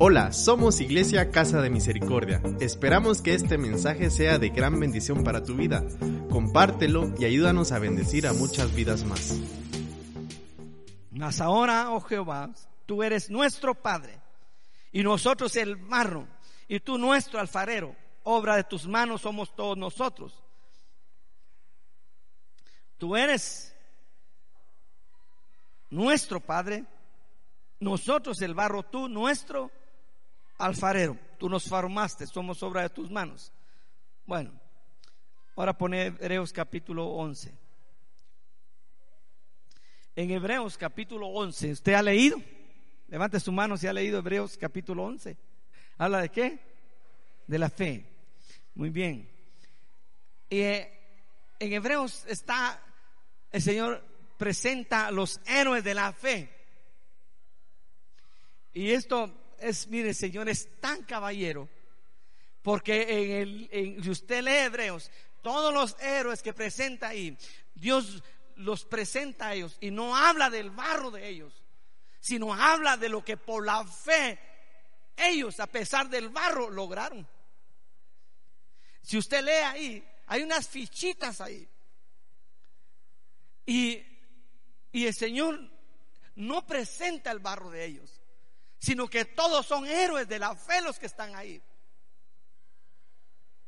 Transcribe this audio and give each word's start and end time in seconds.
Hola, 0.00 0.30
somos 0.30 0.80
Iglesia 0.80 1.32
Casa 1.32 1.60
de 1.60 1.70
Misericordia. 1.70 2.40
Esperamos 2.60 3.20
que 3.20 3.34
este 3.34 3.58
mensaje 3.58 4.10
sea 4.10 4.38
de 4.38 4.50
gran 4.50 4.78
bendición 4.78 5.24
para 5.24 5.42
tu 5.42 5.56
vida. 5.56 5.84
Compártelo 6.30 7.12
y 7.18 7.24
ayúdanos 7.24 7.72
a 7.72 7.80
bendecir 7.80 8.28
a 8.28 8.32
muchas 8.32 8.72
vidas 8.76 9.02
más. 9.02 9.40
Mas 11.10 11.40
ahora, 11.40 11.90
oh 11.90 12.00
Jehová, 12.00 12.48
tú 12.86 13.02
eres 13.02 13.28
nuestro 13.28 13.74
Padre 13.74 14.20
y 14.92 15.02
nosotros 15.02 15.56
el 15.56 15.74
barro 15.74 16.28
y 16.68 16.78
tú 16.78 16.96
nuestro 16.96 17.40
alfarero. 17.40 17.96
Obra 18.22 18.54
de 18.54 18.62
tus 18.62 18.86
manos 18.86 19.22
somos 19.22 19.52
todos 19.56 19.76
nosotros. 19.76 20.44
Tú 22.98 23.16
eres 23.16 23.74
nuestro 25.90 26.38
Padre, 26.38 26.84
nosotros 27.80 28.40
el 28.42 28.54
barro, 28.54 28.84
tú 28.84 29.08
nuestro 29.08 29.72
alfarero, 30.58 31.16
tú 31.38 31.48
nos 31.48 31.64
formaste, 31.64 32.26
somos 32.26 32.62
obra 32.62 32.82
de 32.82 32.90
tus 32.90 33.10
manos. 33.10 33.52
Bueno, 34.26 34.52
ahora 35.56 35.76
pone 35.76 36.06
Hebreos 36.06 36.52
capítulo 36.52 37.06
11. 37.06 37.56
En 40.16 40.30
Hebreos 40.30 40.76
capítulo 40.76 41.28
11, 41.28 41.72
¿usted 41.72 41.94
ha 41.94 42.02
leído? 42.02 42.42
Levante 43.06 43.40
su 43.40 43.52
mano 43.52 43.76
si 43.76 43.86
ha 43.86 43.92
leído 43.92 44.18
Hebreos 44.18 44.58
capítulo 44.58 45.04
11. 45.04 45.36
¿Habla 45.96 46.20
de 46.20 46.28
qué? 46.28 46.58
De 47.46 47.58
la 47.58 47.70
fe. 47.70 48.04
Muy 48.74 48.90
bien. 48.90 49.30
Eh, 50.50 50.92
en 51.58 51.72
Hebreos 51.72 52.24
está, 52.26 52.82
el 53.50 53.62
Señor 53.62 54.04
presenta 54.36 55.10
los 55.10 55.40
héroes 55.46 55.84
de 55.84 55.94
la 55.94 56.12
fe. 56.12 56.52
Y 58.72 58.90
esto 58.90 59.32
es, 59.60 59.88
mire, 59.88 60.14
Señor, 60.14 60.48
es 60.48 60.80
tan 60.80 61.02
caballero, 61.04 61.68
porque 62.62 63.02
en 63.02 63.68
el, 63.70 64.02
si 64.02 64.10
usted 64.10 64.42
lee 64.42 64.64
Hebreos, 64.66 65.10
todos 65.42 65.72
los 65.72 65.96
héroes 66.00 66.42
que 66.42 66.52
presenta 66.52 67.08
ahí, 67.08 67.36
Dios 67.74 68.22
los 68.56 68.84
presenta 68.84 69.48
a 69.48 69.54
ellos 69.54 69.76
y 69.80 69.90
no 69.90 70.16
habla 70.16 70.50
del 70.50 70.70
barro 70.70 71.10
de 71.10 71.28
ellos, 71.28 71.64
sino 72.20 72.52
habla 72.52 72.96
de 72.96 73.08
lo 73.08 73.24
que 73.24 73.36
por 73.36 73.64
la 73.64 73.84
fe 73.84 74.38
ellos, 75.16 75.60
a 75.60 75.66
pesar 75.66 76.08
del 76.08 76.28
barro, 76.28 76.70
lograron. 76.70 77.26
Si 79.02 79.16
usted 79.16 79.42
lee 79.42 79.50
ahí, 79.64 80.04
hay 80.26 80.42
unas 80.42 80.68
fichitas 80.68 81.40
ahí. 81.40 81.66
Y, 83.64 84.02
y 84.92 85.06
el 85.06 85.14
Señor 85.14 85.58
no 86.36 86.66
presenta 86.66 87.30
el 87.30 87.38
barro 87.38 87.70
de 87.70 87.84
ellos 87.84 88.17
sino 88.78 89.08
que 89.08 89.24
todos 89.24 89.66
son 89.66 89.86
héroes 89.86 90.28
de 90.28 90.38
la 90.38 90.54
fe 90.54 90.80
los 90.80 90.98
que 90.98 91.06
están 91.06 91.34
ahí. 91.34 91.60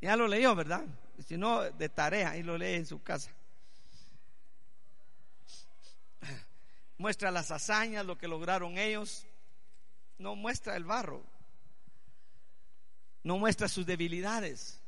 Ya 0.00 0.16
lo 0.16 0.26
leyó, 0.26 0.54
¿verdad? 0.54 0.84
Si 1.26 1.36
no, 1.36 1.62
de 1.62 1.88
tarea, 1.88 2.36
y 2.36 2.42
lo 2.42 2.56
lee 2.56 2.74
en 2.74 2.86
su 2.86 3.02
casa. 3.02 3.30
Muestra 6.96 7.30
las 7.30 7.50
hazañas, 7.50 8.06
lo 8.06 8.16
que 8.16 8.28
lograron 8.28 8.78
ellos. 8.78 9.26
No 10.18 10.36
muestra 10.36 10.76
el 10.76 10.84
barro. 10.84 11.22
No 13.22 13.38
muestra 13.38 13.68
sus 13.68 13.84
debilidades. 13.84 14.80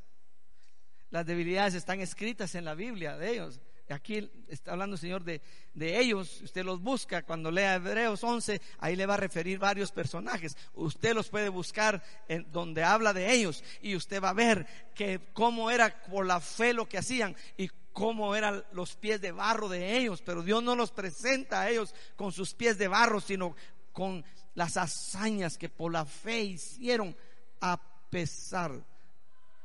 Las 1.11 1.25
debilidades 1.25 1.75
están 1.75 2.01
escritas 2.01 2.55
en 2.55 2.65
la 2.65 2.73
Biblia 2.73 3.17
de 3.17 3.31
ellos. 3.31 3.59
Aquí 3.89 4.31
está 4.47 4.71
hablando 4.71 4.95
el 4.95 4.99
Señor 4.99 5.23
de, 5.23 5.41
de, 5.73 5.99
ellos. 5.99 6.41
Usted 6.41 6.63
los 6.63 6.81
busca 6.81 7.23
cuando 7.23 7.51
lea 7.51 7.75
Hebreos 7.75 8.23
11, 8.23 8.61
ahí 8.79 8.95
le 8.95 9.05
va 9.05 9.15
a 9.15 9.17
referir 9.17 9.59
varios 9.59 9.91
personajes. 9.91 10.55
Usted 10.73 11.13
los 11.13 11.29
puede 11.29 11.49
buscar 11.49 12.01
en 12.27 12.49
donde 12.51 12.83
habla 12.83 13.13
de 13.13 13.31
ellos 13.33 13.63
y 13.81 13.95
usted 13.95 14.23
va 14.23 14.29
a 14.29 14.33
ver 14.33 14.65
que 14.95 15.19
cómo 15.33 15.69
era 15.69 16.03
por 16.03 16.25
la 16.25 16.39
fe 16.39 16.73
lo 16.73 16.87
que 16.87 16.97
hacían 16.97 17.35
y 17.57 17.69
cómo 17.91 18.35
eran 18.35 18.63
los 18.71 18.95
pies 18.95 19.19
de 19.19 19.31
barro 19.31 19.67
de 19.67 19.97
ellos. 19.97 20.21
Pero 20.21 20.43
Dios 20.43 20.63
no 20.63 20.75
los 20.75 20.91
presenta 20.91 21.61
a 21.61 21.69
ellos 21.69 21.93
con 22.15 22.31
sus 22.31 22.53
pies 22.53 22.77
de 22.77 22.87
barro, 22.87 23.19
sino 23.19 23.55
con 23.91 24.23
las 24.55 24.77
hazañas 24.77 25.57
que 25.57 25.69
por 25.69 25.91
la 25.91 26.05
fe 26.05 26.41
hicieron 26.41 27.15
a 27.59 27.79
pesar 28.09 28.83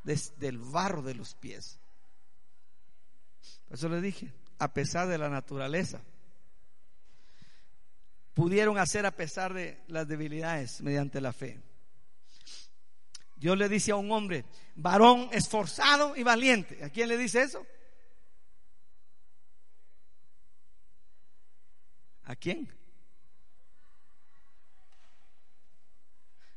del 0.03 0.59
barro 0.59 1.03
de 1.03 1.15
los 1.15 1.35
pies. 1.35 1.78
Eso 3.71 3.89
le 3.89 4.01
dije, 4.01 4.33
a 4.59 4.73
pesar 4.73 5.09
de 5.09 5.19
la 5.19 5.29
naturaleza. 5.29 6.01
Pudieron 8.35 8.79
hacer 8.79 9.05
a 9.05 9.11
pesar 9.11 9.53
de 9.53 9.83
las 9.89 10.07
debilidades 10.07 10.81
mediante 10.81 11.21
la 11.21 11.33
fe. 11.33 11.61
Dios 13.37 13.57
le 13.57 13.69
dice 13.69 13.93
a 13.93 13.97
un 13.97 14.11
hombre, 14.11 14.45
varón 14.75 15.29
esforzado 15.33 16.17
y 16.17 16.23
valiente. 16.23 16.85
¿A 16.85 16.91
quién 16.91 17.09
le 17.09 17.17
dice 17.17 17.43
eso? 17.43 17.65
¿A 22.25 22.37
quién? 22.37 22.73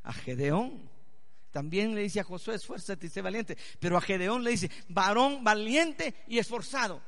A 0.03 0.13
Gedeón. 0.13 0.90
También 1.51 1.93
le 1.93 2.01
dice 2.01 2.21
a 2.21 2.23
Josué, 2.23 2.55
esfuérzate 2.55 3.07
y 3.07 3.09
sé 3.09 3.21
valiente. 3.21 3.57
Pero 3.79 3.97
a 3.97 4.01
Gedeón 4.01 4.43
le 4.43 4.51
dice, 4.51 4.71
varón 4.87 5.43
valiente 5.43 6.15
y 6.27 6.39
esforzado. 6.39 7.01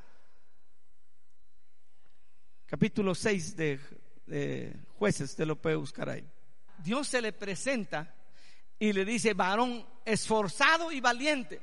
Capítulo 2.66 3.16
6 3.16 3.56
de, 3.56 4.76
jueces, 4.98 5.32
usted 5.32 5.46
lo 5.46 5.62
puede 5.62 5.78
buscar 5.78 6.10
ahí. 6.10 6.28
Dios 6.80 7.08
se 7.08 7.22
le 7.22 7.32
presenta 7.32 8.14
y 8.78 8.92
le 8.92 9.06
dice, 9.06 9.34
varón 9.34 9.88
esforzado 10.04 10.92
y 10.92 11.00
valiente. 11.00 11.62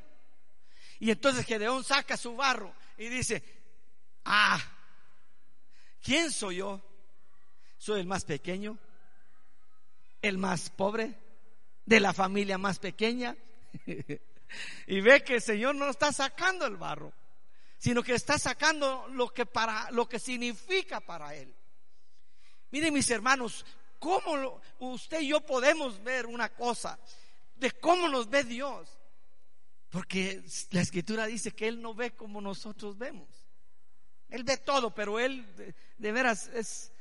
Y 1.00 1.10
entonces 1.10 1.44
Gedeón 1.44 1.84
saca 1.84 2.16
su 2.16 2.34
barro 2.34 2.74
y 2.96 3.08
dice, 3.08 3.42
ah, 4.24 4.58
¿quién 6.02 6.30
soy 6.30 6.56
yo? 6.56 6.80
Soy 7.76 8.00
el 8.00 8.06
más 8.06 8.24
pequeño, 8.24 8.78
el 10.22 10.38
más 10.38 10.70
pobre 10.70 11.29
de 11.84 12.00
la 12.00 12.12
familia 12.12 12.58
más 12.58 12.78
pequeña. 12.78 13.36
y 14.86 15.00
ve 15.00 15.22
que 15.24 15.36
el 15.36 15.42
Señor 15.42 15.74
no 15.74 15.88
está 15.88 16.12
sacando 16.12 16.66
el 16.66 16.76
barro, 16.76 17.12
sino 17.78 18.02
que 18.02 18.14
está 18.14 18.38
sacando 18.38 19.06
lo 19.08 19.28
que 19.28 19.46
para 19.46 19.90
lo 19.90 20.08
que 20.08 20.18
significa 20.18 21.00
para 21.00 21.34
él. 21.34 21.54
Miren 22.70 22.94
mis 22.94 23.10
hermanos, 23.10 23.64
cómo 23.98 24.60
usted 24.78 25.20
y 25.20 25.28
yo 25.28 25.40
podemos 25.40 26.02
ver 26.02 26.26
una 26.26 26.48
cosa 26.48 26.98
de 27.56 27.70
cómo 27.72 28.08
nos 28.08 28.28
ve 28.28 28.44
Dios. 28.44 28.88
Porque 29.90 30.42
la 30.70 30.80
escritura 30.80 31.26
dice 31.26 31.52
que 31.52 31.68
Él 31.68 31.82
no 31.82 31.94
ve 31.94 32.12
como 32.12 32.40
nosotros 32.40 32.96
vemos. 32.96 33.28
Él 34.28 34.44
ve 34.44 34.56
todo, 34.56 34.94
pero 34.94 35.18
Él 35.18 35.44
de 35.98 36.12
veras 36.12 36.48
es, 36.54 36.92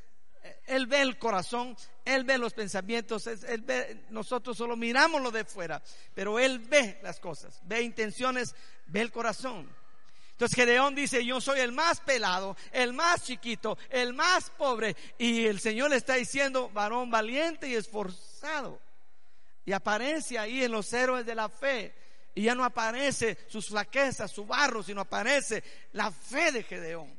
él 0.68 0.88
ve 0.88 1.02
el 1.02 1.18
corazón, 1.18 1.76
Él 2.06 2.24
ve 2.24 2.38
los 2.38 2.54
pensamientos, 2.54 3.28
Él 3.28 3.62
ve, 3.62 4.06
nosotros 4.10 4.58
solo 4.58 4.76
miramos 4.76 5.22
lo 5.22 5.32
de 5.32 5.44
fuera, 5.44 5.82
pero 6.14 6.40
Él 6.40 6.60
ve 6.60 7.00
las 7.02 7.20
cosas, 7.20 7.60
ve 7.64 7.82
intenciones, 7.82 8.56
ve 8.88 9.02
el 9.02 9.12
corazón. 9.12 9.70
Entonces 10.32 10.56
Gedeón 10.56 10.96
dice, 10.96 11.26
yo 11.26 11.42
soy 11.42 11.60
el 11.60 11.74
más 11.74 12.00
pelado, 12.00 12.56
el 12.72 12.94
más 12.94 13.24
chiquito, 13.24 13.78
el 13.90 14.14
más 14.14 14.50
pobre. 14.52 14.96
Y 15.18 15.46
el 15.46 15.60
Señor 15.60 15.90
le 15.90 15.98
está 15.98 16.14
diciendo, 16.14 16.70
varón 16.70 17.12
valiente 17.12 17.68
y 17.68 17.76
esforzado. 17.76 18.80
Y 19.66 19.74
aparece 19.74 20.40
ahí 20.40 20.64
en 20.64 20.72
los 20.72 20.94
héroes 20.94 21.26
de 21.26 21.36
la 21.36 21.50
fe. 21.50 21.94
Y 22.36 22.44
ya 22.44 22.56
no 22.56 22.64
aparece 22.64 23.38
sus 23.50 23.68
flaquezas, 23.68 24.32
su 24.32 24.46
barro, 24.46 24.82
sino 24.82 25.02
aparece 25.02 25.62
la 25.92 26.10
fe 26.10 26.54
de 26.54 26.64
Gedeón. 26.64 27.19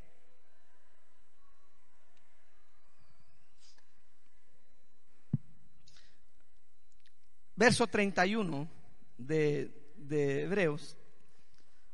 Verso 7.61 7.87
31 7.87 8.67
de, 9.19 9.71
de 9.99 10.45
Hebreos 10.45 10.97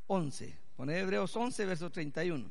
11. 0.06 0.56
Pone 0.76 0.96
Hebreos 0.96 1.34
11, 1.34 1.66
verso 1.66 1.90
31. 1.90 2.48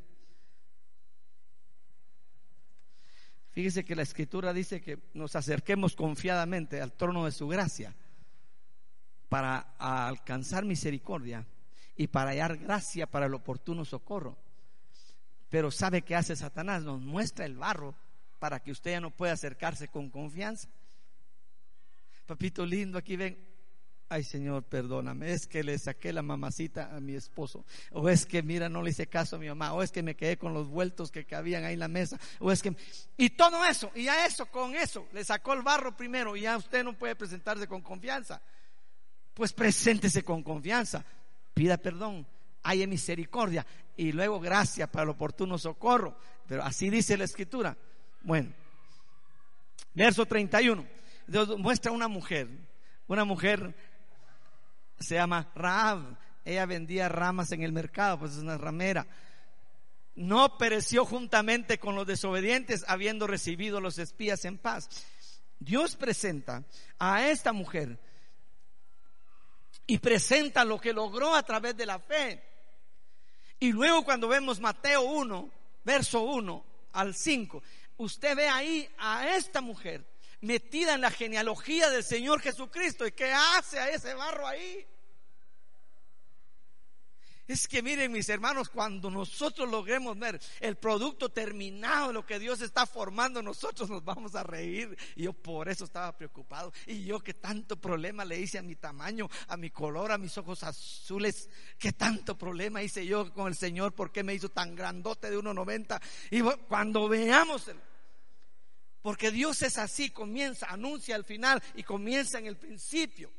Fíjese 3.51 3.85
que 3.85 3.95
la 3.95 4.01
escritura 4.01 4.51
dice 4.51 4.81
que 4.81 4.99
nos 5.13 5.37
acerquemos 5.37 5.95
confiadamente 5.95 6.81
al 6.81 6.91
trono 6.91 7.23
de 7.23 7.31
su 7.31 7.47
gracia 7.47 7.95
para 9.29 9.59
alcanzar 9.79 10.65
misericordia 10.65 11.47
y 11.95 12.07
para 12.07 12.31
hallar 12.31 12.57
gracia 12.57 13.07
para 13.07 13.27
el 13.27 13.33
oportuno 13.33 13.85
socorro. 13.85 14.37
Pero 15.49 15.71
¿sabe 15.71 16.01
qué 16.01 16.17
hace 16.17 16.35
Satanás? 16.35 16.83
Nos 16.83 16.99
muestra 16.99 17.45
el 17.45 17.55
barro 17.55 17.95
para 18.39 18.61
que 18.61 18.73
usted 18.73 18.91
ya 18.91 18.99
no 18.99 19.11
pueda 19.11 19.31
acercarse 19.31 19.87
con 19.87 20.09
confianza. 20.09 20.67
Papito 22.25 22.65
lindo, 22.65 22.97
aquí 22.97 23.15
ven. 23.15 23.37
Ay 24.07 24.23
Señor, 24.23 24.63
perdóname, 24.63 25.31
es 25.31 25.47
que 25.47 25.63
le 25.63 25.79
saqué 25.79 26.13
la 26.13 26.21
mamacita 26.21 26.95
a 26.95 26.99
mi 26.99 27.15
esposo, 27.15 27.65
o 27.91 28.07
es 28.07 28.27
que 28.27 28.43
mira, 28.43 28.69
no 28.69 28.83
le 28.83 28.91
hice 28.91 29.07
caso 29.07 29.35
a 29.35 29.39
mi 29.39 29.47
mamá, 29.47 29.73
o 29.73 29.81
es 29.81 29.91
que 29.91 30.03
me 30.03 30.15
quedé 30.15 30.37
con 30.37 30.53
los 30.53 30.69
vueltos 30.69 31.09
que 31.09 31.25
cabían 31.25 31.63
ahí 31.63 31.73
en 31.73 31.79
la 31.79 31.87
mesa, 31.87 32.19
o 32.39 32.51
es 32.51 32.61
que... 32.61 32.75
Y 33.17 33.31
todo 33.31 33.65
eso, 33.65 33.91
y 33.95 34.07
a 34.07 34.27
eso, 34.27 34.45
con 34.45 34.75
eso, 34.75 35.07
le 35.11 35.25
sacó 35.25 35.53
el 35.53 35.63
barro 35.63 35.97
primero 35.97 36.35
y 36.35 36.41
ya 36.41 36.55
usted 36.55 36.83
no 36.83 36.95
puede 36.95 37.15
presentarse 37.15 37.67
con 37.67 37.81
confianza. 37.81 38.39
Pues 39.33 39.53
preséntese 39.53 40.23
con 40.23 40.43
confianza, 40.43 41.03
pida 41.55 41.77
perdón, 41.77 42.27
haya 42.61 42.85
misericordia 42.85 43.65
y 43.97 44.11
luego 44.11 44.39
gracia 44.39 44.85
para 44.85 45.03
el 45.03 45.09
oportuno 45.09 45.57
socorro. 45.57 46.15
Pero 46.47 46.63
así 46.63 46.91
dice 46.91 47.17
la 47.17 47.23
escritura. 47.23 47.75
Bueno, 48.21 48.51
verso 49.93 50.25
31. 50.25 50.85
Dios 51.27 51.57
muestra 51.57 51.91
una 51.91 52.07
mujer, 52.07 52.47
una 53.07 53.25
mujer 53.25 53.75
se 54.99 55.15
llama 55.15 55.51
Raab. 55.55 56.17
Ella 56.43 56.65
vendía 56.65 57.09
ramas 57.09 57.51
en 57.51 57.63
el 57.63 57.71
mercado, 57.71 58.19
pues 58.19 58.33
es 58.33 58.37
una 58.39 58.57
ramera. 58.57 59.07
No 60.15 60.57
pereció 60.57 61.03
juntamente 61.05 61.79
con 61.79 61.95
los 61.95 62.05
desobedientes, 62.05 62.85
habiendo 62.87 63.27
recibido 63.27 63.81
los 63.81 63.97
espías 63.97 64.45
en 64.45 64.57
paz. 64.57 64.89
Dios 65.59 65.95
presenta 65.95 66.63
a 66.99 67.27
esta 67.27 67.51
mujer 67.51 67.99
y 69.87 69.97
presenta 69.97 70.63
lo 70.63 70.79
que 70.79 70.93
logró 70.93 71.33
a 71.33 71.43
través 71.43 71.75
de 71.75 71.85
la 71.85 71.99
fe. 71.99 72.43
Y 73.59 73.71
luego 73.71 74.03
cuando 74.03 74.27
vemos 74.27 74.59
Mateo 74.59 75.01
1, 75.01 75.49
verso 75.83 76.21
1 76.21 76.65
al 76.93 77.15
5, 77.15 77.63
usted 77.97 78.35
ve 78.35 78.47
ahí 78.47 78.87
a 78.97 79.35
esta 79.35 79.61
mujer 79.61 80.05
metida 80.41 80.93
en 80.93 81.01
la 81.01 81.11
genealogía 81.11 81.89
del 81.89 82.03
Señor 82.03 82.41
Jesucristo. 82.41 83.05
¿Y 83.05 83.11
qué 83.11 83.31
hace 83.31 83.79
a 83.79 83.89
ese 83.89 84.13
barro 84.13 84.47
ahí? 84.47 84.85
Es 87.47 87.67
que 87.67 87.83
miren 87.83 88.11
mis 88.11 88.27
hermanos, 88.29 88.69
cuando 88.69 89.11
nosotros 89.11 89.69
logremos 89.69 90.17
ver 90.17 90.41
el 90.59 90.77
producto 90.77 91.29
terminado 91.29 92.11
lo 92.11 92.25
que 92.25 92.39
Dios 92.39 92.59
está 92.61 92.87
formando, 92.87 93.43
nosotros 93.43 93.87
nos 93.87 94.03
vamos 94.03 94.33
a 94.33 94.41
reír. 94.41 94.97
Y 95.15 95.23
yo 95.23 95.33
por 95.33 95.69
eso 95.69 95.85
estaba 95.85 96.17
preocupado. 96.17 96.73
Y 96.87 97.05
yo 97.05 97.19
que 97.19 97.35
tanto 97.35 97.79
problema 97.79 98.25
le 98.25 98.39
hice 98.39 98.57
a 98.57 98.63
mi 98.63 98.75
tamaño, 98.75 99.29
a 99.47 99.57
mi 99.57 99.69
color, 99.69 100.11
a 100.11 100.17
mis 100.17 100.35
ojos 100.39 100.63
azules, 100.63 101.47
que 101.77 101.93
tanto 101.93 102.35
problema 102.35 102.81
hice 102.81 103.05
yo 103.05 103.31
con 103.31 103.47
el 103.47 103.55
Señor, 103.55 103.93
¿por 103.93 104.11
qué 104.11 104.23
me 104.23 104.33
hizo 104.33 104.49
tan 104.49 104.75
grandote 104.75 105.29
de 105.29 105.37
1,90? 105.37 106.01
Y 106.31 106.41
cuando 106.67 107.07
veamos 107.07 107.67
el, 107.67 107.77
porque 109.05 109.29
Dios 109.29 109.61
es 109.61 109.77
así, 109.77 110.09
comienza, 110.09 110.65
anuncia 110.65 111.15
al 111.15 111.23
final 111.23 111.61
y 111.75 111.83
comienza 111.83 112.39
en 112.39 112.47
el 112.47 112.57
principio. 112.57 113.31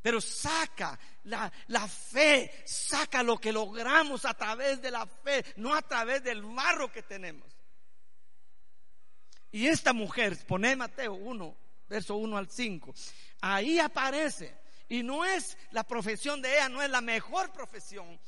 Pero 0.00 0.18
saca 0.18 0.98
la, 1.24 1.52
la, 1.66 1.86
fe, 1.86 2.62
saca 2.64 3.22
lo 3.22 3.36
que 3.36 3.52
logramos 3.52 4.24
a 4.24 4.32
través 4.32 4.80
de 4.80 4.90
la 4.90 5.04
fe, 5.04 5.44
no 5.56 5.74
a 5.74 5.82
través 5.82 6.24
del 6.24 6.40
barro 6.40 6.90
que 6.90 7.02
tenemos. 7.02 7.54
Y 9.52 9.66
esta 9.66 9.92
mujer, 9.92 10.38
pone 10.46 10.74
Mateo 10.74 11.12
1, 11.12 11.56
verso 11.86 12.16
1 12.16 12.38
al 12.38 12.48
5, 12.48 12.94
ahí 13.42 13.78
aparece. 13.78 14.56
Y 14.88 15.02
no 15.02 15.26
es 15.26 15.58
la 15.72 15.84
profesión 15.84 16.40
de 16.40 16.54
ella, 16.54 16.70
no 16.70 16.82
es 16.82 16.88
la 16.88 17.02
mejor 17.02 17.52
profesión, 17.52 18.18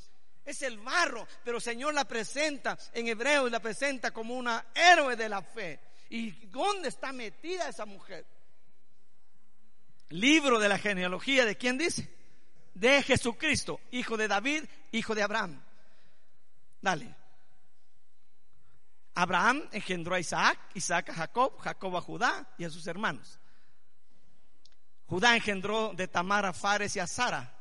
es 0.45 0.61
el 0.61 0.77
barro, 0.77 1.27
pero 1.43 1.57
el 1.57 1.63
Señor 1.63 1.95
la 1.95 2.05
presenta 2.05 2.77
en 2.93 3.09
hebreo 3.09 3.49
y 3.49 3.51
la 3.51 3.61
presenta 3.61 4.11
como 4.11 4.35
una 4.35 4.67
héroe 4.75 5.17
de 5.17 5.31
la 5.31 5.41
fe. 5.41 5.88
¿Y 6.09 6.31
dónde 6.47 6.89
está 6.89 7.13
metida 7.13 7.69
esa 7.69 7.85
mujer? 7.85 8.27
Libro 10.11 10.59
de 10.59 10.69
la 10.69 10.79
genealogía 10.79 11.45
de 11.45 11.57
quién 11.57 11.77
dice? 11.77 12.09
De 12.75 13.03
Jesucristo, 13.03 13.81
hijo 13.91 14.17
de 14.17 14.29
David, 14.29 14.65
hijo 14.93 15.15
de 15.15 15.23
Abraham. 15.23 15.63
Dale. 16.81 17.15
Abraham 19.15 19.69
engendró 19.73 20.15
a 20.15 20.21
Isaac, 20.21 20.59
Isaac 20.75 21.11
a 21.11 21.15
Jacob, 21.15 21.59
Jacob 21.59 21.97
a 21.97 22.01
Judá 22.01 22.55
y 22.57 22.65
a 22.65 22.71
sus 22.71 22.87
hermanos. 22.87 23.39
Judá 25.07 25.35
engendró 25.35 25.93
de 25.95 26.07
Tamar 26.07 26.47
a 26.47 26.53
Fares 26.53 26.95
y 26.97 27.01
a 27.01 27.07
Sara. 27.07 27.53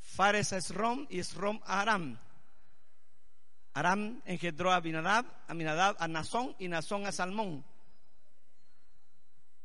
Fares 0.00 0.52
a 0.52 0.58
Esrom 0.58 1.06
y 1.10 1.18
Esrom 1.18 1.60
a 1.64 1.80
Aram. 1.80 2.20
Aram 3.74 4.22
engendró 4.24 4.70
a 4.70 4.76
Abinadab, 4.76 5.26
Aminadab 5.48 5.96
a 5.98 6.06
Nazón 6.06 6.54
y 6.60 6.68
Nazón 6.68 7.06
a 7.06 7.12
Salmón. 7.12 7.64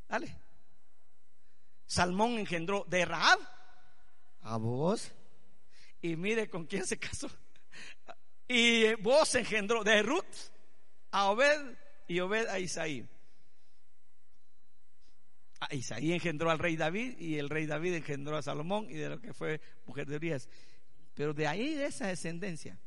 Dale. 0.08 0.36
Salmón 1.86 2.40
engendró 2.40 2.86
de 2.90 3.06
Raab 3.06 3.40
a 4.42 4.58
vos. 4.58 5.12
Y 6.02 6.16
mire 6.16 6.50
con 6.50 6.66
quién 6.66 6.86
se 6.86 6.98
casó. 6.98 7.30
Y 8.52 8.96
vos 8.96 9.36
engendró 9.36 9.84
de 9.84 10.02
Ruth 10.02 10.26
a 11.12 11.30
Obed 11.30 11.78
y 12.08 12.20
Obed 12.20 12.48
a 12.48 12.58
Isaí. 12.58 13.08
Isaí 15.70 16.14
engendró 16.14 16.50
al 16.50 16.58
rey 16.58 16.76
David 16.76 17.20
y 17.20 17.38
el 17.38 17.48
rey 17.48 17.68
David 17.68 17.94
engendró 17.94 18.38
a 18.38 18.42
Salomón 18.42 18.90
y 18.90 18.96
de 18.96 19.10
lo 19.10 19.22
que 19.22 19.36
fue 19.36 19.62
mujer 19.86 20.08
de 20.08 20.16
Urias. 20.16 20.50
Pero 21.14 21.36
de 21.36 21.46
ahí 21.46 21.76
de 21.76 21.86
esa 21.86 22.08
descendencia 22.08 22.80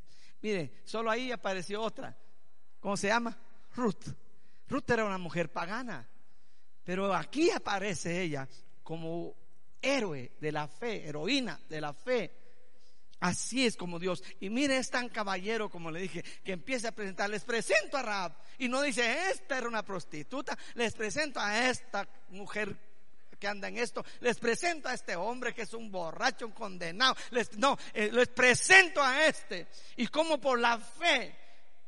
Mire, 0.43 0.73
solo 0.85 1.11
ahí 1.11 1.33
apareció 1.33 1.81
otra. 1.81 2.17
¿Cómo 2.81 2.97
se 2.97 3.09
llama? 3.09 3.39
Ruth. 3.77 4.09
Ruth 4.69 4.91
era 4.91 5.05
una 5.05 5.19
mujer 5.19 5.51
pagana. 5.51 6.09
Pero 6.85 7.15
aquí 7.15 7.51
aparece 7.51 8.23
ella 8.23 8.49
como 8.83 9.35
héroe 9.81 10.33
de 10.41 10.53
la 10.53 10.67
fe, 10.67 11.07
heroína 11.09 11.61
de 11.69 11.81
la 11.81 11.93
fe. 11.93 12.43
Así 13.21 13.65
es 13.65 13.77
como 13.77 14.01
Dios. 14.01 14.25
Y 14.41 14.51
mire, 14.51 14.79
es 14.79 14.91
tan 14.91 15.09
caballero, 15.09 15.71
como 15.71 15.93
le 15.93 16.01
dije, 16.01 16.25
que 16.43 16.53
empieza 16.53 16.89
a 16.89 16.93
presentar. 16.93 17.31
Les 17.31 17.45
presento 17.45 17.97
a 17.97 18.03
Raab. 18.03 18.37
Y 18.59 18.69
no 18.69 18.83
dice, 18.83 19.31
esta 19.31 19.59
era 19.59 19.69
una 19.69 19.85
prostituta. 19.85 20.59
Les 20.75 20.93
presento 20.95 21.39
a 21.39 21.69
esta 21.69 22.09
mujer 22.31 22.77
que 23.43 23.49
anda 23.49 23.67
en 23.67 23.77
esto. 23.77 24.05
Les 24.21 24.39
presento 24.39 24.89
a 24.89 24.95
este 24.95 25.17
hombre 25.17 25.53
que 25.53 25.63
es 25.63 25.75
un 25.75 25.91
borracho, 25.91 26.47
un 26.47 26.53
condenado. 26.53 27.17
No, 27.57 27.77
eh, 27.93 28.09
les 28.13 28.29
presento 28.29 29.03
a 29.03 29.27
este. 29.27 29.67
Y 29.97 30.07
como 30.07 30.41
por 30.41 30.61
la 30.61 30.79
fe, 30.79 31.37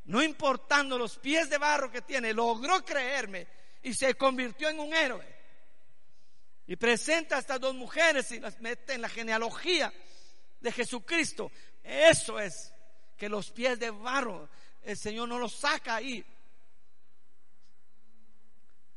no 0.06 0.20
importando 0.20 0.98
los 0.98 1.16
pies 1.16 1.48
de 1.48 1.58
barro 1.58 1.92
que 1.92 2.02
tiene, 2.02 2.32
logró 2.32 2.84
creerme 2.84 3.46
y 3.84 3.94
se 3.94 4.14
convirtió 4.16 4.68
en 4.68 4.80
un 4.80 4.92
héroe. 4.92 5.24
Y 6.66 6.74
presenta 6.74 7.36
a 7.36 7.38
estas 7.38 7.60
dos 7.60 7.76
mujeres 7.76 8.32
y 8.32 8.40
las 8.40 8.58
mete 8.58 8.94
en 8.94 9.02
la 9.02 9.08
genealogía 9.08 9.94
de 10.58 10.72
Jesucristo. 10.72 11.52
Eso 11.84 12.40
es 12.40 12.72
que 13.16 13.28
los 13.28 13.52
pies 13.52 13.78
de 13.78 13.92
barro 13.92 14.48
el 14.82 14.96
Señor 14.96 15.28
no 15.28 15.38
los 15.38 15.54
saca 15.54 15.94
ahí, 15.94 16.24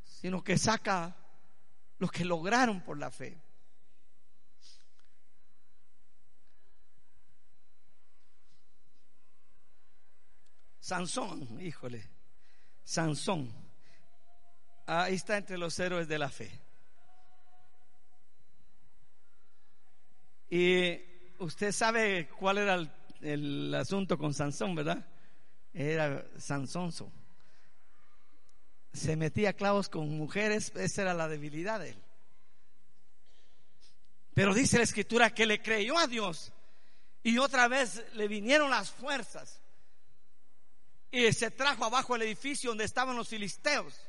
sino 0.03 0.43
que 0.43 0.57
saca 0.57 1.15
los 1.99 2.11
que 2.11 2.25
lograron 2.25 2.81
por 2.81 2.97
la 2.97 3.11
fe. 3.11 3.41
Sansón, 10.79 11.59
híjole, 11.59 12.09
Sansón, 12.83 13.51
ahí 14.85 15.15
está 15.15 15.35
entre 15.37 15.57
los 15.57 15.77
héroes 15.79 16.07
de 16.07 16.17
la 16.17 16.29
fe. 16.29 16.49
Y 20.49 20.97
usted 21.39 21.73
sabe 21.73 22.29
cuál 22.29 22.59
era 22.59 22.75
el, 23.19 23.73
asunto 23.75 24.17
con 24.17 24.33
Sansón, 24.33 24.75
¿verdad? 24.75 25.05
Era 25.73 26.25
Sansonso 26.37 27.11
se 28.97 29.15
metía 29.15 29.53
clavos 29.53 29.89
con 29.89 30.09
mujeres, 30.09 30.71
esa 30.75 31.03
era 31.03 31.13
la 31.13 31.27
debilidad 31.27 31.79
de 31.79 31.91
él. 31.91 32.03
Pero 34.33 34.53
dice 34.53 34.77
la 34.77 34.83
escritura 34.83 35.33
que 35.33 35.45
le 35.45 35.61
creyó 35.61 35.97
a 35.97 36.07
Dios 36.07 36.51
y 37.23 37.37
otra 37.37 37.67
vez 37.67 38.03
le 38.13 38.27
vinieron 38.27 38.69
las 38.69 38.91
fuerzas 38.91 39.61
y 41.11 41.31
se 41.33 41.51
trajo 41.51 41.85
abajo 41.85 42.15
el 42.15 42.23
edificio 42.23 42.71
donde 42.71 42.83
estaban 42.83 43.15
los 43.15 43.27
filisteos. 43.27 43.99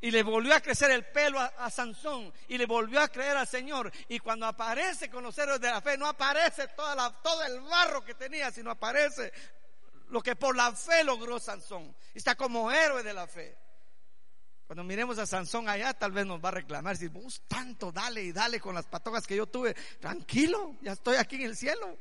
Y 0.00 0.10
le 0.10 0.24
volvió 0.24 0.52
a 0.52 0.60
crecer 0.60 0.90
el 0.90 1.06
pelo 1.06 1.38
a, 1.38 1.70
Sansón 1.70 2.32
y 2.48 2.58
le 2.58 2.66
volvió 2.66 3.00
a 3.00 3.08
creer 3.08 3.36
al 3.36 3.46
Señor. 3.46 3.92
Y 4.08 4.18
cuando 4.18 4.46
aparece 4.46 5.08
con 5.08 5.22
los 5.22 5.38
héroes 5.38 5.60
de 5.60 5.70
la 5.70 5.80
fe, 5.80 5.96
no 5.96 6.06
aparece 6.06 6.66
toda 6.68 6.96
la, 6.96 7.12
todo 7.22 7.44
el 7.44 7.60
barro 7.60 8.04
que 8.04 8.14
tenía, 8.14 8.50
sino 8.50 8.72
aparece 8.72 9.32
lo 10.12 10.22
que 10.22 10.36
por 10.36 10.54
la 10.54 10.72
fe 10.72 11.02
logró 11.02 11.40
Sansón. 11.40 11.96
Está 12.14 12.34
como 12.34 12.70
héroe 12.70 13.02
de 13.02 13.14
la 13.14 13.26
fe. 13.26 13.56
Cuando 14.66 14.84
miremos 14.84 15.18
a 15.18 15.26
Sansón 15.26 15.68
allá, 15.68 15.94
tal 15.94 16.12
vez 16.12 16.26
nos 16.26 16.42
va 16.42 16.50
a 16.50 16.52
reclamar, 16.52 16.96
si 16.96 17.08
vos 17.08 17.42
tanto 17.48 17.90
dale 17.90 18.22
y 18.22 18.30
dale 18.32 18.60
con 18.60 18.74
las 18.74 18.86
patogas 18.86 19.26
que 19.26 19.36
yo 19.36 19.46
tuve, 19.46 19.74
tranquilo, 20.00 20.76
ya 20.82 20.92
estoy 20.92 21.16
aquí 21.16 21.36
en 21.36 21.42
el 21.42 21.56
cielo. 21.56 21.98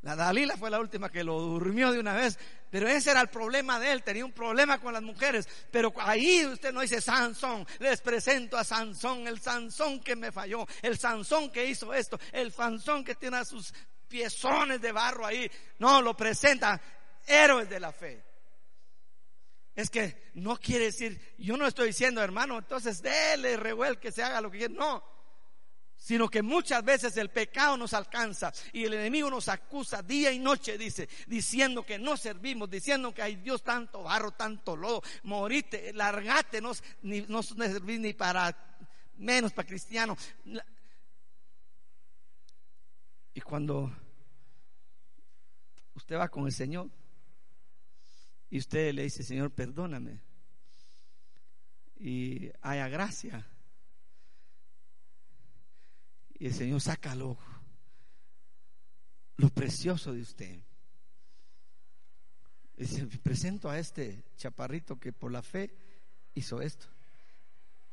La 0.00 0.16
Dalila 0.16 0.56
fue 0.56 0.68
la 0.68 0.80
última 0.80 1.10
que 1.10 1.22
lo 1.22 1.38
durmió 1.38 1.92
de 1.92 2.00
una 2.00 2.14
vez, 2.14 2.38
pero 2.70 2.88
ese 2.88 3.10
era 3.10 3.20
el 3.20 3.28
problema 3.28 3.78
de 3.78 3.92
él, 3.92 4.02
tenía 4.02 4.24
un 4.24 4.32
problema 4.32 4.80
con 4.80 4.92
las 4.92 5.02
mujeres, 5.02 5.46
pero 5.70 5.92
ahí 5.98 6.44
usted 6.44 6.72
no 6.72 6.80
dice 6.80 7.00
Sansón, 7.00 7.66
les 7.78 8.00
presento 8.00 8.56
a 8.56 8.64
Sansón, 8.64 9.28
el 9.28 9.40
Sansón 9.40 10.00
que 10.00 10.16
me 10.16 10.32
falló, 10.32 10.66
el 10.80 10.98
Sansón 10.98 11.50
que 11.50 11.66
hizo 11.66 11.94
esto, 11.94 12.18
el 12.32 12.52
Sansón 12.52 13.04
que 13.04 13.14
tiene 13.14 13.36
a 13.36 13.44
sus 13.44 13.72
piezones 14.12 14.78
de 14.78 14.92
barro 14.92 15.24
ahí, 15.24 15.50
no, 15.78 16.02
lo 16.02 16.14
presenta 16.14 16.78
héroes 17.26 17.66
de 17.70 17.80
la 17.80 17.92
fe. 17.92 18.22
Es 19.74 19.88
que 19.88 20.30
no 20.34 20.58
quiere 20.58 20.84
decir, 20.86 21.34
yo 21.38 21.56
no 21.56 21.66
estoy 21.66 21.88
diciendo 21.88 22.22
hermano, 22.22 22.58
entonces 22.58 23.00
déle 23.00 23.56
revuel 23.56 23.98
que 23.98 24.12
se 24.12 24.22
haga 24.22 24.42
lo 24.42 24.50
que 24.50 24.58
quiera, 24.58 24.74
no, 24.74 25.02
sino 25.96 26.28
que 26.28 26.42
muchas 26.42 26.84
veces 26.84 27.16
el 27.16 27.30
pecado 27.30 27.78
nos 27.78 27.94
alcanza 27.94 28.52
y 28.74 28.84
el 28.84 28.92
enemigo 28.92 29.30
nos 29.30 29.48
acusa 29.48 30.02
día 30.02 30.30
y 30.30 30.38
noche, 30.38 30.76
dice, 30.76 31.08
diciendo 31.26 31.86
que 31.86 31.98
no 31.98 32.18
servimos, 32.18 32.68
diciendo 32.68 33.14
que 33.14 33.22
hay 33.22 33.36
Dios 33.36 33.62
tanto 33.62 34.02
barro, 34.02 34.32
tanto 34.32 34.76
lodo, 34.76 35.02
morite, 35.22 35.94
largate, 35.94 36.60
no, 36.60 36.72
ni, 37.00 37.22
no 37.22 37.42
servís 37.42 37.98
ni 37.98 38.12
para 38.12 38.54
menos 39.16 39.54
para 39.54 39.66
cristiano. 39.66 40.18
Y 43.34 43.40
cuando 43.40 43.90
usted 46.12 46.20
va 46.20 46.28
con 46.28 46.44
el 46.44 46.52
Señor 46.52 46.90
y 48.50 48.58
usted 48.58 48.92
le 48.92 49.04
dice, 49.04 49.22
Señor, 49.22 49.50
perdóname, 49.50 50.20
y 51.98 52.50
haya 52.60 52.86
gracia 52.88 53.46
y 56.34 56.48
el 56.48 56.52
Señor 56.52 56.82
saca 56.82 57.14
lo, 57.14 57.38
lo 59.38 59.48
precioso 59.48 60.12
de 60.12 60.20
usted. 60.20 60.60
Dice, 62.76 63.06
presento 63.22 63.70
a 63.70 63.78
este 63.78 64.22
chaparrito 64.36 64.98
que 65.00 65.14
por 65.14 65.32
la 65.32 65.40
fe 65.40 65.74
hizo 66.34 66.60
esto. 66.60 66.88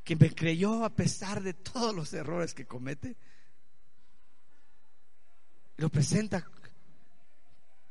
Que 0.04 0.18
me 0.18 0.36
creyó 0.36 0.84
a 0.84 0.94
pesar 0.94 1.42
de 1.42 1.54
todos 1.54 1.96
los 1.96 2.12
errores 2.14 2.54
que 2.54 2.66
comete. 2.66 3.16
Lo 5.78 5.90
presenta 5.90 6.46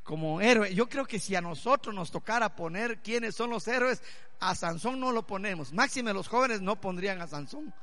como 0.08 0.40
héroe. 0.40 0.74
Yo 0.74 0.88
creo 0.88 1.04
que 1.04 1.18
si 1.18 1.36
a 1.36 1.42
nosotros 1.42 1.94
nos 1.94 2.10
tocara 2.10 2.56
poner 2.56 3.02
quiénes 3.02 3.34
son 3.34 3.50
los 3.50 3.68
héroes, 3.68 4.02
a 4.40 4.54
Sansón 4.54 4.98
no 4.98 5.12
lo 5.12 5.26
ponemos. 5.26 5.70
Máxime 5.74 6.14
los 6.14 6.28
jóvenes 6.28 6.62
no 6.62 6.80
pondrían 6.80 7.20
a 7.20 7.26
Sansón. 7.26 7.74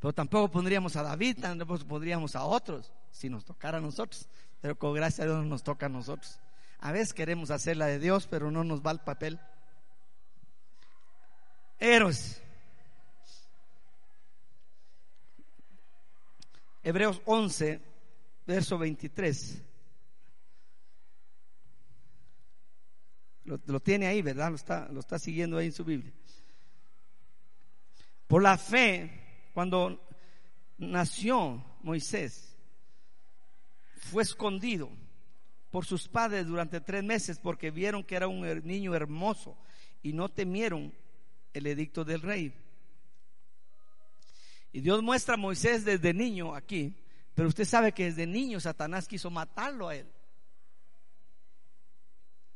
Pero 0.00 0.14
tampoco 0.14 0.50
pondríamos 0.50 0.96
a 0.96 1.02
David, 1.02 1.36
tampoco 1.42 1.84
pondríamos 1.86 2.34
a 2.34 2.44
otros, 2.44 2.90
si 3.10 3.28
nos 3.28 3.44
tocara 3.44 3.76
a 3.76 3.82
nosotros. 3.82 4.26
Pero 4.62 4.78
con 4.78 4.94
gracia 4.94 5.24
a 5.24 5.26
Dios 5.26 5.44
nos 5.44 5.62
toca 5.62 5.84
a 5.84 5.90
nosotros. 5.90 6.40
A 6.78 6.92
veces 6.92 7.12
queremos 7.12 7.50
hacer 7.50 7.76
la 7.76 7.84
de 7.88 7.98
Dios, 7.98 8.26
pero 8.26 8.50
no 8.50 8.64
nos 8.64 8.80
va 8.80 8.92
el 8.92 9.00
papel. 9.00 9.38
Héroes. 11.78 12.40
Hebreos 16.82 17.20
11, 17.26 17.91
verso 18.46 18.78
23. 18.78 19.62
Lo, 23.44 23.80
tiene 23.80 24.06
ahí, 24.06 24.22
¿verdad? 24.22 24.50
Lo 24.50 24.56
está, 24.56 24.88
lo 24.88 25.00
está 25.00 25.18
siguiendo 25.18 25.58
ahí 25.58 25.66
en 25.66 25.72
su 25.72 25.84
Biblia. 25.84 26.12
Por 28.26 28.42
la 28.42 28.56
fe 28.56 29.50
cuando 29.52 30.08
nació 30.78 31.64
Moisés, 31.82 32.56
fue 33.96 34.22
escondido 34.22 34.90
por 35.70 35.84
sus 35.84 36.08
padres 36.08 36.46
durante 36.46 36.80
tres 36.80 37.02
meses 37.02 37.38
porque 37.38 37.70
vieron 37.70 38.04
que 38.04 38.14
era 38.14 38.28
un 38.28 38.42
niño 38.64 38.94
hermoso 38.94 39.56
y 40.02 40.12
no 40.12 40.28
temieron 40.28 40.92
el 41.52 41.66
edicto 41.66 42.04
del 42.04 42.22
rey. 42.22 42.52
Y 44.72 44.80
Dios 44.80 45.02
muestra 45.02 45.34
a 45.34 45.38
Moisés 45.38 45.84
desde 45.84 46.14
niño 46.14 46.54
aquí, 46.54 46.94
pero 47.34 47.48
usted 47.48 47.64
sabe 47.64 47.92
que 47.92 48.04
desde 48.04 48.26
niño 48.26 48.60
Satanás 48.60 49.08
quiso 49.08 49.30
matarlo 49.30 49.88
a 49.88 49.96
él. 49.96 50.06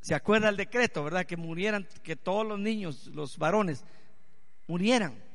¿Se 0.00 0.14
acuerda 0.14 0.48
el 0.48 0.56
decreto, 0.56 1.02
verdad? 1.02 1.26
Que 1.26 1.36
murieran, 1.36 1.88
que 2.02 2.16
todos 2.16 2.46
los 2.46 2.58
niños, 2.58 3.06
los 3.08 3.38
varones, 3.38 3.84
murieran 4.66 5.26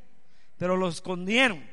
pero 0.61 0.77
lo 0.77 0.89
escondieron. 0.89 1.67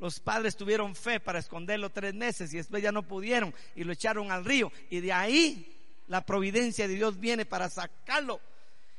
Los 0.00 0.18
padres 0.18 0.56
tuvieron 0.56 0.96
fe 0.96 1.20
para 1.20 1.38
esconderlo 1.38 1.90
tres 1.90 2.14
meses 2.14 2.52
y 2.52 2.56
después 2.56 2.82
ya 2.82 2.90
no 2.90 3.04
pudieron 3.04 3.54
y 3.76 3.84
lo 3.84 3.92
echaron 3.92 4.32
al 4.32 4.44
río. 4.44 4.72
Y 4.90 4.98
de 4.98 5.12
ahí 5.12 6.02
la 6.08 6.26
providencia 6.26 6.88
de 6.88 6.96
Dios 6.96 7.20
viene 7.20 7.46
para 7.46 7.70
sacarlo. 7.70 8.40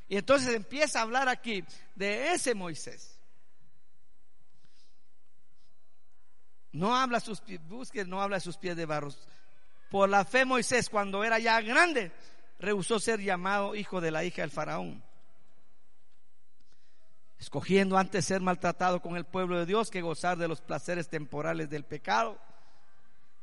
Y 0.08 0.16
entonces 0.16 0.56
empieza 0.56 1.00
a 1.00 1.02
hablar 1.02 1.28
aquí 1.28 1.66
de 1.96 2.32
ese 2.32 2.56
Moisés. 2.56 3.15
No 6.76 6.96
habla 6.96 7.20
sus 7.20 7.42
pies, 7.42 7.60
busque, 7.68 8.06
no 8.06 8.22
habla 8.22 8.40
sus 8.40 8.58
pies 8.58 8.76
de 8.76 8.86
barros. 8.86 9.28
Por 9.90 10.10
la 10.10 10.26
fe 10.26 10.46
Moisés, 10.46 10.90
cuando 10.90 11.24
era 11.24 11.40
ya 11.40 11.60
grande, 11.62 12.12
rehusó 12.60 13.00
ser 13.00 13.20
llamado 13.20 13.76
hijo 13.76 14.02
de 14.02 14.12
la 14.12 14.24
hija 14.24 14.42
del 14.42 14.52
faraón 14.52 15.04
escogiendo 17.40 17.98
antes 17.98 18.26
ser 18.26 18.42
maltratado 18.42 19.02
con 19.02 19.16
el 19.18 19.26
pueblo 19.26 19.60
de 19.60 19.66
Dios 19.66 19.92
que 19.92 20.02
gozar 20.02 20.38
de 20.38 20.48
los 20.48 20.62
placeres 20.62 21.10
temporales 21.10 21.70
del 21.70 21.84
pecado, 21.84 22.40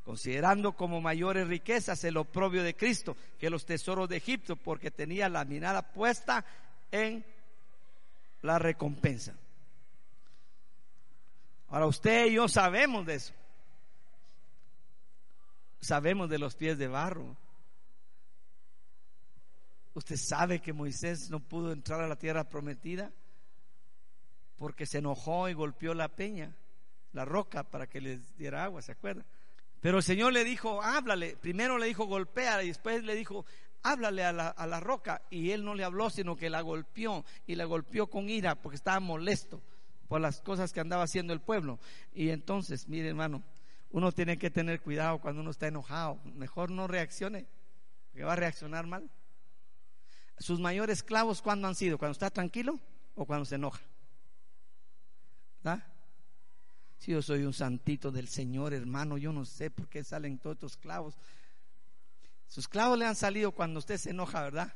considerando 0.02 0.72
como 0.72 1.00
mayores 1.00 1.46
riquezas 1.46 2.02
el 2.04 2.16
oprobio 2.16 2.62
de 2.62 2.74
Cristo 2.74 3.16
que 3.38 3.50
los 3.50 3.64
tesoros 3.66 4.08
de 4.08 4.16
Egipto, 4.16 4.56
porque 4.56 4.90
tenía 4.90 5.28
la 5.28 5.44
mirada 5.44 5.92
puesta 5.92 6.44
en 6.90 7.24
la 8.40 8.58
recompensa. 8.58 9.34
Ahora 11.72 11.86
usted 11.86 12.26
y 12.26 12.34
yo 12.34 12.48
sabemos 12.48 13.06
de 13.06 13.14
eso. 13.14 13.32
Sabemos 15.80 16.28
de 16.28 16.38
los 16.38 16.54
pies 16.54 16.76
de 16.76 16.86
barro. 16.86 17.34
Usted 19.94 20.16
sabe 20.16 20.60
que 20.60 20.74
Moisés 20.74 21.30
no 21.30 21.40
pudo 21.40 21.72
entrar 21.72 22.02
a 22.02 22.08
la 22.08 22.16
tierra 22.16 22.44
prometida 22.44 23.10
porque 24.58 24.84
se 24.84 24.98
enojó 24.98 25.48
y 25.48 25.54
golpeó 25.54 25.94
la 25.94 26.08
peña, 26.08 26.54
la 27.14 27.24
roca, 27.24 27.64
para 27.64 27.88
que 27.88 28.02
les 28.02 28.36
diera 28.36 28.64
agua, 28.64 28.82
¿se 28.82 28.92
acuerda? 28.92 29.24
Pero 29.80 29.96
el 29.96 30.02
Señor 30.02 30.34
le 30.34 30.44
dijo, 30.44 30.82
háblale. 30.82 31.38
Primero 31.38 31.78
le 31.78 31.86
dijo, 31.86 32.04
golpea, 32.04 32.62
y 32.62 32.68
después 32.68 33.02
le 33.02 33.14
dijo, 33.14 33.46
háblale 33.82 34.24
a 34.24 34.32
la, 34.32 34.48
a 34.48 34.66
la 34.66 34.78
roca. 34.78 35.22
Y 35.30 35.52
él 35.52 35.64
no 35.64 35.74
le 35.74 35.84
habló, 35.84 36.10
sino 36.10 36.36
que 36.36 36.50
la 36.50 36.60
golpeó, 36.60 37.24
y 37.46 37.54
la 37.54 37.64
golpeó 37.64 38.08
con 38.08 38.28
ira, 38.28 38.56
porque 38.56 38.76
estaba 38.76 39.00
molesto 39.00 39.62
por 40.08 40.20
las 40.20 40.40
cosas 40.40 40.72
que 40.72 40.80
andaba 40.80 41.04
haciendo 41.04 41.32
el 41.32 41.40
pueblo. 41.40 41.78
Y 42.14 42.30
entonces, 42.30 42.88
mire 42.88 43.08
hermano, 43.08 43.42
uno 43.90 44.12
tiene 44.12 44.38
que 44.38 44.50
tener 44.50 44.80
cuidado 44.80 45.20
cuando 45.20 45.40
uno 45.40 45.50
está 45.50 45.68
enojado. 45.68 46.20
Mejor 46.24 46.70
no 46.70 46.86
reaccione, 46.86 47.46
porque 48.10 48.24
va 48.24 48.32
a 48.32 48.36
reaccionar 48.36 48.86
mal. 48.86 49.10
Sus 50.38 50.60
mayores 50.60 50.98
esclavos, 50.98 51.42
¿cuándo 51.42 51.68
han 51.68 51.74
sido? 51.74 51.98
¿Cuando 51.98 52.12
está 52.12 52.30
tranquilo 52.30 52.80
o 53.14 53.26
cuando 53.26 53.44
se 53.44 53.56
enoja? 53.56 53.80
Si 56.98 57.10
yo 57.10 57.20
soy 57.20 57.42
un 57.42 57.52
santito 57.52 58.12
del 58.12 58.28
Señor, 58.28 58.72
hermano, 58.72 59.18
yo 59.18 59.32
no 59.32 59.44
sé 59.44 59.70
por 59.70 59.88
qué 59.88 60.04
salen 60.04 60.38
todos 60.38 60.54
estos 60.54 60.76
clavos. 60.76 61.16
Sus 62.46 62.68
clavos 62.68 62.96
le 62.96 63.06
han 63.06 63.16
salido 63.16 63.50
cuando 63.50 63.80
usted 63.80 63.96
se 63.96 64.10
enoja, 64.10 64.40
¿verdad? 64.40 64.72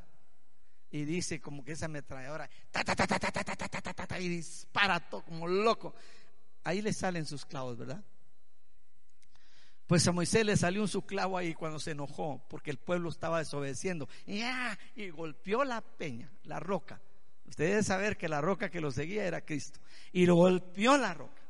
Y 0.90 1.04
dice 1.04 1.40
como 1.40 1.64
que 1.64 1.72
esa 1.72 1.86
ametralladora, 1.86 2.48
ta, 2.70 2.84
ta, 2.84 2.94
ta, 2.94 3.06
ta, 3.06 3.18
ta, 3.18 3.32
ta, 3.32 3.44
ta, 3.44 3.56
ta, 3.56 3.68
ta, 3.68 3.92
ta, 3.92 4.06
ta, 4.06 4.20
y 4.20 4.28
dispara 4.28 5.00
todo 5.00 5.24
como 5.24 5.46
loco. 5.46 5.94
Ahí 6.64 6.80
le 6.80 6.92
salen 6.92 7.26
sus 7.26 7.44
clavos, 7.44 7.76
¿verdad? 7.76 8.02
Pues 9.86 10.06
a 10.08 10.12
Moisés 10.12 10.44
le 10.44 10.56
salió 10.56 10.82
un 10.82 10.88
clavo 11.02 11.38
ahí 11.38 11.54
cuando 11.54 11.78
se 11.78 11.92
enojó, 11.92 12.44
porque 12.48 12.70
el 12.70 12.78
pueblo 12.78 13.08
estaba 13.08 13.38
desobedeciendo. 13.38 14.08
Y, 14.26 14.42
y 14.96 15.10
golpeó 15.10 15.64
la 15.64 15.80
peña, 15.80 16.30
la 16.42 16.58
roca. 16.58 17.00
Usted 17.46 17.68
debe 17.68 17.82
saber 17.84 18.16
que 18.16 18.28
la 18.28 18.40
roca 18.40 18.68
que 18.68 18.80
lo 18.80 18.90
seguía 18.90 19.24
era 19.24 19.42
Cristo. 19.42 19.78
Y 20.12 20.26
lo 20.26 20.34
golpeó 20.34 20.96
la 20.98 21.14
roca. 21.14 21.42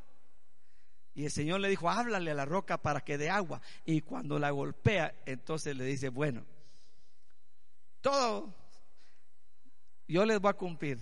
Y 1.15 1.25
el 1.25 1.31
Señor 1.31 1.61
le 1.61 1.71
dijo, 1.71 1.89
háblale 1.89 2.31
a 2.31 2.35
la 2.35 2.45
roca 2.45 2.77
para 2.77 3.01
que 3.01 3.17
dé 3.17 3.31
agua. 3.31 3.63
Y 3.87 4.03
cuando 4.03 4.39
la 4.39 4.51
golpea, 4.51 5.15
entonces 5.25 5.75
le 5.75 5.85
dice, 5.85 6.11
bueno, 6.11 6.45
todo 8.03 8.55
yo 10.07 10.25
les 10.25 10.41
voy 10.41 10.51
a 10.51 10.55
cumplir 10.55 10.99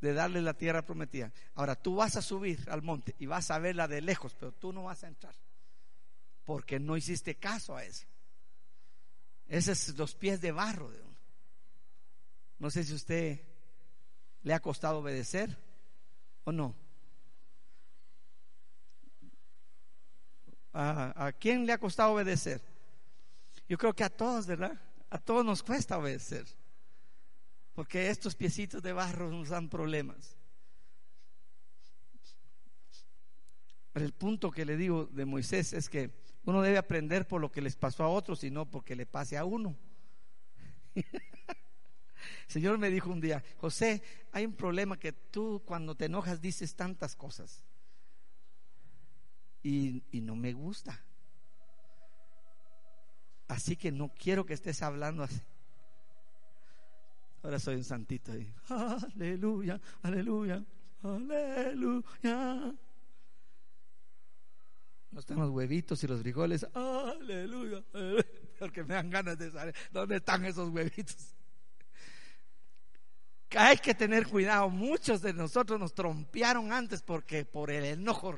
de 0.00 0.12
darle 0.12 0.42
la 0.42 0.54
tierra 0.54 0.84
prometida. 0.84 1.32
Ahora 1.54 1.76
tú 1.76 1.96
vas 1.96 2.16
a 2.16 2.22
subir 2.22 2.68
al 2.68 2.82
monte 2.82 3.14
y 3.18 3.26
vas 3.26 3.50
a 3.50 3.58
verla 3.58 3.86
de 3.86 4.00
lejos, 4.00 4.34
pero 4.34 4.52
tú 4.52 4.72
no 4.72 4.84
vas 4.84 5.04
a 5.04 5.08
entrar. 5.08 5.34
Porque 6.44 6.80
no 6.80 6.96
hiciste 6.96 7.36
caso 7.36 7.76
a 7.76 7.84
eso. 7.84 8.06
Esos 9.46 9.88
es 9.88 9.96
los 9.96 10.14
pies 10.14 10.40
de 10.40 10.50
barro 10.50 10.90
de 10.90 11.00
uno. 11.00 11.16
No 12.58 12.70
sé 12.70 12.84
si 12.84 12.94
usted 12.94 13.40
le 14.42 14.54
ha 14.54 14.60
costado 14.60 14.98
obedecer 14.98 15.56
o 16.44 16.52
no. 16.52 16.74
¿A, 20.72 21.26
¿A, 21.26 21.32
quién 21.32 21.66
le 21.66 21.72
ha 21.72 21.78
costado 21.78 22.12
obedecer? 22.12 22.60
Yo 23.68 23.78
creo 23.78 23.94
que 23.94 24.04
a 24.04 24.10
todos, 24.10 24.46
¿verdad? 24.46 24.80
A 25.10 25.18
todos 25.18 25.44
nos 25.44 25.62
cuesta 25.62 25.98
obedecer. 25.98 26.46
Porque 27.74 28.10
estos 28.10 28.34
piecitos 28.34 28.82
de 28.82 28.92
barro 28.92 29.30
nos 29.30 29.48
dan 29.48 29.68
problemas. 29.68 30.36
Pero 33.92 34.06
el 34.06 34.12
punto 34.12 34.50
que 34.50 34.64
le 34.64 34.76
digo 34.76 35.06
de 35.06 35.24
Moisés 35.24 35.72
es 35.72 35.88
que 35.88 36.10
uno 36.44 36.62
debe 36.62 36.78
aprender 36.78 37.28
por 37.28 37.40
lo 37.40 37.52
que 37.52 37.60
les 37.60 37.76
pasó 37.76 38.04
a 38.04 38.08
otros 38.08 38.42
y 38.44 38.50
no 38.50 38.68
porque 38.70 38.96
le 38.96 39.06
pase 39.06 39.36
a 39.36 39.44
uno. 39.44 39.76
El 40.94 42.52
Señor 42.52 42.78
me 42.78 42.90
dijo 42.90 43.10
un 43.10 43.20
día, 43.20 43.42
José, 43.56 44.02
hay 44.32 44.46
un 44.46 44.54
problema 44.54 44.98
que 44.98 45.12
tú 45.12 45.62
cuando 45.64 45.96
te 45.96 46.06
enojas 46.06 46.40
dices 46.40 46.74
tantas 46.74 47.16
cosas. 47.16 47.64
Y, 49.62 50.02
y 50.10 50.20
no 50.20 50.36
me 50.36 50.52
gusta. 50.52 51.04
Así 53.48 53.76
que 53.76 53.92
no 53.92 54.12
quiero 54.14 54.44
que 54.44 54.54
estés 54.54 54.82
hablando 54.82 55.22
así. 55.22 55.40
Ahora 57.42 57.58
soy 57.58 57.76
un 57.76 57.84
santito 57.84 58.32
ahí. 58.32 58.52
Aleluya, 58.68 59.80
aleluya, 60.02 60.64
aleluya. 61.02 62.74
No 65.10 65.20
están 65.20 65.38
los 65.38 65.50
huevitos 65.50 66.02
y 66.04 66.06
los 66.06 66.20
frijoles. 66.20 66.66
Aleluya. 66.72 67.82
Porque 68.58 68.84
me 68.84 68.94
dan 68.94 69.10
ganas 69.10 69.36
de 69.38 69.50
saber 69.50 69.74
dónde 69.90 70.16
están 70.16 70.44
esos 70.44 70.70
huevitos. 70.70 71.34
Hay 73.56 73.76
que 73.76 73.94
tener 73.94 74.26
cuidado. 74.26 74.70
Muchos 74.70 75.20
de 75.20 75.34
nosotros 75.34 75.78
nos 75.78 75.92
trompearon 75.92 76.72
antes 76.72 77.02
porque 77.02 77.44
por 77.44 77.70
el 77.70 77.84
enojo 77.84 78.34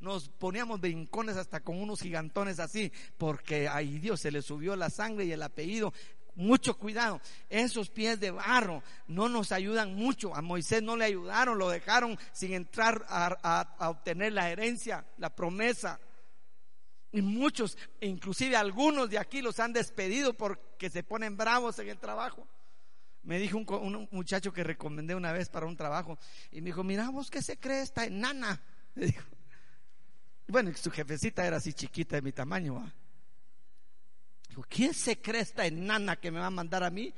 nos 0.00 0.28
poníamos 0.28 0.80
brincones 0.80 1.36
hasta 1.36 1.60
con 1.60 1.78
unos 1.78 2.00
gigantones 2.00 2.58
así, 2.58 2.92
porque 3.18 3.68
ahí 3.68 3.98
Dios 3.98 4.20
se 4.20 4.30
le 4.30 4.42
subió 4.42 4.76
la 4.76 4.90
sangre 4.90 5.24
y 5.26 5.32
el 5.32 5.42
apellido 5.42 5.92
mucho 6.36 6.76
cuidado. 6.78 7.20
Esos 7.48 7.90
pies 7.90 8.20
de 8.20 8.30
barro 8.30 8.82
no 9.08 9.28
nos 9.28 9.52
ayudan 9.52 9.94
mucho. 9.94 10.34
A 10.34 10.42
Moisés 10.42 10.82
no 10.82 10.96
le 10.96 11.06
ayudaron, 11.06 11.58
lo 11.58 11.68
dejaron 11.68 12.18
sin 12.32 12.52
entrar 12.52 13.04
a, 13.08 13.76
obtener 13.90 14.32
la 14.32 14.50
herencia, 14.50 15.04
la 15.16 15.30
promesa. 15.30 15.98
Y 17.12 17.22
muchos, 17.22 17.76
inclusive 18.00 18.56
algunos 18.56 19.10
de 19.10 19.18
aquí 19.18 19.40
los 19.40 19.58
han 19.58 19.72
despedido 19.72 20.34
porque 20.34 20.90
se 20.90 21.02
ponen 21.02 21.36
bravos 21.36 21.78
en 21.78 21.88
el 21.88 21.98
trabajo. 21.98 22.46
Me 23.22 23.38
dijo 23.38 23.58
un, 23.58 24.08
muchacho 24.12 24.52
que 24.52 24.62
recomendé 24.62 25.14
una 25.14 25.32
vez 25.32 25.48
para 25.48 25.66
un 25.66 25.76
trabajo 25.76 26.18
y 26.52 26.60
me 26.60 26.66
dijo, 26.66 26.84
mira 26.84 27.08
vos 27.10 27.30
qué 27.30 27.42
se 27.42 27.58
cree 27.58 27.82
esta 27.82 28.04
enana. 28.04 28.62
Bueno, 30.48 30.72
su 30.76 30.92
jefecita 30.92 31.44
era 31.44 31.56
así 31.56 31.72
chiquita 31.72 32.14
de 32.14 32.22
mi 32.22 32.30
tamaño. 32.30 32.92
¿Quién 34.62 34.94
se 34.94 35.20
cree 35.20 35.42
esta 35.42 35.66
enana 35.66 36.16
que 36.16 36.30
me 36.30 36.40
va 36.40 36.46
a 36.46 36.50
mandar 36.50 36.82
a 36.82 36.90
mí? 36.90 37.12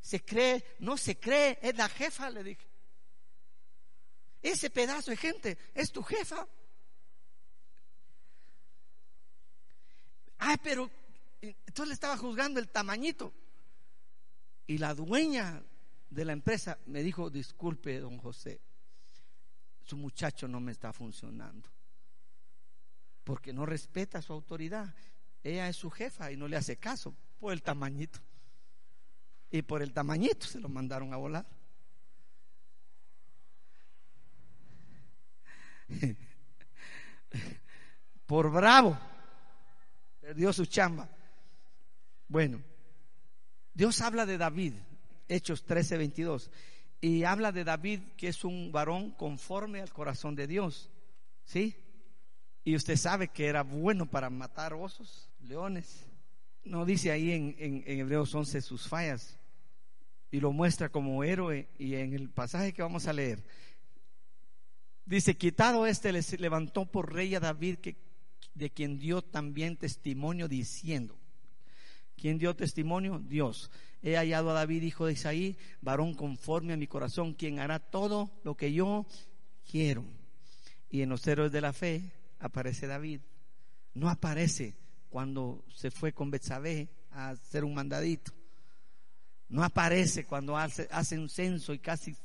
Se 0.00 0.24
cree, 0.24 0.64
no 0.80 0.96
se 0.96 1.18
cree, 1.18 1.58
es 1.62 1.76
la 1.76 1.88
jefa, 1.88 2.30
le 2.30 2.42
dije. 2.42 2.66
Ese 4.40 4.70
pedazo 4.70 5.10
de 5.10 5.16
gente 5.16 5.58
es 5.74 5.92
tu 5.92 6.02
jefa. 6.02 6.46
Ay, 10.38 10.56
pero 10.62 10.90
entonces 11.40 11.88
le 11.88 11.94
estaba 11.94 12.16
juzgando 12.16 12.58
el 12.58 12.68
tamañito. 12.68 13.32
Y 14.66 14.78
la 14.78 14.94
dueña 14.94 15.62
de 16.10 16.24
la 16.24 16.32
empresa 16.32 16.78
me 16.86 17.02
dijo, 17.02 17.30
disculpe, 17.30 18.00
don 18.00 18.18
José, 18.18 18.60
su 19.82 19.96
muchacho 19.96 20.48
no 20.48 20.60
me 20.60 20.72
está 20.72 20.92
funcionando. 20.92 21.70
Porque 23.22 23.52
no 23.52 23.66
respeta 23.66 24.22
su 24.22 24.32
autoridad. 24.32 24.94
Ella 25.42 25.68
es 25.68 25.76
su 25.76 25.90
jefa 25.90 26.30
y 26.30 26.36
no 26.36 26.46
le 26.48 26.56
hace 26.56 26.76
caso 26.76 27.14
por 27.38 27.52
el 27.52 27.62
tamañito. 27.62 28.20
Y 29.50 29.62
por 29.62 29.82
el 29.82 29.92
tamañito 29.92 30.46
se 30.46 30.60
lo 30.60 30.68
mandaron 30.68 31.12
a 31.12 31.16
volar. 31.16 31.46
por 38.26 38.50
bravo. 38.50 38.98
Perdió 40.20 40.52
su 40.52 40.66
chamba. 40.66 41.08
Bueno, 42.28 42.62
Dios 43.74 44.00
habla 44.00 44.24
de 44.24 44.38
David, 44.38 44.74
Hechos 45.28 45.64
13, 45.64 45.98
22. 45.98 46.50
Y 47.00 47.24
habla 47.24 47.50
de 47.52 47.64
David 47.64 48.00
que 48.16 48.28
es 48.28 48.44
un 48.44 48.70
varón 48.70 49.10
conforme 49.10 49.80
al 49.80 49.92
corazón 49.92 50.36
de 50.36 50.46
Dios. 50.46 50.88
¿Sí? 51.44 51.76
Y 52.64 52.76
usted 52.76 52.96
sabe 52.96 53.28
que 53.28 53.46
era 53.46 53.62
bueno 53.62 54.06
para 54.06 54.30
matar 54.30 54.72
osos, 54.72 55.28
leones. 55.42 56.06
No 56.64 56.84
dice 56.84 57.10
ahí 57.10 57.32
en, 57.32 57.56
en, 57.58 58.00
Hebreos 58.00 58.34
11 58.34 58.60
sus 58.62 58.88
fallas. 58.88 59.38
Y 60.30 60.40
lo 60.40 60.52
muestra 60.52 60.88
como 60.88 61.24
héroe. 61.24 61.68
Y 61.78 61.94
en 61.94 62.14
el 62.14 62.30
pasaje 62.30 62.72
que 62.72 62.82
vamos 62.82 63.06
a 63.06 63.12
leer, 63.12 63.44
dice, 65.04 65.36
quitado 65.36 65.86
este, 65.86 66.12
les 66.12 66.38
levantó 66.40 66.86
por 66.86 67.12
rey 67.12 67.34
a 67.34 67.40
David, 67.40 67.78
que, 67.78 67.96
de 68.54 68.70
quien 68.70 68.98
dio 68.98 69.22
también 69.22 69.76
testimonio 69.76 70.48
diciendo. 70.48 71.18
¿Quién 72.16 72.38
dio 72.38 72.54
testimonio? 72.54 73.18
Dios. 73.18 73.70
He 74.02 74.16
hallado 74.16 74.50
a 74.50 74.54
David, 74.54 74.82
hijo 74.82 75.06
de 75.06 75.12
Isaí, 75.12 75.56
varón 75.80 76.14
conforme 76.14 76.72
a 76.72 76.76
mi 76.76 76.86
corazón, 76.86 77.34
quien 77.34 77.58
hará 77.58 77.78
todo 77.78 78.30
lo 78.44 78.56
que 78.56 78.72
yo 78.72 79.06
quiero. 79.70 80.04
Y 80.90 81.02
en 81.02 81.08
los 81.08 81.26
héroes 81.26 81.52
de 81.52 81.60
la 81.60 81.72
fe 81.72 82.12
aparece 82.38 82.86
David. 82.86 83.20
No 83.94 84.08
aparece 84.08 84.74
cuando 85.12 85.64
se 85.68 85.90
fue 85.90 86.12
con 86.12 86.30
Betsabé 86.30 86.88
a 87.10 87.30
hacer 87.30 87.64
un 87.64 87.74
mandadito. 87.74 88.32
No 89.48 89.62
aparece 89.62 90.24
cuando 90.24 90.56
hace, 90.56 90.88
hace 90.90 91.18
un 91.18 91.28
censo 91.28 91.74
y 91.74 91.78
casi 91.78 92.16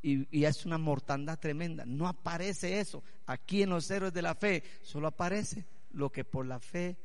y, 0.00 0.26
y, 0.36 0.44
es 0.44 0.64
una 0.64 0.78
mortandad 0.78 1.38
tremenda. 1.38 1.84
No 1.84 2.06
aparece 2.06 2.78
eso. 2.78 3.02
Aquí 3.26 3.62
en 3.62 3.70
los 3.70 3.90
héroes 3.90 4.12
de 4.12 4.22
la 4.22 4.34
fe 4.34 4.62
solo 4.82 5.08
aparece 5.08 5.66
lo 5.90 6.10
que 6.10 6.24
por 6.24 6.46
la 6.46 6.60
fe 6.60 6.96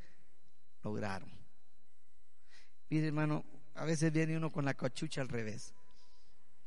lograron. 0.84 1.32
Mire, 2.90 3.08
hermano, 3.08 3.44
a 3.74 3.86
veces 3.86 4.12
viene 4.12 4.38
uno 4.38 4.52
con 4.52 4.66
la 4.66 4.76
cachucha 4.76 5.22
al 5.22 5.30
revés, 5.30 5.74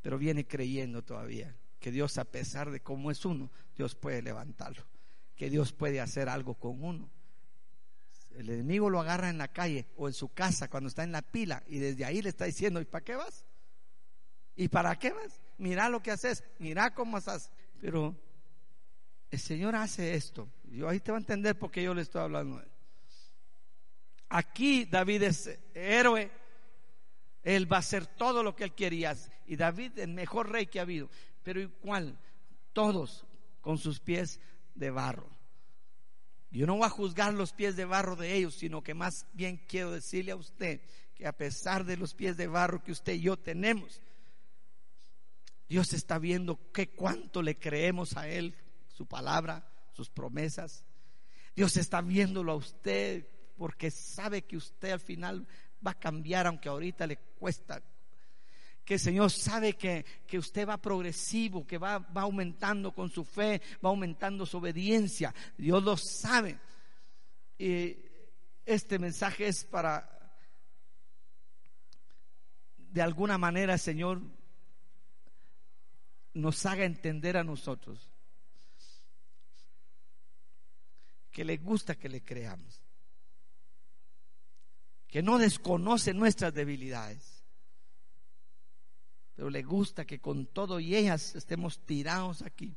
pero 0.02 0.18
viene 0.18 0.46
creyendo 0.46 1.02
todavía 1.02 1.56
que 1.78 1.90
Dios, 1.92 2.18
a 2.18 2.24
pesar 2.24 2.70
de 2.70 2.80
cómo 2.80 3.10
es 3.10 3.24
uno, 3.24 3.50
Dios 3.76 3.94
puede 3.94 4.22
levantarlo 4.22 4.84
que 5.40 5.48
Dios 5.48 5.72
puede 5.72 6.02
hacer 6.02 6.28
algo 6.28 6.52
con 6.52 6.84
uno. 6.84 7.08
El 8.36 8.48
enemigo 8.48 8.88
lo 8.88 9.00
agarra 9.00 9.28
en 9.28 9.38
la 9.38 9.48
calle 9.48 9.86
o 9.96 10.08
en 10.08 10.14
su 10.14 10.32
casa 10.32 10.68
cuando 10.68 10.88
está 10.88 11.02
en 11.02 11.12
la 11.12 11.22
pila 11.22 11.62
y 11.66 11.78
desde 11.78 12.04
ahí 12.04 12.22
le 12.22 12.28
está 12.28 12.44
diciendo, 12.44 12.80
¿y 12.80 12.84
para 12.84 13.04
qué 13.04 13.16
vas? 13.16 13.44
¿Y 14.56 14.68
para 14.68 14.98
qué 14.98 15.12
vas? 15.12 15.40
Mira 15.58 15.88
lo 15.88 16.02
que 16.02 16.10
haces, 16.10 16.44
mira 16.58 16.94
cómo 16.94 17.18
estás. 17.18 17.50
Pero 17.80 18.14
el 19.30 19.38
Señor 19.38 19.74
hace 19.74 20.14
esto. 20.14 20.48
Yo 20.64 20.88
ahí 20.88 21.00
te 21.00 21.12
va 21.12 21.18
a 21.18 21.20
entender 21.20 21.58
por 21.58 21.70
qué 21.70 21.82
yo 21.82 21.94
le 21.94 22.02
estoy 22.02 22.22
hablando. 22.22 22.62
Aquí 24.28 24.84
David 24.84 25.22
es 25.24 25.58
héroe. 25.74 26.30
Él 27.42 27.70
va 27.72 27.76
a 27.76 27.80
hacer 27.80 28.06
todo 28.06 28.42
lo 28.42 28.54
que 28.54 28.64
él 28.64 28.74
quería. 28.74 29.16
Y 29.46 29.56
David 29.56 29.98
el 29.98 30.12
mejor 30.12 30.50
rey 30.50 30.66
que 30.66 30.78
ha 30.78 30.82
habido. 30.82 31.08
Pero 31.42 31.60
igual, 31.60 32.18
todos 32.72 33.26
con 33.60 33.78
sus 33.78 33.98
pies 34.00 34.40
de 34.74 34.90
barro. 34.90 35.28
Yo 36.50 36.66
no 36.66 36.76
voy 36.76 36.86
a 36.86 36.90
juzgar 36.90 37.32
los 37.32 37.52
pies 37.52 37.76
de 37.76 37.84
barro 37.84 38.16
de 38.16 38.34
ellos, 38.34 38.54
sino 38.54 38.82
que 38.82 38.94
más 38.94 39.26
bien 39.32 39.64
quiero 39.68 39.92
decirle 39.92 40.32
a 40.32 40.36
usted 40.36 40.80
que 41.14 41.26
a 41.26 41.32
pesar 41.32 41.84
de 41.84 41.96
los 41.96 42.14
pies 42.14 42.36
de 42.36 42.48
barro 42.48 42.82
que 42.82 42.92
usted 42.92 43.14
y 43.14 43.20
yo 43.20 43.36
tenemos, 43.36 44.02
Dios 45.68 45.92
está 45.92 46.18
viendo 46.18 46.72
que 46.72 46.88
cuánto 46.88 47.42
le 47.42 47.56
creemos 47.56 48.16
a 48.16 48.28
Él, 48.28 48.56
su 48.88 49.06
palabra, 49.06 49.70
sus 49.92 50.10
promesas. 50.10 50.84
Dios 51.54 51.76
está 51.76 52.00
viéndolo 52.00 52.52
a 52.52 52.56
usted 52.56 53.28
porque 53.56 53.92
sabe 53.92 54.42
que 54.42 54.56
usted 54.56 54.90
al 54.90 55.00
final 55.00 55.46
va 55.86 55.92
a 55.92 55.98
cambiar, 55.98 56.48
aunque 56.48 56.68
ahorita 56.68 57.06
le 57.06 57.18
cuesta 57.38 57.80
que 58.84 58.94
el 58.94 59.00
Señor 59.00 59.30
sabe 59.30 59.74
que, 59.74 60.04
usted 60.38 60.68
va 60.68 60.76
progresivo, 60.76 61.66
que 61.66 61.78
va, 61.78 61.98
va 61.98 62.22
aumentando 62.22 62.92
con 62.92 63.10
su 63.10 63.24
fe, 63.24 63.60
va 63.84 63.90
aumentando 63.90 64.46
su 64.46 64.58
obediencia. 64.58 65.34
Dios 65.56 65.82
lo 65.82 65.96
sabe. 65.96 66.58
Y 67.58 67.96
este 68.64 68.98
mensaje 68.98 69.48
es 69.48 69.64
para, 69.64 70.08
de 72.76 73.02
alguna 73.02 73.38
manera, 73.38 73.74
el 73.74 73.80
Señor 73.80 74.20
nos 76.34 76.64
haga 76.66 76.84
entender 76.84 77.36
a 77.36 77.44
nosotros 77.44 78.10
que 81.30 81.44
le 81.44 81.58
gusta 81.58 81.94
que 81.94 82.08
le 82.08 82.22
creamos, 82.22 82.82
que 85.06 85.22
no 85.22 85.38
desconoce 85.38 86.12
nuestras 86.12 86.52
debilidades 86.52 87.39
pero 89.40 89.48
le 89.48 89.62
gusta 89.62 90.04
que 90.04 90.18
con 90.18 90.44
todo 90.44 90.80
y 90.80 90.94
ellas 90.94 91.34
estemos 91.34 91.80
tirados 91.86 92.42
aquí, 92.42 92.76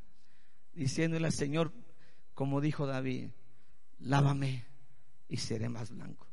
diciéndole 0.72 1.26
al 1.26 1.34
Señor, 1.34 1.74
como 2.34 2.62
dijo 2.62 2.88
David, 2.88 3.32
lávame 4.00 4.64
y 5.28 5.36
seré 5.36 5.68
más 5.68 5.90
blanco. 5.90 6.26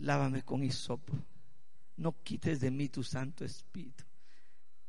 Lávame 0.00 0.42
con 0.42 0.62
hisopo. 0.62 1.14
No 1.96 2.22
quites 2.22 2.60
de 2.60 2.70
mí 2.70 2.90
tu 2.90 3.02
Santo 3.02 3.42
Espíritu. 3.42 4.04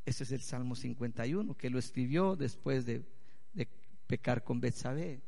Ese 0.05 0.25
es 0.25 0.31
el 0.33 0.41
Salmo 0.41 0.75
51, 0.75 1.55
que 1.55 1.69
lo 1.69 1.79
escribió 1.79 2.35
después 2.35 2.85
de, 2.85 3.05
de 3.53 3.65
pecar 4.07 4.43
con 4.43 4.59
Betsabé. 4.59 5.21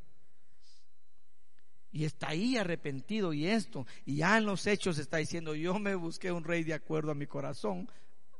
Y 1.93 2.03
está 2.03 2.27
ahí 2.27 2.57
arrepentido 2.57 3.31
y 3.31 3.47
esto. 3.47 3.87
Y 4.05 4.17
ya 4.17 4.37
en 4.37 4.45
los 4.45 4.67
hechos 4.67 4.97
está 4.97 5.15
diciendo, 5.15 5.55
yo 5.55 5.79
me 5.79 5.95
busqué 5.95 6.33
un 6.33 6.43
rey 6.43 6.65
de 6.65 6.73
acuerdo 6.73 7.11
a 7.11 7.15
mi 7.15 7.27
corazón, 7.27 7.89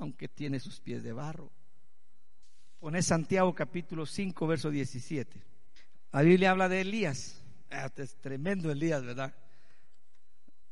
aunque 0.02 0.28
tiene 0.28 0.60
sus 0.60 0.80
pies 0.80 1.04
de 1.04 1.14
barro. 1.14 1.52
Pone 2.80 3.02
Santiago 3.02 3.54
capítulo 3.54 4.06
5, 4.06 4.48
verso 4.48 4.70
17. 4.70 5.42
La 6.12 6.22
Biblia 6.22 6.52
habla 6.52 6.68
de 6.68 6.82
Elías. 6.82 7.42
Ah, 7.70 7.90
es 7.96 8.16
tremendo 8.18 8.72
Elías, 8.72 9.04
¿verdad? 9.04 9.34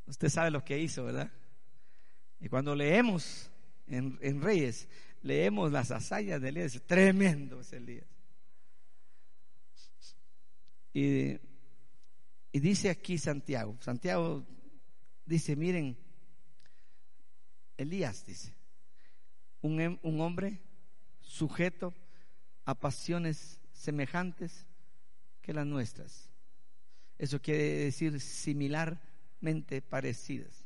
Usted 0.05 0.29
sabe 0.29 0.51
lo 0.51 0.63
que 0.63 0.79
hizo, 0.79 1.05
¿verdad? 1.05 1.31
Y 2.39 2.49
cuando 2.49 2.75
leemos 2.75 3.49
en, 3.87 4.17
en 4.21 4.41
Reyes, 4.41 4.87
leemos 5.21 5.71
las 5.71 5.91
hazañas 5.91 6.41
de 6.41 6.49
Elías, 6.49 6.81
tremendo 6.85 7.61
es 7.61 7.71
Elías. 7.73 8.07
Y 10.93 11.39
y 12.51 12.59
dice 12.59 12.89
aquí 12.89 13.17
Santiago, 13.17 13.77
Santiago 13.79 14.45
dice, 15.25 15.55
miren, 15.55 15.97
Elías 17.77 18.25
dice, 18.25 18.53
un, 19.61 19.79
em, 19.79 19.99
un 20.03 20.21
hombre 20.21 20.59
sujeto 21.21 21.93
a 22.65 22.75
pasiones 22.75 23.59
semejantes 23.73 24.65
que 25.41 25.53
las 25.53 25.65
nuestras. 25.65 26.29
Eso 27.17 27.41
quiere 27.41 27.85
decir 27.85 28.19
similarmente 28.19 29.81
parecidas. 29.81 30.65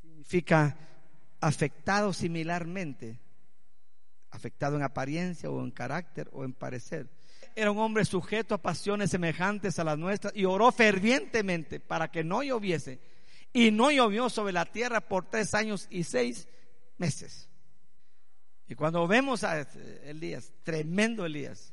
Significa 0.00 0.76
afectado 1.40 2.12
similarmente, 2.12 3.18
afectado 4.30 4.76
en 4.76 4.82
apariencia 4.82 5.50
o 5.50 5.62
en 5.62 5.70
carácter 5.70 6.30
o 6.32 6.44
en 6.44 6.52
parecer 6.52 7.08
era 7.56 7.70
un 7.70 7.78
hombre 7.78 8.04
sujeto 8.04 8.54
a 8.54 8.62
pasiones 8.62 9.10
semejantes 9.10 9.78
a 9.78 9.84
las 9.84 9.98
nuestras 9.98 10.34
y 10.36 10.44
oró 10.44 10.72
fervientemente 10.72 11.80
para 11.80 12.10
que 12.10 12.24
no 12.24 12.42
lloviese. 12.42 12.98
Y 13.54 13.70
no 13.70 13.90
llovió 13.90 14.28
sobre 14.28 14.52
la 14.52 14.66
tierra 14.66 15.00
por 15.00 15.30
tres 15.30 15.54
años 15.54 15.86
y 15.88 16.04
seis 16.04 16.48
meses. 16.98 17.48
Y 18.66 18.74
cuando 18.74 19.06
vemos 19.06 19.44
a 19.44 19.60
Elías, 20.04 20.52
tremendo 20.62 21.24
Elías, 21.24 21.72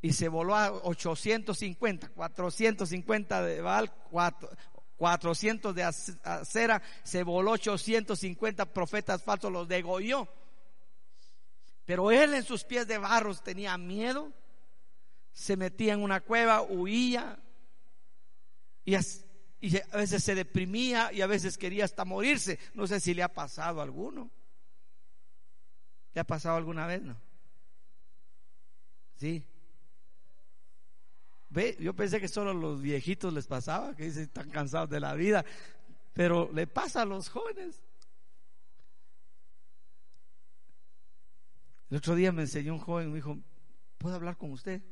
y 0.00 0.12
se 0.12 0.28
voló 0.28 0.54
a 0.54 0.72
850, 0.72 2.08
450 2.08 3.42
de 3.42 3.60
Baal, 3.60 3.92
400 4.96 5.74
de 5.74 5.82
acera, 5.82 6.82
se 7.02 7.22
voló 7.22 7.52
850 7.52 8.72
profetas 8.72 9.22
falsos, 9.22 9.52
los 9.52 9.68
degolló. 9.68 10.28
Pero 11.84 12.10
él 12.10 12.34
en 12.34 12.42
sus 12.42 12.64
pies 12.64 12.86
de 12.86 12.98
barros 12.98 13.42
tenía 13.42 13.76
miedo, 13.78 14.32
se 15.32 15.56
metía 15.56 15.92
en 15.92 16.02
una 16.02 16.20
cueva, 16.20 16.62
huía 16.62 17.38
y, 18.84 18.94
a 19.92 19.96
veces 19.96 20.22
se 20.22 20.34
deprimía 20.34 21.12
y 21.12 21.20
a 21.22 21.26
veces 21.26 21.58
quería 21.58 21.84
hasta 21.84 22.04
morirse. 22.04 22.58
No 22.74 22.86
sé 22.86 23.00
si 23.00 23.14
le 23.14 23.22
ha 23.22 23.32
pasado 23.32 23.80
a 23.80 23.84
alguno. 23.84 24.30
¿Le 26.14 26.20
ha 26.20 26.24
pasado 26.24 26.56
alguna 26.56 26.86
vez? 26.86 27.02
No. 27.02 27.16
Sí. 29.16 29.44
Ve, 31.48 31.76
yo 31.80 31.94
pensé 31.94 32.20
que 32.20 32.28
solo 32.28 32.50
a 32.50 32.54
los 32.54 32.82
viejitos 32.82 33.32
les 33.32 33.46
pasaba, 33.46 33.94
que 33.94 34.04
dicen 34.04 34.24
están 34.24 34.50
cansados 34.50 34.90
de 34.90 35.00
la 35.00 35.14
vida, 35.14 35.44
pero 36.12 36.50
le 36.52 36.66
pasa 36.66 37.02
a 37.02 37.04
los 37.04 37.28
jóvenes. 37.28 37.82
El 41.90 41.98
otro 41.98 42.14
día 42.14 42.32
me 42.32 42.42
enseñó 42.42 42.74
un 42.74 42.80
joven, 42.80 43.10
me 43.10 43.16
dijo, 43.16 43.38
¿puedo 43.98 44.16
hablar 44.16 44.36
con 44.36 44.50
usted? 44.50 44.82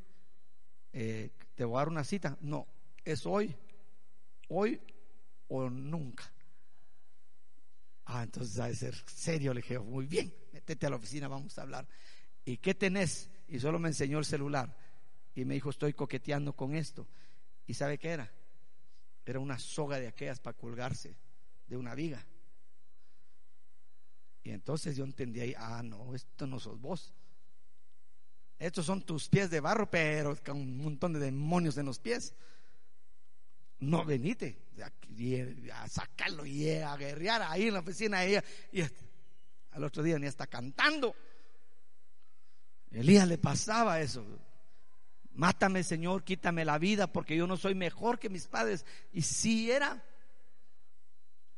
Eh, 0.93 1.31
¿Te 1.55 1.65
voy 1.65 1.77
a 1.77 1.79
dar 1.81 1.89
una 1.89 2.05
cita? 2.05 2.39
No, 2.41 2.67
es 3.05 3.27
hoy, 3.27 3.55
hoy 4.49 4.81
o 5.49 5.69
nunca. 5.69 6.31
Ah, 8.07 8.23
entonces 8.23 8.55
debe 8.55 8.75
ser 8.75 8.95
serio. 9.07 9.55
Le 9.55 9.63
dije, 9.63 9.79
muy 9.79 10.07
bien, 10.07 10.35
métete 10.53 10.87
a 10.87 10.91
la 10.91 10.97
oficina, 10.97 11.29
vamos 11.29 11.59
a 11.59 11.63
hablar. 11.63 11.89
¿Y 12.45 12.59
qué 12.59 12.75
tenés? 12.75 13.31
Y 13.49 13.59
solo 13.59 13.79
me 13.79 13.89
enseñó 13.89 14.19
el 14.19 14.25
celular. 14.25 14.77
Y 15.35 15.45
me 15.45 15.55
dijo, 15.55 15.71
estoy 15.71 15.95
coqueteando 15.95 16.55
con 16.55 16.75
esto. 16.75 17.09
¿Y 17.67 17.75
sabe 17.75 17.99
qué 17.99 18.11
era? 18.11 18.33
Era 19.25 19.41
una 19.41 19.59
soga 19.59 19.99
de 19.99 20.09
aquellas 20.09 20.41
para 20.41 20.57
colgarse 20.57 21.17
de 21.67 21.77
una 21.77 21.95
viga. 21.95 22.25
Y 24.43 24.51
entonces 24.51 24.97
yo 24.97 25.05
entendí 25.05 25.41
ahí, 25.41 25.55
ah, 25.57 25.83
no, 25.83 26.15
esto 26.15 26.47
no 26.47 26.61
sos 26.61 26.79
vos. 26.79 27.15
Estos 28.59 28.87
son 28.87 29.03
tus 29.03 29.29
pies 29.29 29.51
de 29.51 29.61
barro, 29.61 29.91
pero 29.91 30.37
con 30.45 30.59
un 30.59 30.77
montón 30.77 31.15
de 31.15 31.21
demonios 31.21 31.77
en 31.79 31.87
los 31.87 31.99
pies. 31.99 32.35
No 33.85 34.05
venite 34.05 34.59
a 35.73 35.89
sacarlo 35.89 36.45
y 36.45 36.69
a 36.71 36.97
guerrear 36.97 37.43
ahí 37.43 37.69
en 37.69 37.75
la 37.75 37.81
oficina. 37.81 38.27
Y, 38.27 38.37
y 38.73 38.83
al 39.71 39.85
otro 39.85 40.03
día 40.03 40.19
ni 40.19 40.27
está 40.27 40.47
cantando. 40.47 41.15
Elías 42.91 43.27
le 43.27 43.39
pasaba 43.39 44.01
eso. 44.01 44.25
Mátame, 45.33 45.83
Señor, 45.83 46.23
quítame 46.23 46.65
la 46.65 46.79
vida 46.79 47.13
porque 47.13 47.37
yo 47.37 47.47
no 47.47 47.57
soy 47.57 47.75
mejor 47.75 48.19
que 48.19 48.29
mis 48.29 48.47
padres. 48.47 48.87
Y 49.13 49.23
si 49.23 49.71
era. 49.71 50.03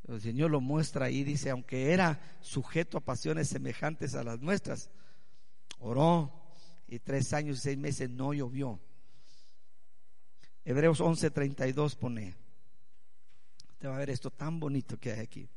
El 0.09 0.21
Señor 0.21 0.51
lo 0.51 0.61
muestra 0.61 1.07
ahí, 1.07 1.25
dice, 1.25 1.51
aunque 1.51 1.93
era 1.93 2.21
sujeto 2.41 2.99
a 2.99 3.05
pasiones 3.05 3.49
semejantes 3.49 4.15
a 4.15 4.23
las 4.23 4.41
nuestras, 4.41 4.89
oró 5.81 6.33
y 6.87 7.01
tres 7.01 7.33
años 7.33 7.59
y 7.59 7.61
seis 7.61 7.79
meses 7.79 8.09
no 8.09 8.33
llovió. 8.33 8.81
Hebreos 10.67 11.01
11:32 11.01 11.97
pone, 11.97 12.35
te 13.79 13.89
va 13.89 13.95
a 13.95 13.99
ver 14.01 14.11
esto 14.11 14.31
tan 14.31 14.61
bonito 14.61 14.99
que 14.99 15.13
hay 15.13 15.21
aquí. 15.21 15.49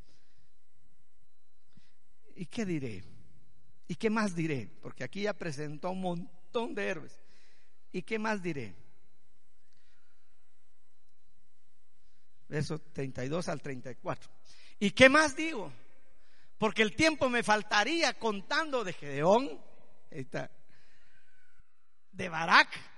¿Y 2.36 2.46
qué 2.46 2.66
diré? 2.66 3.04
¿Y 3.88 3.96
qué 3.96 4.10
más 4.10 4.36
diré? 4.36 4.70
Porque 4.82 5.04
aquí 5.04 5.24
ya 5.24 5.34
presentó 5.34 5.90
un 5.90 6.02
montón 6.02 6.74
de 6.74 6.88
héroes. 6.88 7.20
¿Y 7.92 8.04
qué 8.04 8.18
más 8.18 8.42
diré? 8.42 8.76
verso 12.50 12.80
32 12.80 13.48
al 13.48 13.62
34. 13.62 14.30
¿Y 14.80 14.92
qué 14.92 15.08
más 15.08 15.36
digo? 15.36 15.72
Porque 16.58 16.82
el 16.82 16.96
tiempo 16.96 17.30
me 17.30 17.44
faltaría 17.44 18.18
contando 18.18 18.84
de 18.84 18.94
Gedeón, 18.94 19.62
de 22.12 22.30
Barak. 22.30 22.89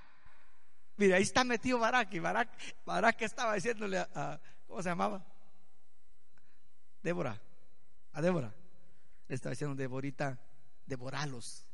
Mira, 1.01 1.15
ahí 1.15 1.23
está 1.23 1.43
metido 1.43 1.79
Barak 1.79 2.13
y 2.13 2.19
Barak, 2.19 2.47
Barak 2.85 3.19
estaba 3.23 3.55
diciéndole 3.55 3.97
a, 3.97 4.39
¿cómo 4.67 4.83
se 4.83 4.89
llamaba? 4.89 5.25
Débora, 7.01 7.41
a 8.13 8.21
Débora. 8.21 8.53
Le 9.27 9.33
estaba 9.33 9.49
diciendo, 9.49 9.75
Deborita, 9.75 10.37
devoralos. 10.85 11.65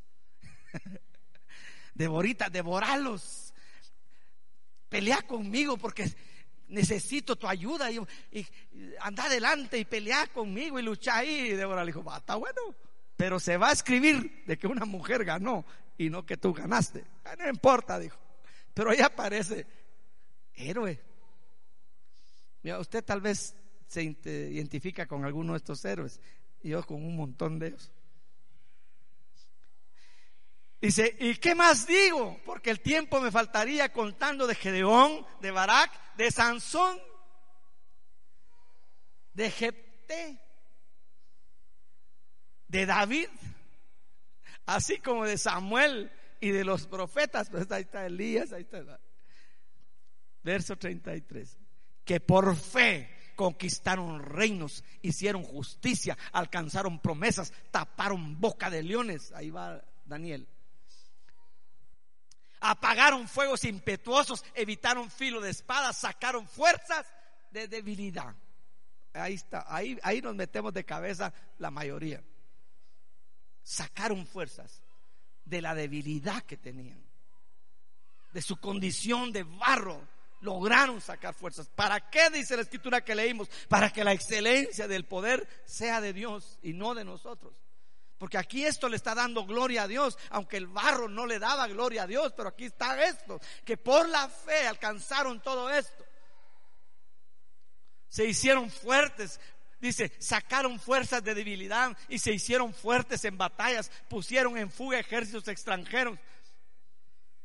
Deborita, 1.94 2.50
devoralos. 2.50 3.54
Pelea 4.88 5.22
conmigo 5.24 5.76
porque 5.76 6.10
necesito 6.70 7.36
tu 7.36 7.50
ayuda 7.50 7.92
y, 7.92 8.00
anda 9.02 9.26
adelante 9.26 9.78
y 9.78 9.84
pelea 9.84 10.28
conmigo 10.28 10.80
y 10.80 10.84
lucha 10.84 11.18
ahí. 11.18 11.50
Y 11.50 11.56
Débora 11.56 11.84
le 11.84 11.92
dijo, 11.92 12.16
está 12.16 12.36
bueno, 12.36 12.62
pero 13.18 13.42
se 13.42 13.58
va 13.58 13.72
a 13.72 13.74
escribir 13.74 14.46
de 14.46 14.58
que 14.58 14.68
una 14.68 14.86
mujer 14.86 15.26
ganó 15.26 15.66
y 15.98 16.10
no 16.10 16.26
que 16.26 16.38
tú 16.38 16.54
ganaste. 16.54 17.04
Ah, 17.26 17.36
no 17.38 17.50
importa, 17.50 18.00
dijo. 18.00 18.27
Pero 18.78 18.92
ahí 18.92 19.02
aparece 19.02 19.66
héroe. 20.54 21.02
Mira, 22.62 22.78
usted 22.78 23.04
tal 23.04 23.22
vez 23.22 23.56
se 23.88 24.04
identifica 24.04 25.08
con 25.08 25.26
alguno 25.26 25.54
de 25.54 25.58
estos 25.58 25.84
héroes 25.84 26.20
yo 26.62 26.86
con 26.86 27.04
un 27.04 27.16
montón 27.16 27.58
de 27.58 27.70
ellos. 27.70 27.92
Dice, 30.80 31.18
¿y 31.20 31.36
qué 31.38 31.56
más 31.56 31.88
digo? 31.88 32.40
Porque 32.46 32.70
el 32.70 32.82
tiempo 32.82 33.20
me 33.20 33.32
faltaría 33.32 33.92
contando 33.92 34.46
de 34.46 34.54
Gedeón, 34.54 35.26
de 35.42 35.50
Barak, 35.50 36.16
de 36.16 36.30
Sansón, 36.30 37.02
de 39.34 39.50
Jepté, 39.50 40.40
de 42.68 42.86
David, 42.86 43.30
así 44.68 45.00
como 45.00 45.26
de 45.26 45.40
Samuel 45.40 46.12
y 46.40 46.52
de 46.52 46.64
los 46.64 46.88
profetas. 46.88 47.50
Pues 47.50 47.72
ahí 47.72 47.84
está 47.84 48.06
Elías, 48.06 48.52
ahí 48.52 48.64
está. 48.64 49.00
Verso 50.44 50.78
33. 50.78 51.58
Que 52.06 52.20
por 52.20 52.56
fe 52.56 53.10
conquistaron 53.36 54.24
reinos, 54.24 54.84
hicieron 55.02 55.44
justicia, 55.44 56.18
alcanzaron 56.32 57.00
promesas, 57.00 57.54
taparon 57.72 58.40
boca 58.40 58.70
de 58.70 58.84
leones. 58.84 59.32
Ahí 59.34 59.50
va 59.50 59.84
Daniel. 60.06 60.48
Apagaron 62.60 63.28
fuegos 63.28 63.64
impetuosos, 63.66 64.44
evitaron 64.56 65.12
filo 65.12 65.42
de 65.42 65.52
espada, 65.52 65.94
sacaron 65.94 66.48
fuerzas 66.48 67.06
de 67.52 67.68
debilidad. 67.68 68.36
Ahí 69.14 69.36
está, 69.36 69.66
ahí, 69.68 69.98
ahí 70.02 70.22
nos 70.22 70.36
metemos 70.36 70.74
de 70.74 70.84
cabeza 70.84 71.34
la 71.60 71.70
mayoría. 71.70 72.24
Sacaron 73.62 74.26
fuerzas 74.26 74.82
de 75.48 75.62
la 75.62 75.74
debilidad 75.74 76.44
que 76.44 76.58
tenían, 76.58 77.04
de 78.34 78.42
su 78.42 78.58
condición 78.58 79.32
de 79.32 79.44
barro. 79.44 80.08
Lograron 80.42 81.02
sacar 81.02 81.34
fuerzas. 81.34 81.68
¿Para 81.68 82.12
qué 82.12 82.30
dice 82.30 82.56
la 82.56 82.62
escritura 82.62 83.04
que 83.04 83.16
leímos? 83.16 83.50
Para 83.68 83.92
que 83.92 84.04
la 84.04 84.14
excelencia 84.14 84.88
del 84.88 85.06
poder 85.06 85.48
sea 85.66 86.00
de 86.00 86.14
Dios 86.14 86.60
y 86.62 86.74
no 86.74 86.94
de 86.94 87.04
nosotros. 87.04 87.56
Porque 88.20 88.38
aquí 88.38 88.66
esto 88.66 88.88
le 88.90 88.98
está 88.98 89.16
dando 89.16 89.46
gloria 89.46 89.84
a 89.84 89.88
Dios, 89.88 90.18
aunque 90.30 90.58
el 90.58 90.68
barro 90.68 91.08
no 91.08 91.26
le 91.26 91.40
daba 91.40 91.68
gloria 91.68 92.04
a 92.04 92.08
Dios, 92.08 92.34
pero 92.36 92.50
aquí 92.50 92.66
está 92.66 93.04
esto, 93.04 93.40
que 93.64 93.78
por 93.78 94.10
la 94.10 94.28
fe 94.30 94.68
alcanzaron 94.68 95.42
todo 95.42 95.70
esto. 95.70 96.06
Se 98.10 98.26
hicieron 98.26 98.70
fuertes, 98.72 99.40
dice, 99.80 100.12
sacaron 100.20 100.80
fuerzas 100.80 101.24
de 101.24 101.36
debilidad 101.36 101.98
y 102.10 102.20
se 102.20 102.34
hicieron 102.34 102.74
fuertes 102.74 103.24
en 103.26 103.38
batallas, 103.38 103.92
pusieron 104.10 104.58
en 104.58 104.72
fuga 104.72 105.00
ejércitos 105.00 105.48
extranjeros. 105.48 106.18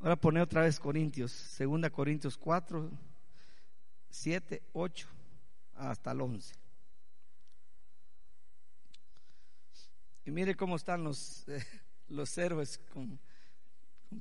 Ahora 0.01 0.17
pone 0.17 0.41
otra 0.41 0.63
vez 0.63 0.81
Corintios, 0.81 1.31
segunda 1.31 1.91
Corintios 1.91 2.37
4, 2.37 2.91
7, 4.11 4.63
8 4.73 5.09
hasta 5.77 6.11
el 6.11 6.21
11. 6.21 6.55
Y 10.25 10.31
mire 10.31 10.57
cómo 10.57 10.77
están 10.77 11.05
los, 11.05 11.45
los 12.09 12.37
héroes 12.39 12.79
con 12.93 13.19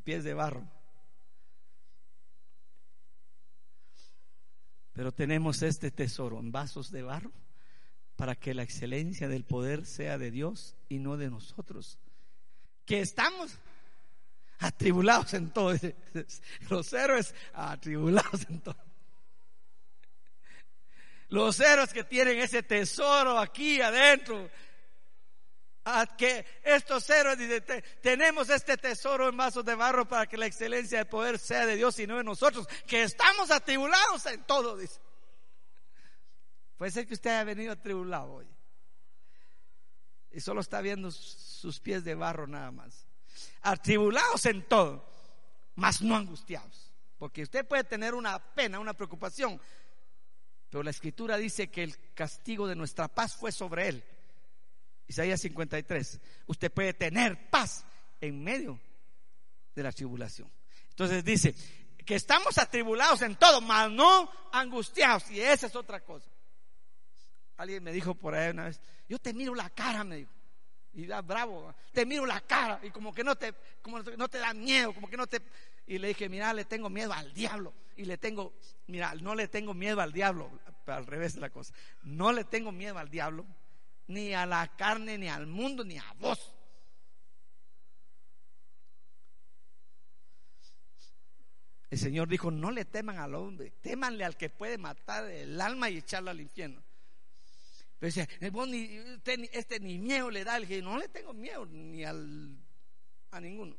pies 0.03 0.23
de 0.23 0.33
barro. 0.33 0.67
Pero 4.93 5.11
tenemos 5.11 5.61
este 5.61 5.89
tesoro 5.89 6.39
en 6.39 6.51
vasos 6.51 6.91
de 6.91 7.01
barro 7.01 7.31
para 8.15 8.35
que 8.35 8.53
la 8.53 8.63
excelencia 8.63 9.27
del 9.27 9.43
poder 9.43 9.85
sea 9.85 10.17
de 10.17 10.31
Dios 10.31 10.75
y 10.89 10.99
no 10.99 11.17
de 11.17 11.29
nosotros. 11.29 11.97
Que 12.85 13.01
estamos 13.01 13.57
atribulados 14.59 15.33
en 15.33 15.51
todo. 15.51 15.73
Los 16.69 16.93
héroes 16.93 17.33
atribulados 17.53 18.45
en 18.49 18.61
todo. 18.61 18.77
Los 21.29 21.59
héroes 21.59 21.93
que 21.93 22.03
tienen 22.03 22.39
ese 22.39 22.61
tesoro 22.61 23.39
aquí 23.39 23.81
adentro 23.81 24.49
a 25.85 26.05
que 26.15 26.45
estos 26.63 27.09
héroes 27.09 27.37
dicen, 27.37 27.63
tenemos 28.01 28.49
este 28.49 28.77
tesoro 28.77 29.29
en 29.29 29.37
vasos 29.37 29.65
de 29.65 29.75
barro 29.75 30.07
para 30.07 30.27
que 30.27 30.37
la 30.37 30.45
excelencia 30.45 30.99
del 30.99 31.07
poder 31.07 31.39
sea 31.39 31.65
de 31.65 31.75
Dios 31.75 31.97
y 31.99 32.05
no 32.05 32.17
de 32.17 32.23
nosotros, 32.23 32.67
que 32.85 33.03
estamos 33.03 33.49
atribulados 33.49 34.25
en 34.27 34.43
todo, 34.43 34.77
dice. 34.77 34.99
Puede 36.81 36.93
ser 36.93 37.05
que 37.05 37.13
usted 37.13 37.29
haya 37.29 37.43
venido 37.43 37.73
atribulado 37.73 38.33
hoy 38.33 38.47
y 40.31 40.39
solo 40.39 40.61
está 40.61 40.81
viendo 40.81 41.11
sus 41.11 41.79
pies 41.79 42.03
de 42.03 42.15
barro 42.15 42.47
nada 42.47 42.71
más. 42.71 43.05
Atribulados 43.61 44.47
en 44.47 44.67
todo, 44.67 45.07
mas 45.75 46.01
no 46.01 46.15
angustiados. 46.15 46.91
Porque 47.19 47.43
usted 47.43 47.67
puede 47.67 47.83
tener 47.83 48.15
una 48.15 48.39
pena, 48.39 48.79
una 48.79 48.95
preocupación, 48.95 49.61
pero 50.71 50.81
la 50.81 50.89
escritura 50.89 51.37
dice 51.37 51.69
que 51.69 51.83
el 51.83 52.13
castigo 52.15 52.65
de 52.65 52.73
nuestra 52.73 53.07
paz 53.07 53.35
fue 53.35 53.51
sobre 53.51 53.87
él 53.87 54.03
Isaías 55.05 55.39
53. 55.39 56.19
Usted 56.47 56.71
puede 56.71 56.95
tener 56.95 57.47
paz 57.51 57.85
en 58.19 58.43
medio 58.43 58.79
de 59.75 59.83
la 59.83 59.91
tribulación. 59.91 60.51
Entonces 60.89 61.23
dice 61.23 61.53
que 62.03 62.15
estamos 62.15 62.57
atribulados 62.57 63.21
en 63.21 63.35
todo, 63.35 63.61
mas 63.61 63.91
no 63.91 64.31
angustiados. 64.51 65.29
Y 65.29 65.41
esa 65.41 65.67
es 65.67 65.75
otra 65.75 65.99
cosa. 65.99 66.30
Alguien 67.61 67.83
me 67.83 67.91
dijo 67.91 68.15
por 68.15 68.33
ahí 68.33 68.49
una 68.49 68.65
vez, 68.65 68.81
yo 69.07 69.19
te 69.19 69.35
miro 69.35 69.53
la 69.53 69.69
cara, 69.69 70.03
me 70.03 70.15
dijo. 70.15 70.31
Y 70.93 71.05
da 71.05 71.21
bravo, 71.21 71.75
te 71.93 72.07
miro 72.07 72.25
la 72.25 72.41
cara 72.41 72.79
y 72.81 72.89
como 72.89 73.13
que 73.13 73.23
no 73.23 73.35
te, 73.35 73.53
como 73.83 73.99
no 73.99 74.27
te 74.27 74.39
da 74.39 74.51
miedo, 74.51 74.95
como 74.95 75.07
que 75.07 75.15
no 75.15 75.27
te... 75.27 75.43
Y 75.85 75.99
le 75.99 76.07
dije, 76.07 76.27
mira, 76.27 76.53
le 76.53 76.65
tengo 76.65 76.89
miedo 76.89 77.13
al 77.13 77.31
diablo. 77.33 77.71
Y 77.95 78.05
le 78.05 78.17
tengo, 78.17 78.53
mira, 78.87 79.13
no 79.13 79.35
le 79.35 79.47
tengo 79.47 79.75
miedo 79.75 80.01
al 80.01 80.11
diablo, 80.11 80.49
al 80.87 81.05
revés 81.05 81.35
de 81.35 81.41
la 81.41 81.51
cosa. 81.51 81.71
No 82.01 82.33
le 82.33 82.45
tengo 82.45 82.71
miedo 82.71 82.97
al 82.97 83.11
diablo, 83.11 83.45
ni 84.07 84.33
a 84.33 84.47
la 84.47 84.75
carne, 84.75 85.19
ni 85.19 85.29
al 85.29 85.45
mundo, 85.45 85.83
ni 85.83 85.99
a 85.99 86.13
vos. 86.17 86.55
El 91.91 91.99
Señor 91.99 92.27
dijo, 92.27 92.49
no 92.49 92.71
le 92.71 92.85
teman 92.85 93.19
al 93.19 93.35
hombre, 93.35 93.71
temanle 93.81 94.25
al 94.25 94.35
que 94.35 94.49
puede 94.49 94.79
matar 94.79 95.25
el 95.25 95.61
alma 95.61 95.91
y 95.91 95.97
echarla 95.97 96.31
al 96.31 96.41
infierno. 96.41 96.81
Pero 98.01 98.07
dice, 98.07 98.27
ni, 99.37 99.49
este 99.53 99.79
ni 99.79 99.99
miedo 99.99 100.31
le 100.31 100.43
da. 100.43 100.57
Le 100.57 100.81
no 100.81 100.97
le 100.97 101.07
tengo 101.07 101.33
miedo 101.35 101.67
ni 101.67 102.03
al, 102.03 102.57
a 103.29 103.39
ninguno. 103.39 103.77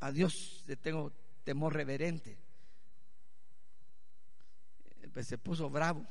A 0.00 0.10
Dios 0.10 0.64
le 0.66 0.74
tengo 0.74 1.12
temor 1.44 1.72
reverente. 1.72 2.36
Pues 5.12 5.28
se 5.28 5.38
puso 5.38 5.70
bravo, 5.70 6.04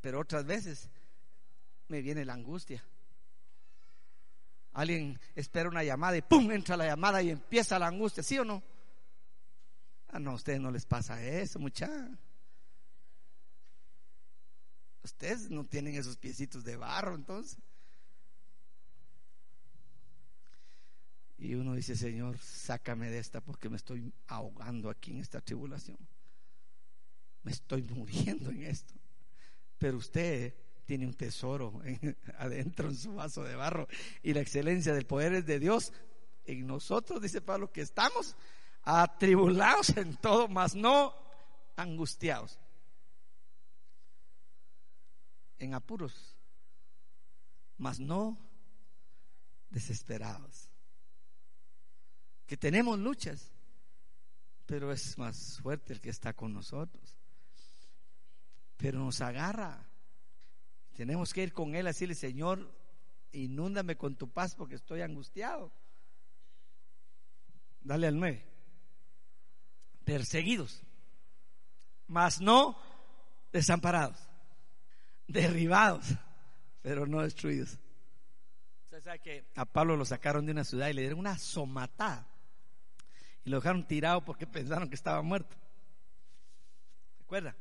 pero 0.00 0.18
otras 0.18 0.46
veces 0.46 0.88
me 1.88 2.00
viene 2.00 2.24
la 2.24 2.32
angustia. 2.32 2.82
Alguien 4.72 5.20
espera 5.34 5.68
una 5.68 5.84
llamada 5.84 6.16
y 6.16 6.22
¡pum! 6.22 6.50
entra 6.52 6.74
la 6.78 6.86
llamada 6.86 7.20
y 7.20 7.28
empieza 7.28 7.78
la 7.78 7.88
angustia, 7.88 8.22
¿sí 8.22 8.38
o 8.38 8.46
no? 8.46 8.62
Ah, 10.08 10.18
no, 10.18 10.30
a 10.30 10.34
ustedes 10.36 10.58
no 10.58 10.70
les 10.70 10.86
pasa 10.86 11.22
eso, 11.22 11.58
mucha. 11.58 12.08
Ustedes 15.02 15.50
no 15.50 15.64
tienen 15.64 15.94
esos 15.94 16.16
piecitos 16.16 16.64
de 16.64 16.76
barro, 16.76 17.14
entonces. 17.14 17.58
Y 21.38 21.54
uno 21.54 21.74
dice, 21.74 21.96
Señor, 21.96 22.38
sácame 22.38 23.10
de 23.10 23.18
esta 23.18 23.40
porque 23.40 23.68
me 23.68 23.76
estoy 23.76 24.12
ahogando 24.28 24.88
aquí 24.90 25.10
en 25.10 25.18
esta 25.18 25.40
tribulación. 25.40 25.98
Me 27.42 27.50
estoy 27.50 27.82
muriendo 27.82 28.50
en 28.50 28.62
esto. 28.62 28.94
Pero 29.76 29.96
usted 29.96 30.54
tiene 30.84 31.06
un 31.06 31.14
tesoro 31.14 31.80
adentro 32.38 32.88
en 32.88 32.96
su 32.96 33.14
vaso 33.14 33.42
de 33.42 33.56
barro 33.56 33.88
y 34.22 34.34
la 34.34 34.40
excelencia 34.40 34.94
del 34.94 35.06
poder 35.06 35.32
es 35.34 35.46
de 35.46 35.58
Dios 35.58 35.92
en 36.44 36.66
nosotros, 36.66 37.20
dice 37.20 37.40
Pablo, 37.40 37.72
que 37.72 37.80
estamos 37.80 38.36
atribulados 38.82 39.96
en 39.96 40.16
todo, 40.16 40.48
mas 40.48 40.74
no 40.74 41.14
angustiados, 41.76 42.58
en 45.62 45.74
apuros, 45.74 46.36
mas 47.78 47.98
no 47.98 48.38
desesperados, 49.70 50.68
que 52.46 52.56
tenemos 52.56 52.98
luchas, 52.98 53.50
pero 54.66 54.92
es 54.92 55.16
más 55.18 55.58
fuerte 55.60 55.92
el 55.92 56.00
que 56.00 56.10
está 56.10 56.32
con 56.34 56.52
nosotros, 56.52 57.18
pero 58.76 58.98
nos 58.98 59.20
agarra 59.20 59.88
tenemos 60.94 61.32
que 61.32 61.42
ir 61.42 61.52
con 61.52 61.74
Él 61.74 61.86
a 61.86 61.90
decirle, 61.90 62.14
Señor, 62.14 62.70
inúndame 63.32 63.96
con 63.96 64.16
tu 64.16 64.30
paz 64.30 64.54
porque 64.54 64.74
estoy 64.74 65.00
angustiado. 65.00 65.72
Dale 67.80 68.06
al 68.06 68.18
9. 68.18 68.46
Perseguidos, 70.04 70.82
mas 72.06 72.40
no 72.40 72.76
desamparados, 73.52 74.18
derribados, 75.26 76.06
pero 76.82 77.06
no 77.06 77.22
destruidos. 77.22 77.78
Usted 78.84 79.02
sabe 79.02 79.18
que 79.20 79.44
a 79.54 79.64
Pablo 79.64 79.96
lo 79.96 80.04
sacaron 80.04 80.46
de 80.46 80.52
una 80.52 80.64
ciudad 80.64 80.88
y 80.88 80.92
le 80.92 81.02
dieron 81.02 81.20
una 81.20 81.38
somatada 81.38 82.28
y 83.44 83.50
lo 83.50 83.56
dejaron 83.58 83.86
tirado 83.86 84.24
porque 84.24 84.46
pensaron 84.46 84.88
que 84.88 84.94
estaba 84.94 85.22
muerto. 85.22 85.56
¿Se 87.16 87.22
acuerda? 87.22 87.56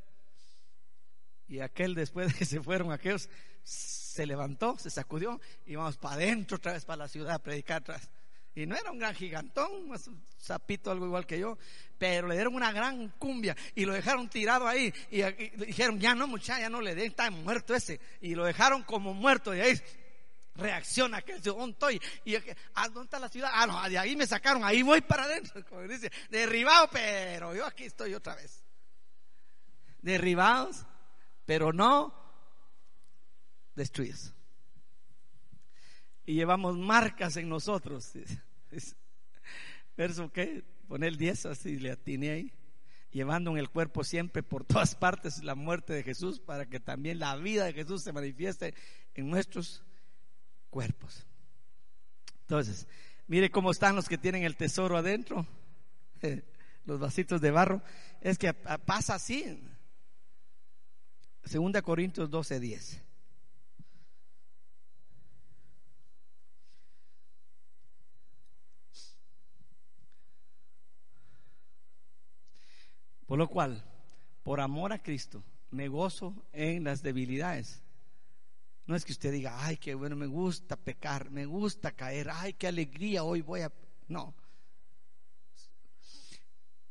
Y 1.47 1.59
aquel 1.59 1.95
después 1.95 2.27
de 2.27 2.33
que 2.33 2.45
se 2.45 2.61
fueron 2.61 2.91
aquellos, 2.91 3.29
se 3.63 4.25
levantó, 4.25 4.77
se 4.77 4.89
sacudió 4.89 5.39
y 5.65 5.75
vamos 5.75 5.97
para 5.97 6.15
adentro 6.15 6.57
otra 6.57 6.73
vez 6.73 6.85
para 6.85 6.97
la 6.97 7.07
ciudad 7.07 7.35
a 7.35 7.39
predicar 7.39 7.77
atrás. 7.77 8.09
Y 8.53 8.65
no 8.65 8.75
era 8.75 8.91
un 8.91 8.99
gran 8.99 9.15
gigantón, 9.15 9.89
un 9.89 10.21
sapito 10.37 10.91
algo 10.91 11.05
igual 11.05 11.25
que 11.25 11.39
yo, 11.39 11.57
pero 11.97 12.27
le 12.27 12.35
dieron 12.35 12.53
una 12.55 12.71
gran 12.71 13.09
cumbia 13.09 13.55
y 13.75 13.85
lo 13.85 13.93
dejaron 13.93 14.27
tirado 14.27 14.67
ahí. 14.67 14.93
Y, 15.09 15.21
dijeron, 15.65 15.99
ya 15.99 16.13
no 16.13 16.27
muchacha, 16.27 16.59
ya 16.59 16.69
no 16.69 16.81
le 16.81 16.93
den, 16.95 17.11
está 17.11 17.31
muerto 17.31 17.73
ese. 17.73 17.99
Y 18.19 18.35
lo 18.35 18.43
dejaron 18.43 18.83
como 18.83 19.13
muerto 19.13 19.55
y 19.55 19.61
ahí 19.61 19.79
reacciona 20.55 21.17
aquel, 21.17 21.41
¿dónde 21.41 21.71
estoy? 21.71 22.01
Y 22.25 22.35
¿a 22.35 22.89
dónde 22.89 23.03
está 23.03 23.19
la 23.19 23.29
ciudad? 23.29 23.51
Ah, 23.53 23.65
no, 23.65 23.89
de 23.89 23.97
ahí 23.97 24.15
me 24.15 24.27
sacaron, 24.27 24.65
ahí 24.65 24.81
voy 24.81 25.01
para 25.01 25.23
adentro, 25.23 25.63
como 25.69 25.81
dice, 25.83 26.11
derribado, 26.29 26.89
pero 26.91 27.55
yo 27.55 27.65
aquí 27.65 27.85
estoy 27.85 28.13
otra 28.13 28.35
vez. 28.35 28.63
Derribados, 30.01 30.85
pero 31.45 31.71
no 31.71 32.13
destruyes. 33.75 34.33
Y 36.31 36.35
llevamos 36.35 36.77
marcas 36.77 37.35
en 37.35 37.49
nosotros. 37.49 38.13
Verso 39.97 40.31
que 40.31 40.63
pone 40.87 41.09
el 41.09 41.17
10 41.17 41.47
así 41.47 41.77
le 41.77 41.91
atiné 41.91 42.29
ahí. 42.29 42.53
Llevando 43.11 43.51
en 43.51 43.57
el 43.57 43.69
cuerpo 43.69 44.05
siempre 44.05 44.41
por 44.41 44.63
todas 44.63 44.95
partes 44.95 45.43
la 45.43 45.55
muerte 45.55 45.91
de 45.91 46.03
Jesús 46.03 46.39
para 46.39 46.67
que 46.67 46.79
también 46.79 47.19
la 47.19 47.35
vida 47.35 47.65
de 47.65 47.73
Jesús 47.73 48.01
se 48.03 48.13
manifieste 48.13 48.73
en 49.13 49.29
nuestros 49.29 49.83
cuerpos. 50.69 51.27
Entonces, 52.43 52.87
mire 53.27 53.51
cómo 53.51 53.69
están 53.69 53.97
los 53.97 54.07
que 54.07 54.17
tienen 54.17 54.43
el 54.43 54.55
tesoro 54.55 54.95
adentro, 54.95 55.45
los 56.85 56.97
vasitos 56.97 57.41
de 57.41 57.51
barro. 57.51 57.81
Es 58.21 58.37
que 58.37 58.53
pasa 58.53 59.15
así. 59.15 59.61
Segunda 61.43 61.81
Corintios 61.81 62.29
12, 62.29 62.61
10. 62.61 63.10
Por 73.31 73.37
lo 73.37 73.47
cual, 73.47 73.81
por 74.43 74.59
amor 74.59 74.91
a 74.91 75.01
Cristo, 75.01 75.41
me 75.69 75.87
gozo 75.87 76.35
en 76.51 76.83
las 76.83 77.01
debilidades. 77.01 77.81
No 78.85 78.93
es 78.93 79.05
que 79.05 79.13
usted 79.13 79.31
diga, 79.31 79.65
ay, 79.65 79.77
qué 79.77 79.95
bueno, 79.95 80.17
me 80.17 80.25
gusta 80.25 80.75
pecar, 80.75 81.31
me 81.31 81.45
gusta 81.45 81.93
caer, 81.93 82.29
ay, 82.29 82.51
qué 82.51 82.67
alegría, 82.67 83.23
hoy 83.23 83.39
voy 83.39 83.61
a... 83.61 83.71
No. 84.09 84.35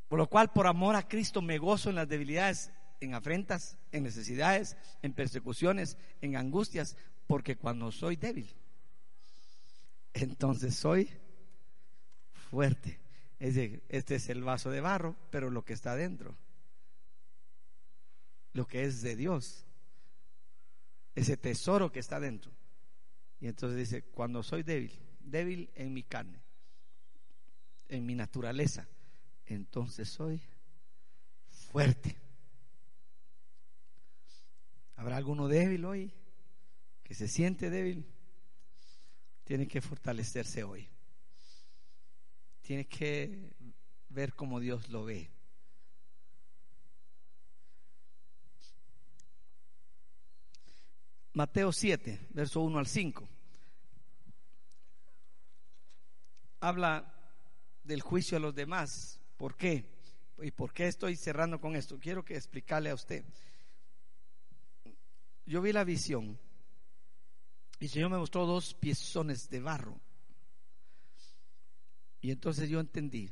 Por 0.08 0.18
lo 0.18 0.30
cual, 0.30 0.50
por 0.50 0.66
amor 0.66 0.96
a 0.96 1.06
Cristo, 1.06 1.42
me 1.42 1.58
gozo 1.58 1.90
en 1.90 1.96
las 1.96 2.08
debilidades, 2.08 2.72
en 3.00 3.12
afrentas, 3.12 3.76
en 3.92 4.04
necesidades, 4.04 4.78
en 5.02 5.12
persecuciones, 5.12 5.98
en 6.22 6.36
angustias, 6.36 6.96
porque 7.26 7.56
cuando 7.56 7.92
soy 7.92 8.16
débil, 8.16 8.48
entonces 10.14 10.74
soy 10.74 11.10
fuerte. 12.32 12.98
Es 13.40 13.54
decir, 13.54 13.82
este 13.88 14.16
es 14.16 14.28
el 14.28 14.42
vaso 14.42 14.70
de 14.70 14.82
barro, 14.82 15.16
pero 15.30 15.50
lo 15.50 15.64
que 15.64 15.72
está 15.72 15.96
dentro, 15.96 16.36
lo 18.52 18.66
que 18.66 18.84
es 18.84 19.00
de 19.00 19.16
Dios, 19.16 19.64
ese 21.14 21.38
tesoro 21.38 21.90
que 21.90 22.00
está 22.00 22.20
dentro. 22.20 22.52
Y 23.40 23.48
entonces 23.48 23.78
dice, 23.78 24.02
cuando 24.02 24.42
soy 24.42 24.62
débil, 24.62 24.92
débil 25.20 25.70
en 25.74 25.94
mi 25.94 26.02
carne, 26.02 26.42
en 27.88 28.04
mi 28.04 28.14
naturaleza, 28.14 28.86
entonces 29.46 30.10
soy 30.10 30.42
fuerte. 31.48 32.14
¿Habrá 34.96 35.16
alguno 35.16 35.48
débil 35.48 35.86
hoy? 35.86 36.12
Que 37.02 37.14
se 37.14 37.26
siente 37.26 37.70
débil. 37.70 38.06
Tiene 39.44 39.66
que 39.66 39.80
fortalecerse 39.80 40.62
hoy. 40.62 40.90
Tiene 42.70 42.86
que 42.86 43.50
ver 44.10 44.32
como 44.36 44.60
Dios 44.60 44.90
lo 44.90 45.04
ve. 45.04 45.28
Mateo 51.32 51.72
7, 51.72 52.28
verso 52.30 52.60
1 52.60 52.78
al 52.78 52.86
5. 52.86 53.28
Habla 56.60 57.12
del 57.82 58.02
juicio 58.02 58.36
a 58.36 58.40
los 58.40 58.54
demás. 58.54 59.18
¿Por 59.36 59.56
qué? 59.56 59.84
¿Y 60.38 60.52
por 60.52 60.72
qué 60.72 60.86
estoy 60.86 61.16
cerrando 61.16 61.60
con 61.60 61.74
esto? 61.74 61.98
Quiero 61.98 62.24
que 62.24 62.36
explicarle 62.36 62.90
a 62.90 62.94
usted 62.94 63.24
yo 65.44 65.60
vi 65.60 65.72
la 65.72 65.82
visión 65.82 66.38
y 67.80 67.86
el 67.86 67.90
Señor 67.90 68.10
me 68.10 68.18
mostró 68.18 68.46
dos 68.46 68.74
piezones 68.74 69.50
de 69.50 69.58
barro. 69.58 70.00
Y 72.20 72.30
entonces 72.30 72.68
yo 72.68 72.80
entendí 72.80 73.30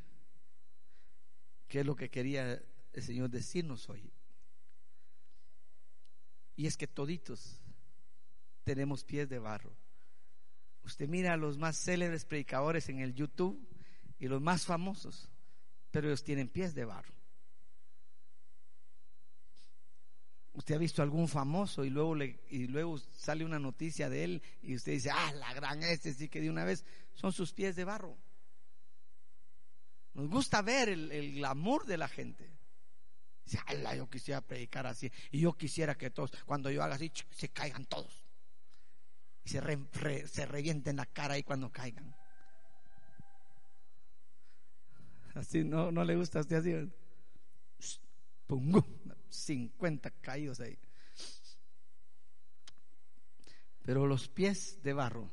qué 1.69 1.81
es 1.81 1.87
lo 1.87 1.95
que 1.95 2.11
quería 2.11 2.63
el 2.93 3.03
Señor 3.03 3.31
decirnos 3.31 3.89
hoy. 3.89 4.11
Y 6.57 6.67
es 6.67 6.77
que 6.77 6.87
toditos 6.87 7.61
tenemos 8.65 9.05
pies 9.05 9.29
de 9.29 9.39
barro. 9.39 9.77
Usted 10.85 11.09
mira 11.09 11.35
a 11.35 11.37
los 11.37 11.59
más 11.59 11.77
célebres 11.77 12.25
predicadores 12.25 12.89
en 12.89 13.01
el 13.01 13.15
YouTube 13.15 13.67
y 14.19 14.27
los 14.27 14.41
más 14.41 14.65
famosos, 14.65 15.31
pero 15.91 16.09
ellos 16.09 16.25
tienen 16.25 16.49
pies 16.49 16.75
de 16.75 16.85
barro. 16.85 17.15
Usted 20.55 20.75
ha 20.75 20.79
visto 20.79 21.03
algún 21.03 21.29
famoso 21.29 21.85
y 21.85 21.91
luego, 21.91 22.15
le, 22.17 22.41
y 22.51 22.67
luego 22.67 22.99
sale 22.99 23.45
una 23.45 23.61
noticia 23.61 24.09
de 24.09 24.25
él 24.25 24.43
y 24.61 24.75
usted 24.75 24.93
dice, 24.93 25.11
ah, 25.11 25.33
la 25.35 25.55
gran 25.55 25.83
este 25.85 26.13
sí 26.13 26.29
que 26.29 26.41
de 26.41 26.51
una 26.51 26.65
vez 26.65 26.85
son 27.15 27.33
sus 27.33 27.53
pies 27.53 27.77
de 27.77 27.85
barro. 27.85 28.19
Nos 30.19 30.29
gusta 30.29 30.63
ver 30.63 30.89
el, 30.89 31.13
el 31.13 31.35
glamour 31.35 31.87
de 31.87 31.97
la 31.97 32.09
gente. 32.09 32.51
Dice, 33.45 33.61
yo 33.97 34.11
quisiera 34.11 34.41
predicar 34.41 34.85
así 34.85 35.13
y 35.31 35.39
yo 35.39 35.53
quisiera 35.53 35.97
que 35.97 36.11
todos, 36.11 36.33
cuando 36.45 36.73
yo 36.73 36.83
haga 36.83 36.97
así, 36.97 37.13
se 37.31 37.51
caigan 37.51 37.87
todos 37.87 38.27
y 39.45 39.49
se, 39.49 40.27
se 40.27 40.45
revienten 40.45 40.97
la 40.97 41.07
cara 41.07 41.35
ahí 41.35 41.45
cuando 41.45 41.71
caigan. 41.71 42.17
Así 45.37 45.63
no, 45.63 45.93
no 45.93 46.03
le 46.03 46.17
gusta 46.17 46.41
a 46.41 46.43
usted 46.43 46.57
así. 46.57 46.93
Pum, 48.49 48.83
50 49.29 50.11
caídos 50.21 50.59
ahí. 50.59 50.77
Pero 53.85 54.09
los 54.09 54.27
pies 54.27 54.83
de 54.83 54.95
barro, 54.95 55.31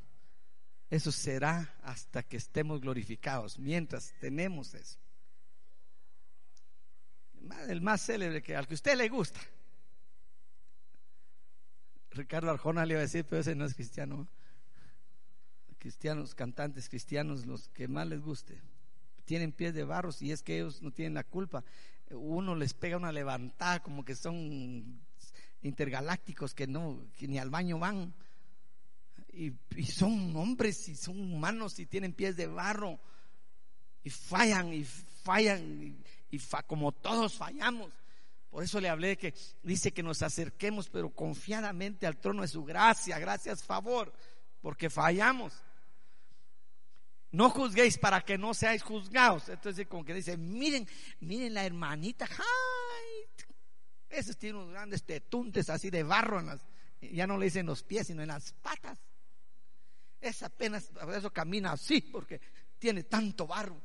eso 0.89 1.11
será 1.11 1.75
hasta 1.83 2.23
que 2.23 2.37
estemos 2.37 2.81
glorificados, 2.81 3.59
mientras 3.59 4.13
tenemos 4.19 4.73
eso. 4.73 4.97
El 7.67 7.81
más 7.81 8.05
célebre 8.05 8.41
que 8.41 8.55
al 8.55 8.67
que 8.67 8.73
usted 8.73 8.95
le 8.97 9.09
gusta. 9.09 9.39
Ricardo 12.11 12.49
Arjona 12.49 12.85
le 12.85 12.93
iba 12.93 12.99
a 12.99 13.03
decir, 13.03 13.25
pero 13.25 13.41
ese 13.41 13.55
no 13.55 13.65
es 13.65 13.75
cristiano. 13.75 14.27
Cristianos, 15.77 16.33
cantantes 16.33 16.89
cristianos, 16.89 17.45
los 17.45 17.67
que 17.69 17.87
más 17.87 18.07
les 18.07 18.21
guste. 18.21 18.61
Tienen 19.25 19.51
pies 19.51 19.73
de 19.73 19.83
barro 19.83 20.09
y 20.19 20.31
es 20.31 20.41
que 20.41 20.57
ellos 20.57 20.81
no 20.81 20.91
tienen 20.91 21.15
la 21.15 21.23
culpa 21.23 21.63
uno 22.11 22.55
les 22.55 22.73
pega 22.73 22.97
una 22.97 23.11
levantada 23.11 23.81
como 23.81 24.05
que 24.05 24.15
son 24.15 25.01
intergalácticos 25.61 26.53
que 26.53 26.67
no, 26.67 27.07
que 27.17 27.27
ni 27.27 27.39
al 27.39 27.49
baño 27.49 27.79
van. 27.79 28.13
Y, 29.35 29.53
son 29.83 30.35
hombres 30.35 30.87
y 30.87 30.95
son 30.95 31.19
humanos 31.19 31.77
y 31.79 31.85
tienen 31.85 32.13
pies 32.13 32.37
de 32.37 32.47
barro 32.47 32.99
y 34.03 34.09
fallan 34.09 34.73
y 34.73 34.85
fallan 34.85 36.03
y, 36.31 36.39
como 36.67 36.91
todos 36.93 37.35
fallamos. 37.35 37.91
Por 38.49 38.63
eso 38.63 38.79
le 38.79 38.87
hablé 38.87 39.17
que 39.17 39.33
dice 39.63 39.91
que 39.91 40.01
nos 40.01 40.21
acerquemos 40.21 40.89
pero 40.89 41.09
confiadamente 41.09 42.07
al 42.07 42.17
trono 42.17 42.41
de 42.41 42.47
su 42.47 42.63
gracia, 42.63 43.19
gracias 43.19 43.63
favor, 43.63 44.13
porque 44.61 44.89
fallamos. 44.89 45.53
No 47.31 47.49
juzguéis 47.49 47.97
para 47.97 48.21
que 48.21 48.37
no 48.37 48.53
seáis 48.53 48.81
juzgados. 48.81 49.49
Entonces, 49.49 49.85
como 49.87 50.05
que 50.05 50.13
dice, 50.13 50.37
miren, 50.37 50.87
miren 51.19 51.53
la 51.53 51.65
hermanita. 51.65 52.25
¡Ay! 52.31 53.45
Esos 54.07 54.37
tienen 54.37 54.61
unos 54.61 54.71
grandes 54.71 55.03
tetuntes 55.03 55.69
así 55.69 55.89
de 55.89 56.03
barro 56.03 56.39
en 56.39 56.45
las, 56.45 56.61
ya 57.01 57.27
no 57.27 57.37
le 57.37 57.45
dicen 57.45 57.65
los 57.65 57.83
pies, 57.83 58.07
sino 58.07 58.21
en 58.21 58.29
las 58.29 58.53
patas. 58.53 58.97
Es 60.21 60.43
apenas, 60.43 60.85
por 60.85 61.13
eso 61.13 61.31
camina 61.31 61.73
así, 61.73 62.01
porque 62.01 62.41
tiene 62.79 63.03
tanto 63.03 63.47
barro. 63.47 63.81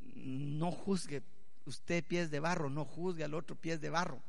No 0.00 0.70
juzgue 0.70 1.22
usted 1.64 2.04
pies 2.04 2.30
de 2.30 2.40
barro, 2.40 2.68
no 2.70 2.84
juzgue 2.84 3.24
al 3.24 3.34
otro 3.34 3.56
pies 3.56 3.80
de 3.80 3.90
barro. 3.90 4.22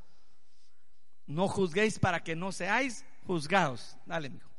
No 1.26 1.48
juzguéis 1.48 2.00
para 2.00 2.24
que 2.24 2.36
no 2.36 2.52
seáis 2.52 3.06
juzgados. 3.26 3.98
Dale, 4.06 4.30
mijo. 4.30 4.50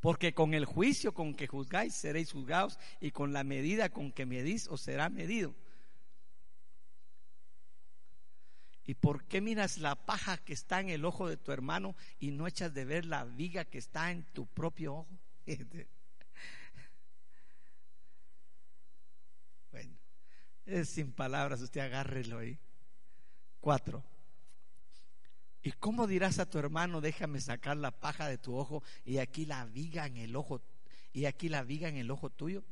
Porque 0.00 0.32
con 0.32 0.54
el 0.54 0.64
juicio 0.64 1.12
con 1.12 1.34
que 1.34 1.46
juzgáis 1.46 1.94
seréis 1.94 2.32
juzgados 2.32 2.78
y 3.00 3.10
con 3.10 3.32
la 3.32 3.44
medida 3.44 3.90
con 3.90 4.12
que 4.12 4.26
medís 4.26 4.66
os 4.68 4.80
será 4.80 5.08
medido. 5.10 5.54
¿Y 8.90 8.94
por 8.96 9.22
qué 9.26 9.40
miras 9.40 9.78
la 9.78 9.94
paja 9.94 10.36
que 10.38 10.52
está 10.52 10.80
en 10.80 10.88
el 10.88 11.04
ojo 11.04 11.28
de 11.28 11.36
tu 11.36 11.52
hermano 11.52 11.94
y 12.18 12.32
no 12.32 12.48
echas 12.48 12.74
de 12.74 12.84
ver 12.84 13.04
la 13.04 13.22
viga 13.22 13.64
que 13.64 13.78
está 13.78 14.10
en 14.10 14.24
tu 14.32 14.46
propio 14.48 14.94
ojo? 14.94 15.18
Bueno, 19.70 19.96
es 20.66 20.88
sin 20.88 21.12
palabras, 21.12 21.60
usted 21.60 21.82
agárrelo 21.82 22.38
ahí. 22.38 22.58
Cuatro. 23.60 24.02
¿Y 25.62 25.70
cómo 25.70 26.08
dirás 26.08 26.40
a 26.40 26.50
tu 26.50 26.58
hermano, 26.58 27.00
déjame 27.00 27.40
sacar 27.40 27.76
la 27.76 27.92
paja 27.92 28.26
de 28.26 28.38
tu 28.38 28.56
ojo 28.56 28.82
y 29.04 29.18
aquí 29.18 29.46
la 29.46 29.66
viga 29.66 30.04
en 30.06 30.16
el 30.16 30.34
ojo 30.34 30.62
y 31.12 31.26
aquí 31.26 31.48
la 31.48 31.62
viga 31.62 31.88
en 31.88 31.96
el 31.96 32.10
ojo 32.10 32.28
tuyo? 32.28 32.64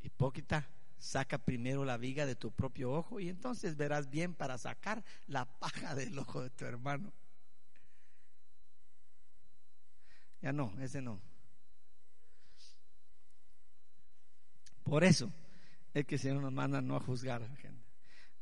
Hipócrita, 0.00 0.66
saca 1.00 1.38
primero 1.38 1.84
la 1.84 1.96
viga 1.96 2.26
de 2.26 2.36
tu 2.36 2.52
propio 2.52 2.92
ojo 2.92 3.18
y 3.18 3.28
entonces 3.28 3.76
verás 3.76 4.10
bien 4.10 4.34
para 4.34 4.58
sacar 4.58 5.02
la 5.26 5.46
paja 5.46 5.94
del 5.96 6.16
ojo 6.18 6.42
de 6.42 6.50
tu 6.50 6.64
hermano. 6.64 7.12
Ya 10.40 10.52
no, 10.52 10.72
ese 10.80 11.02
no. 11.02 11.20
Por 14.84 15.04
eso 15.04 15.32
es 15.92 16.06
que 16.06 16.14
el 16.14 16.20
Señor 16.20 16.42
nos 16.42 16.52
manda 16.52 16.80
no 16.80 16.96
a 16.96 17.00
juzgar 17.00 17.42
a 17.42 17.48
la 17.48 17.56
gente. 17.56 17.84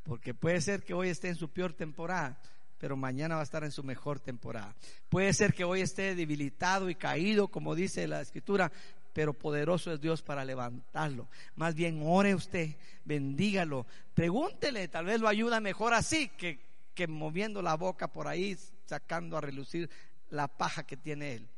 Porque 0.03 0.35
puede 0.35 0.61
ser 0.61 0.83
que 0.83 0.95
hoy 0.95 1.09
esté 1.09 1.29
en 1.29 1.35
su 1.35 1.51
peor 1.51 1.75
temporada, 1.75 2.41
pero 2.79 2.97
mañana 2.97 3.35
va 3.35 3.41
a 3.41 3.45
estar 3.45 3.65
en 3.65 3.73
su 3.73 3.83
mejor 3.83 4.21
temporada. 4.21 4.75
Puede 5.09 5.33
ser 5.33 5.53
que 5.53 5.65
hoy 5.65 5.81
esté 5.81 6.15
debilitado 6.15 6.89
y 6.89 6.95
caído, 6.95 7.49
como 7.49 7.75
dice 7.75 8.07
la 8.07 8.21
escritura, 8.21 8.73
pero 9.19 9.33
poderoso 9.35 9.93
es 9.93 10.01
Dios 10.01 10.23
para 10.23 10.45
levantarlo. 10.45 11.27
Más 11.57 11.75
bien 11.75 12.01
ore 12.05 12.37
usted, 12.37 12.77
bendígalo, 13.05 13.85
pregúntele, 14.15 14.87
tal 14.87 15.07
vez 15.07 15.21
lo 15.21 15.27
ayuda 15.27 15.59
mejor 15.59 15.93
así 15.93 16.29
que, 16.29 16.61
que 16.95 17.09
moviendo 17.09 17.61
la 17.61 17.75
boca 17.75 18.13
por 18.13 18.29
ahí, 18.29 18.57
sacando 18.87 19.37
a 19.37 19.41
relucir 19.41 19.91
la 20.31 20.47
paja 20.47 20.87
que 20.87 20.97
tiene 20.97 21.33
él. 21.35 21.49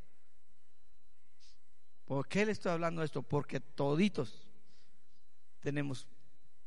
¿Por 2.06 2.26
qué 2.28 2.46
le 2.46 2.52
estoy 2.52 2.72
hablando 2.72 3.02
esto? 3.02 3.20
Porque 3.20 3.60
toditos 3.60 4.48
tenemos 5.60 6.06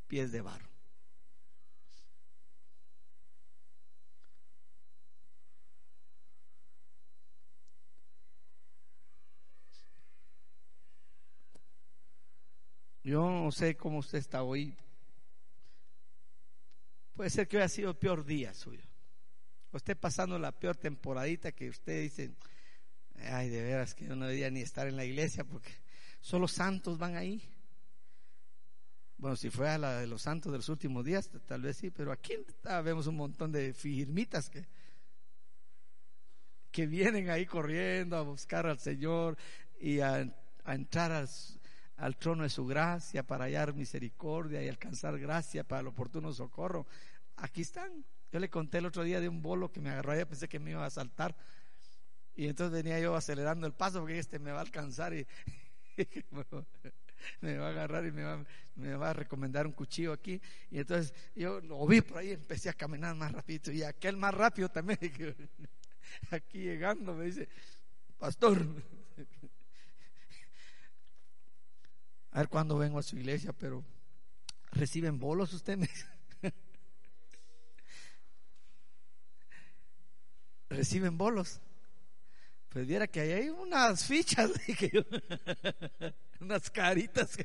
pies 0.07 0.31
de 0.31 0.41
barro. 0.41 0.72
Yo 13.03 13.29
no 13.29 13.51
sé 13.51 13.75
cómo 13.75 13.99
usted 13.99 14.17
está 14.17 14.43
hoy. 14.43 14.75
Puede 17.13 17.29
ser 17.29 17.47
que 17.47 17.57
hoy 17.57 17.63
ha 17.63 17.69
sido 17.69 17.89
el 17.91 17.97
peor 17.97 18.25
día 18.25 18.53
suyo. 18.53 18.83
O 19.71 19.77
esté 19.77 19.95
pasando 19.95 20.39
la 20.39 20.51
peor 20.51 20.77
temporadita 20.77 21.51
que 21.51 21.69
usted 21.69 22.01
dice, 22.01 22.31
ay, 23.29 23.49
de 23.49 23.61
veras 23.61 23.93
que 23.93 24.05
yo 24.05 24.15
no 24.15 24.25
debería 24.25 24.49
ni 24.49 24.61
estar 24.61 24.87
en 24.87 24.95
la 24.95 25.03
iglesia 25.03 25.43
porque 25.43 25.71
solo 26.21 26.47
santos 26.47 26.97
van 26.97 27.17
ahí. 27.17 27.43
Bueno, 29.17 29.35
si 29.35 29.49
fue 29.49 29.69
a 29.69 29.77
la 29.77 29.99
de 29.99 30.07
los 30.07 30.21
santos 30.21 30.51
de 30.51 30.59
los 30.59 30.69
últimos 30.69 31.03
días, 31.03 31.29
tal 31.45 31.61
vez 31.61 31.77
sí, 31.77 31.91
pero 31.91 32.11
aquí 32.11 32.33
vemos 32.83 33.07
un 33.07 33.15
montón 33.15 33.51
de 33.51 33.73
firmitas 33.73 34.49
que, 34.49 34.65
que 36.71 36.87
vienen 36.87 37.29
ahí 37.29 37.45
corriendo 37.45 38.15
a 38.15 38.21
buscar 38.21 38.65
al 38.65 38.79
Señor 38.79 39.37
y 39.79 39.99
a, 39.99 40.27
a 40.65 40.75
entrar 40.75 41.11
al, 41.11 41.29
al 41.97 42.17
trono 42.17 42.43
de 42.43 42.49
su 42.49 42.65
gracia 42.65 43.23
para 43.23 43.45
hallar 43.45 43.73
misericordia 43.73 44.63
y 44.63 44.67
alcanzar 44.67 45.19
gracia 45.19 45.63
para 45.63 45.81
el 45.81 45.87
oportuno 45.87 46.33
socorro. 46.33 46.87
Aquí 47.37 47.61
están. 47.61 48.05
Yo 48.31 48.39
le 48.39 48.49
conté 48.49 48.79
el 48.79 48.87
otro 48.87 49.03
día 49.03 49.21
de 49.21 49.29
un 49.29 49.41
bolo 49.41 49.71
que 49.71 49.79
me 49.79 49.91
agarró 49.91 50.13
allá, 50.13 50.27
pensé 50.27 50.47
que 50.47 50.59
me 50.59 50.71
iba 50.71 50.85
a 50.85 50.89
saltar. 50.89 51.35
Y 52.35 52.47
entonces 52.47 52.83
venía 52.83 52.99
yo 52.99 53.15
acelerando 53.15 53.67
el 53.67 53.73
paso 53.73 53.99
porque 53.99 54.17
este 54.17 54.39
me 54.39 54.51
va 54.51 54.59
a 54.59 54.61
alcanzar 54.61 55.13
y, 55.13 55.27
me 57.41 57.57
va 57.57 57.67
a 57.67 57.69
agarrar 57.69 58.05
y 58.05 58.11
me 58.11 58.95
va, 58.95 59.09
a 59.09 59.13
recomendar 59.13 59.67
un 59.67 59.73
cuchillo 59.73 60.13
aquí. 60.13 60.41
Y 60.71 60.79
entonces 60.79 61.13
yo 61.35 61.61
lo 61.61 61.85
vi 61.85 62.01
por 62.01 62.17
ahí, 62.17 62.31
empecé 62.31 62.69
a 62.69 62.73
caminar 62.73 63.15
más 63.15 63.31
rápido. 63.31 63.71
Y 63.71 63.83
aquel 63.83 64.17
más 64.17 64.33
rápido 64.33 64.69
también, 64.69 64.99
aquí 66.31 66.59
llegando, 66.59 67.13
me 67.13 67.25
dice, 67.25 67.47
pastor, 68.17 68.65
a 72.33 72.39
ver 72.39 72.49
cuándo 72.49 72.77
vengo 72.77 72.97
a 72.97 73.03
su 73.03 73.15
iglesia, 73.15 73.53
pero 73.53 73.83
¿reciben 74.71 75.19
bolos 75.19 75.53
ustedes? 75.53 76.07
¿Reciben 80.69 81.15
bolos? 81.15 81.61
Pues 82.69 82.87
viera 82.87 83.05
que 83.05 83.21
ahí 83.21 83.31
hay 83.33 83.49
unas 83.49 84.03
fichas, 84.05 84.49
unas 86.39 86.71
caritas. 86.71 87.37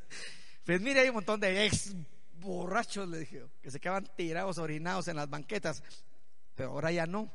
Pues 0.64 0.80
mire, 0.80 1.00
hay 1.00 1.10
un 1.10 1.16
montón 1.16 1.38
de 1.38 1.66
ex 1.66 1.94
borrachos, 2.40 3.06
le 3.10 3.18
dije, 3.18 3.44
que 3.60 3.70
se 3.70 3.78
quedaban 3.80 4.08
tirados, 4.16 4.56
orinados 4.56 5.06
en 5.08 5.16
las 5.16 5.28
banquetas, 5.28 5.82
pero 6.54 6.70
ahora 6.70 6.90
ya 6.92 7.04
no. 7.06 7.30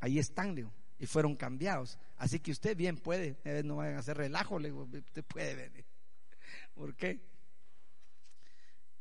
Ahí 0.00 0.18
están, 0.18 0.54
digo, 0.54 0.70
y 0.98 1.06
fueron 1.06 1.34
cambiados. 1.34 1.98
Así 2.18 2.40
que 2.40 2.50
usted 2.50 2.76
bien 2.76 2.98
puede, 2.98 3.38
eh, 3.44 3.62
no 3.64 3.76
vayan 3.76 3.96
a 3.96 4.00
hacer 4.00 4.18
relajo, 4.18 4.58
le 4.58 4.68
digo, 4.68 4.82
usted 4.82 5.24
puede 5.24 5.54
venir. 5.54 5.89
¿Por 6.80 6.96
qué? 6.96 7.20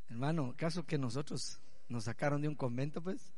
Hermano, 0.10 0.54
¿caso 0.58 0.86
que 0.86 0.98
nosotros 0.98 1.62
nos 1.88 2.04
sacaron 2.04 2.42
de 2.42 2.50
un 2.50 2.56
convento, 2.56 3.02
pues? 3.02 3.32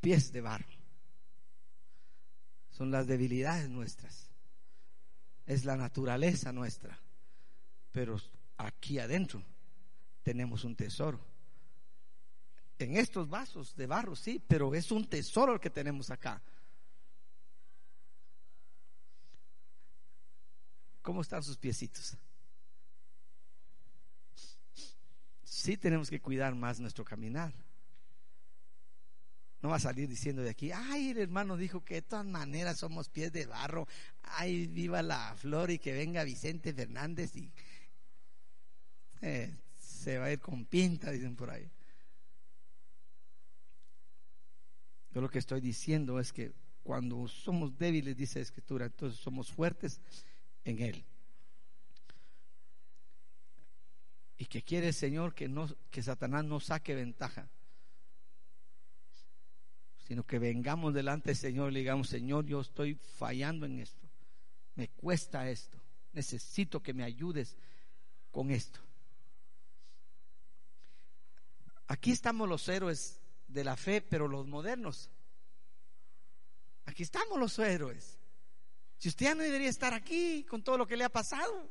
Pies 0.00 0.30
de 0.30 0.40
barro. 0.40 0.70
Son 2.70 2.92
las 2.92 3.08
debilidades 3.08 3.68
nuestras. 3.68 4.30
Es 5.46 5.64
la 5.64 5.76
naturaleza 5.76 6.52
nuestra. 6.52 6.96
Pero 7.90 8.20
aquí 8.56 9.00
adentro 9.00 9.42
tenemos 10.22 10.62
un 10.62 10.76
tesoro. 10.76 11.18
En 12.78 12.96
estos 12.96 13.28
vasos 13.28 13.74
de 13.74 13.88
barro, 13.88 14.14
sí, 14.14 14.40
pero 14.46 14.72
es 14.76 14.92
un 14.92 15.08
tesoro 15.08 15.54
el 15.54 15.60
que 15.60 15.70
tenemos 15.70 16.08
acá. 16.12 16.40
¿Cómo 21.02 21.20
están 21.20 21.42
sus 21.42 21.58
piecitos? 21.58 22.16
Sí 25.42 25.76
tenemos 25.76 26.08
que 26.08 26.20
cuidar 26.20 26.54
más 26.54 26.80
nuestro 26.80 27.04
caminar. 27.04 27.52
No 29.60 29.68
va 29.68 29.76
a 29.76 29.80
salir 29.80 30.08
diciendo 30.08 30.42
de 30.42 30.50
aquí, 30.50 30.72
ay, 30.72 31.10
el 31.10 31.18
hermano 31.18 31.56
dijo 31.56 31.84
que 31.84 31.94
de 31.94 32.02
todas 32.02 32.26
maneras 32.26 32.78
somos 32.78 33.08
pies 33.08 33.32
de 33.32 33.46
barro. 33.46 33.86
Ay, 34.22 34.66
viva 34.66 35.02
la 35.02 35.34
flor 35.36 35.70
y 35.70 35.78
que 35.78 35.92
venga 35.92 36.24
Vicente 36.24 36.72
Fernández 36.72 37.36
y 37.36 37.52
eh, 39.20 39.56
se 39.78 40.18
va 40.18 40.26
a 40.26 40.32
ir 40.32 40.40
con 40.40 40.64
pinta, 40.64 41.10
dicen 41.12 41.36
por 41.36 41.50
ahí. 41.50 41.70
Yo 45.12 45.20
lo 45.20 45.28
que 45.28 45.38
estoy 45.38 45.60
diciendo 45.60 46.18
es 46.18 46.32
que 46.32 46.52
cuando 46.82 47.28
somos 47.28 47.76
débiles, 47.78 48.16
dice 48.16 48.40
la 48.40 48.44
Escritura, 48.44 48.86
entonces 48.86 49.20
somos 49.20 49.52
fuertes 49.52 50.00
en 50.64 50.80
Él. 50.80 51.04
Y 54.38 54.46
que 54.46 54.62
quiere 54.62 54.88
el 54.88 54.94
Señor 54.94 55.34
que, 55.34 55.48
no, 55.48 55.68
que 55.90 56.02
Satanás 56.02 56.44
no 56.44 56.60
saque 56.60 56.94
ventaja, 56.94 57.48
sino 60.06 60.24
que 60.24 60.38
vengamos 60.38 60.92
delante 60.92 61.30
del 61.30 61.36
Señor 61.36 61.72
y 61.72 61.76
digamos, 61.76 62.08
Señor, 62.08 62.44
yo 62.46 62.60
estoy 62.60 62.94
fallando 62.94 63.66
en 63.66 63.78
esto, 63.80 64.08
me 64.74 64.88
cuesta 64.88 65.48
esto, 65.48 65.78
necesito 66.12 66.82
que 66.82 66.92
me 66.92 67.04
ayudes 67.04 67.56
con 68.30 68.50
esto. 68.50 68.80
Aquí 71.86 72.10
estamos 72.10 72.48
los 72.48 72.68
héroes 72.68 73.20
de 73.48 73.64
la 73.64 73.76
fe, 73.76 74.00
pero 74.00 74.26
los 74.26 74.46
modernos. 74.46 75.10
Aquí 76.86 77.02
estamos 77.02 77.38
los 77.38 77.58
héroes. 77.58 78.18
Si 79.02 79.08
usted 79.08 79.26
ya 79.26 79.34
no 79.34 79.42
debería 79.42 79.68
estar 79.68 79.92
aquí 79.94 80.44
con 80.44 80.62
todo 80.62 80.78
lo 80.78 80.86
que 80.86 80.96
le 80.96 81.02
ha 81.02 81.08
pasado. 81.08 81.68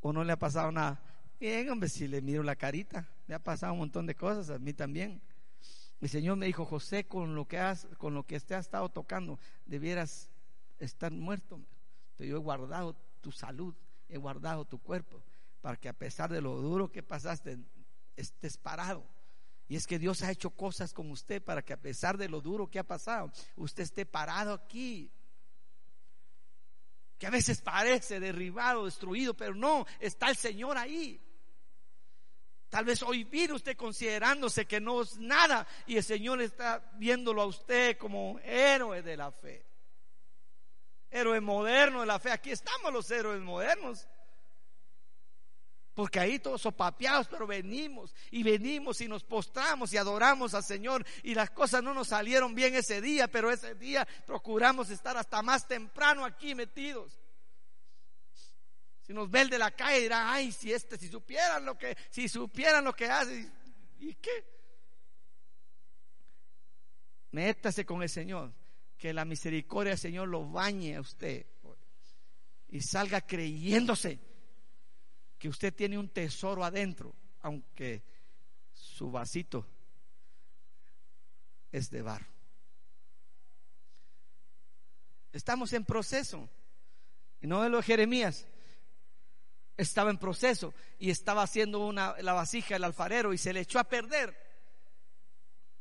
O 0.00 0.12
no 0.12 0.24
le 0.24 0.32
ha 0.32 0.36
pasado 0.36 0.72
nada. 0.72 1.00
Bien, 1.38 1.88
si 1.88 2.08
le 2.08 2.20
miro 2.20 2.42
la 2.42 2.56
carita, 2.56 3.08
me 3.28 3.36
ha 3.36 3.38
pasado 3.38 3.74
un 3.74 3.78
montón 3.78 4.08
de 4.08 4.16
cosas, 4.16 4.50
a 4.50 4.58
mí 4.58 4.72
también. 4.72 5.22
Mi 6.00 6.08
Señor 6.08 6.36
me 6.36 6.46
dijo, 6.46 6.64
José, 6.64 7.06
con 7.06 7.36
lo 7.36 7.46
que 7.46 7.60
has, 7.60 7.86
con 7.98 8.14
lo 8.14 8.24
que 8.26 8.34
usted 8.34 8.56
ha 8.56 8.58
estado 8.58 8.88
tocando, 8.88 9.38
debieras 9.66 10.32
estar 10.80 11.12
muerto. 11.12 11.60
Pero 12.16 12.30
yo 12.30 12.36
he 12.38 12.40
guardado 12.40 12.96
tu 13.20 13.30
salud, 13.30 13.72
he 14.08 14.18
guardado 14.18 14.64
tu 14.64 14.80
cuerpo, 14.80 15.22
para 15.60 15.76
que 15.76 15.88
a 15.88 15.92
pesar 15.92 16.28
de 16.28 16.40
lo 16.40 16.60
duro 16.60 16.90
que 16.90 17.04
pasaste, 17.04 17.56
estés 18.16 18.58
parado. 18.58 19.06
Y 19.68 19.76
es 19.76 19.86
que 19.86 19.98
Dios 19.98 20.22
ha 20.22 20.30
hecho 20.30 20.50
cosas 20.50 20.92
con 20.92 21.10
usted 21.10 21.42
para 21.42 21.62
que 21.62 21.72
a 21.72 21.80
pesar 21.80 22.16
de 22.16 22.28
lo 22.28 22.40
duro 22.40 22.70
que 22.70 22.78
ha 22.78 22.84
pasado, 22.84 23.32
usted 23.56 23.82
esté 23.82 24.06
parado 24.06 24.54
aquí. 24.54 25.10
Que 27.18 27.26
a 27.26 27.30
veces 27.30 27.62
parece 27.62 28.20
derribado, 28.20 28.84
destruido, 28.84 29.34
pero 29.34 29.54
no, 29.54 29.86
está 29.98 30.28
el 30.28 30.36
Señor 30.36 30.78
ahí. 30.78 31.20
Tal 32.68 32.84
vez 32.84 33.02
hoy 33.02 33.24
viene 33.24 33.54
usted 33.54 33.76
considerándose 33.76 34.66
que 34.66 34.80
no 34.80 35.02
es 35.02 35.16
nada 35.18 35.66
y 35.86 35.96
el 35.96 36.04
Señor 36.04 36.42
está 36.42 36.90
viéndolo 36.94 37.42
a 37.42 37.46
usted 37.46 37.96
como 37.96 38.38
héroe 38.44 39.02
de 39.02 39.16
la 39.16 39.32
fe. 39.32 39.64
Héroe 41.10 41.40
moderno 41.40 42.00
de 42.00 42.06
la 42.06 42.18
fe. 42.18 42.30
Aquí 42.30 42.50
estamos 42.50 42.92
los 42.92 43.10
héroes 43.10 43.40
modernos. 43.40 44.06
Porque 45.96 46.20
ahí 46.20 46.38
todos 46.38 46.60
sopapeados, 46.60 47.26
pero 47.26 47.46
venimos 47.46 48.14
y 48.30 48.42
venimos 48.42 49.00
y 49.00 49.08
nos 49.08 49.24
postramos 49.24 49.94
y 49.94 49.96
adoramos 49.96 50.52
al 50.52 50.62
Señor. 50.62 51.06
Y 51.22 51.34
las 51.34 51.48
cosas 51.48 51.82
no 51.82 51.94
nos 51.94 52.08
salieron 52.08 52.54
bien 52.54 52.74
ese 52.74 53.00
día, 53.00 53.28
pero 53.28 53.50
ese 53.50 53.74
día 53.76 54.06
procuramos 54.26 54.90
estar 54.90 55.16
hasta 55.16 55.40
más 55.40 55.66
temprano 55.66 56.26
aquí 56.26 56.54
metidos. 56.54 57.18
Si 59.06 59.14
nos 59.14 59.30
ve 59.30 59.40
el 59.40 59.48
de 59.48 59.58
la 59.58 59.70
calle 59.70 60.02
dirá, 60.02 60.30
ay, 60.30 60.52
si 60.52 60.70
este, 60.70 60.98
si 60.98 61.08
supieran 61.08 61.64
lo 61.64 61.78
que, 61.78 61.96
si 62.10 62.28
supieran 62.28 62.84
lo 62.84 62.92
que 62.92 63.06
hace, 63.06 63.50
¿y 63.98 64.12
qué? 64.16 64.44
Métase 67.30 67.86
con 67.86 68.02
el 68.02 68.10
Señor, 68.10 68.52
que 68.98 69.14
la 69.14 69.24
misericordia 69.24 69.92
del 69.92 69.98
Señor 69.98 70.28
lo 70.28 70.46
bañe 70.46 70.96
a 70.96 71.00
usted 71.00 71.46
y 72.68 72.82
salga 72.82 73.22
creyéndose 73.22 74.35
que 75.46 75.50
usted 75.50 75.72
tiene 75.72 75.96
un 75.96 76.08
tesoro 76.08 76.64
adentro, 76.64 77.14
aunque 77.42 78.02
su 78.72 79.12
vasito 79.12 79.64
es 81.70 81.88
de 81.88 82.02
barro. 82.02 82.26
Estamos 85.30 85.72
en 85.72 85.84
proceso. 85.84 86.50
Y 87.40 87.46
no 87.46 87.62
de 87.62 87.68
lo 87.68 87.76
de 87.76 87.84
Jeremías. 87.84 88.44
Estaba 89.76 90.10
en 90.10 90.18
proceso 90.18 90.74
y 90.98 91.10
estaba 91.10 91.44
haciendo 91.44 91.86
una, 91.86 92.16
la 92.22 92.32
vasija 92.32 92.74
el 92.74 92.82
alfarero 92.82 93.32
y 93.32 93.38
se 93.38 93.52
le 93.52 93.60
echó 93.60 93.78
a 93.78 93.84
perder. 93.84 94.36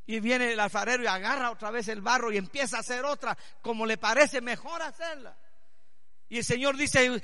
Y 0.05 0.19
viene 0.19 0.53
el 0.53 0.59
alfarero 0.59 1.01
y 1.01 1.07
agarra 1.07 1.49
otra 1.49 1.71
vez 1.71 1.87
el 1.87 2.01
barro 2.01 2.31
y 2.31 2.37
empieza 2.37 2.77
a 2.77 2.81
hacer 2.81 3.03
otra 3.03 3.35
como 3.63 3.87
le 3.87 3.97
parece 3.97 4.41
mejor 4.41 4.83
hacerla. 4.83 5.35
Y 6.27 6.39
el 6.39 6.45
Señor 6.45 6.75
dice, 6.75 7.21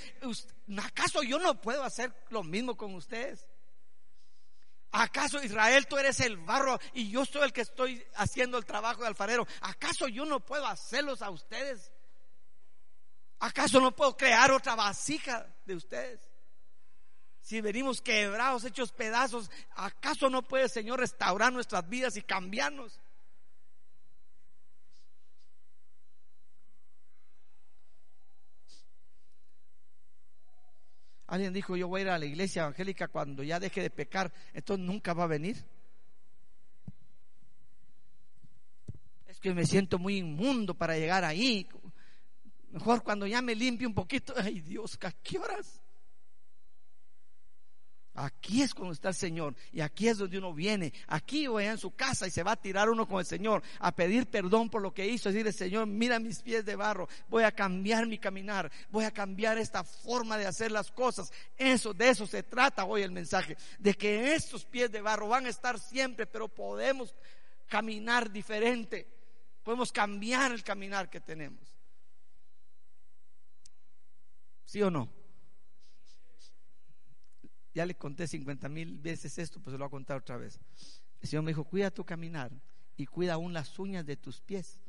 ¿acaso 0.83 1.23
yo 1.23 1.39
no 1.39 1.59
puedo 1.59 1.83
hacer 1.83 2.13
lo 2.29 2.43
mismo 2.43 2.77
con 2.77 2.93
ustedes? 2.95 3.47
¿Acaso 4.91 5.41
Israel 5.41 5.87
tú 5.87 5.97
eres 5.97 6.19
el 6.19 6.37
barro 6.37 6.79
y 6.93 7.09
yo 7.09 7.25
soy 7.25 7.43
el 7.43 7.53
que 7.53 7.61
estoy 7.61 8.05
haciendo 8.15 8.57
el 8.57 8.65
trabajo 8.65 9.01
de 9.01 9.07
alfarero? 9.07 9.47
¿Acaso 9.61 10.07
yo 10.07 10.25
no 10.25 10.39
puedo 10.41 10.67
hacerlos 10.67 11.21
a 11.21 11.29
ustedes? 11.29 11.91
¿Acaso 13.39 13.79
no 13.79 13.95
puedo 13.95 14.15
crear 14.15 14.51
otra 14.51 14.75
vasija 14.75 15.47
de 15.65 15.75
ustedes? 15.75 16.31
Si 17.41 17.59
venimos 17.59 18.01
quebrados, 18.01 18.65
hechos 18.65 18.91
pedazos, 18.91 19.49
¿acaso 19.71 20.29
no 20.29 20.43
puede 20.43 20.65
el 20.65 20.69
Señor 20.69 20.99
restaurar 20.99 21.51
nuestras 21.51 21.89
vidas 21.89 22.15
y 22.17 22.21
cambiarnos? 22.21 23.00
Alguien 31.31 31.53
dijo, 31.53 31.77
yo 31.77 31.87
voy 31.87 32.01
a 32.01 32.03
ir 32.03 32.09
a 32.09 32.19
la 32.19 32.25
iglesia 32.25 32.63
evangélica 32.63 33.07
cuando 33.07 33.41
ya 33.41 33.57
deje 33.57 33.81
de 33.81 33.89
pecar, 33.89 34.33
entonces 34.53 34.85
nunca 34.85 35.13
va 35.13 35.23
a 35.23 35.27
venir. 35.27 35.63
Es 39.29 39.39
que 39.39 39.53
me 39.53 39.65
siento 39.65 39.97
muy 39.97 40.17
inmundo 40.17 40.73
para 40.73 40.97
llegar 40.97 41.23
ahí. 41.23 41.69
Mejor 42.71 43.01
cuando 43.01 43.25
ya 43.27 43.41
me 43.41 43.55
limpie 43.55 43.87
un 43.87 43.93
poquito. 43.93 44.33
Ay 44.35 44.59
Dios, 44.59 44.99
¿a 45.03 45.11
qué 45.23 45.39
horas? 45.39 45.80
Aquí 48.13 48.61
es 48.61 48.73
cuando 48.73 48.91
está 48.91 49.09
el 49.09 49.15
Señor 49.15 49.55
y 49.71 49.79
aquí 49.79 50.09
es 50.09 50.17
donde 50.17 50.37
uno 50.37 50.53
viene, 50.53 50.91
aquí 51.07 51.47
o 51.47 51.57
allá 51.57 51.71
en 51.71 51.77
su 51.77 51.91
casa 51.91 52.27
y 52.27 52.31
se 52.31 52.43
va 52.43 52.51
a 52.51 52.61
tirar 52.61 52.89
uno 52.89 53.07
con 53.07 53.19
el 53.19 53.25
Señor 53.25 53.63
a 53.79 53.95
pedir 53.95 54.27
perdón 54.27 54.69
por 54.69 54.81
lo 54.81 54.93
que 54.93 55.07
hizo, 55.07 55.29
a 55.29 55.31
decirle 55.31 55.53
Señor, 55.53 55.87
mira 55.87 56.19
mis 56.19 56.41
pies 56.41 56.65
de 56.65 56.75
barro, 56.75 57.07
voy 57.29 57.43
a 57.43 57.53
cambiar 57.53 58.07
mi 58.07 58.17
caminar, 58.17 58.69
voy 58.89 59.05
a 59.05 59.11
cambiar 59.11 59.57
esta 59.57 59.85
forma 59.85 60.37
de 60.37 60.45
hacer 60.45 60.73
las 60.73 60.91
cosas. 60.91 61.31
Eso, 61.57 61.93
de 61.93 62.09
eso 62.09 62.27
se 62.27 62.43
trata 62.43 62.83
hoy 62.83 63.01
el 63.01 63.11
mensaje, 63.11 63.55
de 63.79 63.93
que 63.93 64.33
estos 64.33 64.65
pies 64.65 64.91
de 64.91 65.01
barro 65.01 65.29
van 65.29 65.45
a 65.45 65.49
estar 65.49 65.79
siempre, 65.79 66.27
pero 66.27 66.49
podemos 66.49 67.15
caminar 67.69 68.29
diferente, 68.29 69.07
podemos 69.63 69.89
cambiar 69.89 70.51
el 70.51 70.63
caminar 70.63 71.09
que 71.09 71.21
tenemos. 71.21 71.65
¿Sí 74.65 74.81
o 74.81 74.91
no? 74.91 75.20
Ya 77.73 77.85
le 77.85 77.95
conté 77.95 78.27
50 78.27 78.67
mil 78.69 78.97
veces 78.99 79.37
esto, 79.37 79.61
pues 79.61 79.73
se 79.73 79.77
lo 79.77 79.85
voy 79.85 79.87
a 79.87 79.91
contar 79.91 80.17
otra 80.17 80.37
vez. 80.37 80.59
El 81.21 81.29
Señor 81.29 81.43
me 81.43 81.51
dijo, 81.51 81.63
cuida 81.63 81.91
tu 81.91 82.05
caminar 82.05 82.51
y 82.97 83.05
cuida 83.05 83.33
aún 83.33 83.53
las 83.53 83.79
uñas 83.79 84.05
de 84.05 84.17
tus 84.17 84.41
pies. 84.41 84.79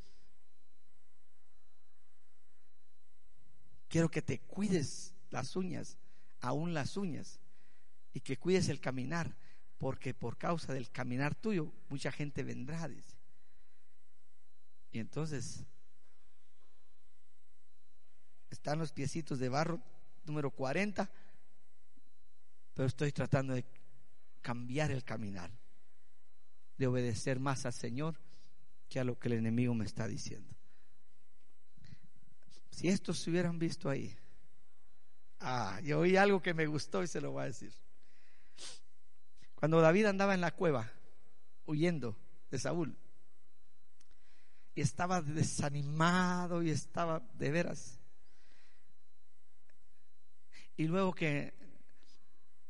Quiero 3.88 4.10
que 4.10 4.22
te 4.22 4.40
cuides 4.40 5.14
las 5.30 5.54
uñas, 5.54 5.98
aún 6.40 6.74
las 6.74 6.96
uñas, 6.96 7.40
y 8.14 8.20
que 8.20 8.38
cuides 8.38 8.68
el 8.68 8.80
caminar, 8.80 9.36
porque 9.78 10.14
por 10.14 10.38
causa 10.38 10.72
del 10.72 10.90
caminar 10.90 11.34
tuyo, 11.34 11.72
mucha 11.88 12.10
gente 12.10 12.42
vendrá, 12.42 12.88
dice. 12.88 13.16
Y 14.92 14.98
entonces, 14.98 15.64
están 18.50 18.78
los 18.78 18.92
piecitos 18.92 19.38
de 19.38 19.48
barro, 19.48 19.80
número 20.24 20.50
40 20.50 21.10
pero 22.74 22.86
estoy 22.86 23.12
tratando 23.12 23.54
de 23.54 23.64
cambiar 24.40 24.90
el 24.90 25.04
caminar, 25.04 25.50
de 26.76 26.86
obedecer 26.86 27.38
más 27.38 27.66
al 27.66 27.72
Señor 27.72 28.18
que 28.88 29.00
a 29.00 29.04
lo 29.04 29.18
que 29.18 29.28
el 29.28 29.34
enemigo 29.34 29.74
me 29.74 29.84
está 29.84 30.06
diciendo. 30.08 30.54
Si 32.70 32.88
estos 32.88 33.18
se 33.18 33.30
hubieran 33.30 33.58
visto 33.58 33.88
ahí, 33.88 34.16
ah, 35.40 35.80
yo 35.82 36.00
oí 36.00 36.16
algo 36.16 36.40
que 36.40 36.54
me 36.54 36.66
gustó 36.66 37.02
y 37.02 37.06
se 37.06 37.20
lo 37.20 37.32
voy 37.32 37.42
a 37.42 37.46
decir. 37.46 37.72
Cuando 39.54 39.80
David 39.80 40.06
andaba 40.06 40.34
en 40.34 40.40
la 40.40 40.50
cueva 40.50 40.90
huyendo 41.66 42.18
de 42.50 42.58
Saúl 42.58 42.96
y 44.74 44.80
estaba 44.80 45.22
desanimado 45.22 46.62
y 46.62 46.70
estaba 46.70 47.20
de 47.34 47.50
veras. 47.50 48.00
Y 50.76 50.86
luego 50.86 51.14
que 51.14 51.61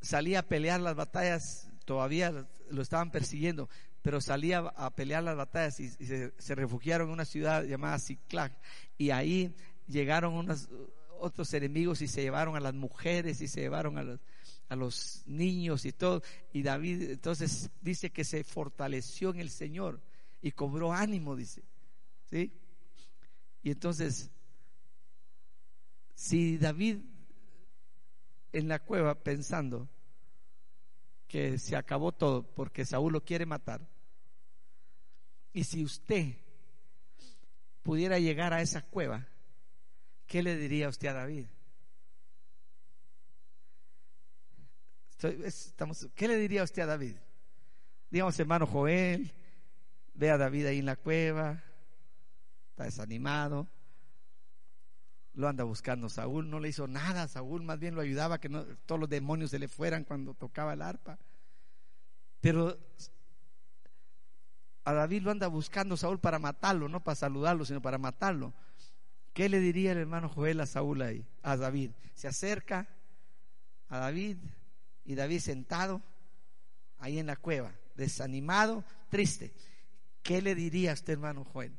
salía 0.02 0.40
a 0.40 0.42
pelear 0.42 0.80
las 0.80 0.96
batallas, 0.96 1.70
todavía 1.84 2.46
lo 2.70 2.82
estaban 2.82 3.10
persiguiendo, 3.10 3.68
pero 4.02 4.20
salía 4.20 4.58
a 4.58 4.90
pelear 4.90 5.22
las 5.22 5.36
batallas 5.36 5.80
y, 5.80 5.88
se, 5.88 6.54
refugiaron 6.54 7.08
en 7.08 7.14
una 7.14 7.24
ciudad 7.24 7.64
llamada 7.64 7.98
Ciclac. 7.98 8.52
Y 8.98 9.10
ahí 9.10 9.54
llegaron 9.86 10.34
unos 10.34 10.68
otros 11.20 11.54
enemigos 11.54 12.02
y 12.02 12.08
se 12.08 12.22
llevaron 12.22 12.56
a 12.56 12.60
las 12.60 12.74
mujeres 12.74 13.40
y 13.40 13.48
se 13.48 13.60
llevaron 13.60 13.96
a 13.96 14.02
los, 14.02 14.20
a 14.68 14.76
los 14.76 15.22
niños 15.26 15.84
y 15.84 15.92
todo. 15.92 16.22
Y 16.52 16.62
David 16.62 17.10
entonces 17.12 17.70
dice 17.80 18.10
que 18.10 18.24
se 18.24 18.42
fortaleció 18.42 19.30
en 19.30 19.38
el 19.38 19.50
Señor 19.50 20.02
y 20.42 20.50
cobró 20.50 20.92
ánimo, 20.92 21.36
dice. 21.36 21.62
¿Sí? 22.28 22.52
Y 23.62 23.70
entonces, 23.70 24.30
si 26.14 26.58
David 26.58 26.98
en 28.52 28.68
la 28.68 28.80
cueva 28.80 29.14
pensando 29.14 29.88
que 31.32 31.58
se 31.58 31.76
acabó 31.76 32.12
todo 32.12 32.42
porque 32.42 32.84
Saúl 32.84 33.14
lo 33.14 33.24
quiere 33.24 33.46
matar. 33.46 33.88
Y 35.54 35.64
si 35.64 35.82
usted 35.82 36.36
pudiera 37.82 38.18
llegar 38.18 38.52
a 38.52 38.60
esa 38.60 38.82
cueva, 38.82 39.26
¿qué 40.26 40.42
le 40.42 40.58
diría 40.58 40.90
usted 40.90 41.08
a 41.08 41.14
David? 41.14 41.46
Estamos, 45.22 46.06
¿Qué 46.14 46.28
le 46.28 46.36
diría 46.36 46.64
usted 46.64 46.82
a 46.82 46.86
David? 46.86 47.16
Digamos, 48.10 48.38
hermano 48.38 48.66
Joel, 48.66 49.32
ve 50.12 50.30
a 50.30 50.36
David 50.36 50.66
ahí 50.66 50.80
en 50.80 50.86
la 50.86 50.96
cueva, 50.96 51.64
está 52.72 52.84
desanimado, 52.84 53.70
lo 55.34 55.48
anda 55.48 55.64
buscando 55.64 56.08
Saúl, 56.08 56.50
no 56.50 56.60
le 56.60 56.68
hizo 56.68 56.86
nada, 56.86 57.28
Saúl 57.28 57.62
más 57.62 57.78
bien 57.78 57.94
lo 57.94 58.00
ayudaba 58.00 58.38
que 58.38 58.48
no, 58.48 58.64
todos 58.86 59.00
los 59.00 59.08
demonios 59.08 59.50
se 59.50 59.58
le 59.58 59.68
fueran 59.68 60.04
cuando 60.04 60.34
tocaba 60.34 60.74
el 60.74 60.82
arpa. 60.82 61.18
Pero 62.40 62.78
a 64.84 64.92
David 64.92 65.22
lo 65.22 65.30
anda 65.30 65.46
buscando 65.46 65.96
Saúl 65.96 66.18
para 66.18 66.38
matarlo, 66.38 66.88
no 66.88 67.02
para 67.02 67.14
saludarlo, 67.14 67.64
sino 67.64 67.80
para 67.80 67.98
matarlo. 67.98 68.52
¿Qué 69.32 69.48
le 69.48 69.60
diría 69.60 69.92
el 69.92 69.98
hermano 69.98 70.28
Joel 70.28 70.60
a 70.60 70.66
Saúl 70.66 71.02
ahí? 71.02 71.26
A 71.42 71.56
David. 71.56 71.92
Se 72.14 72.28
acerca 72.28 72.88
a 73.88 73.98
David 73.98 74.36
y 75.04 75.14
David 75.14 75.40
sentado 75.40 76.02
ahí 76.98 77.18
en 77.18 77.26
la 77.26 77.36
cueva, 77.36 77.72
desanimado, 77.94 78.84
triste. 79.08 79.52
¿Qué 80.22 80.42
le 80.42 80.54
diría 80.54 80.90
a 80.90 80.94
este 80.94 81.12
hermano 81.12 81.44
Joel? 81.44 81.72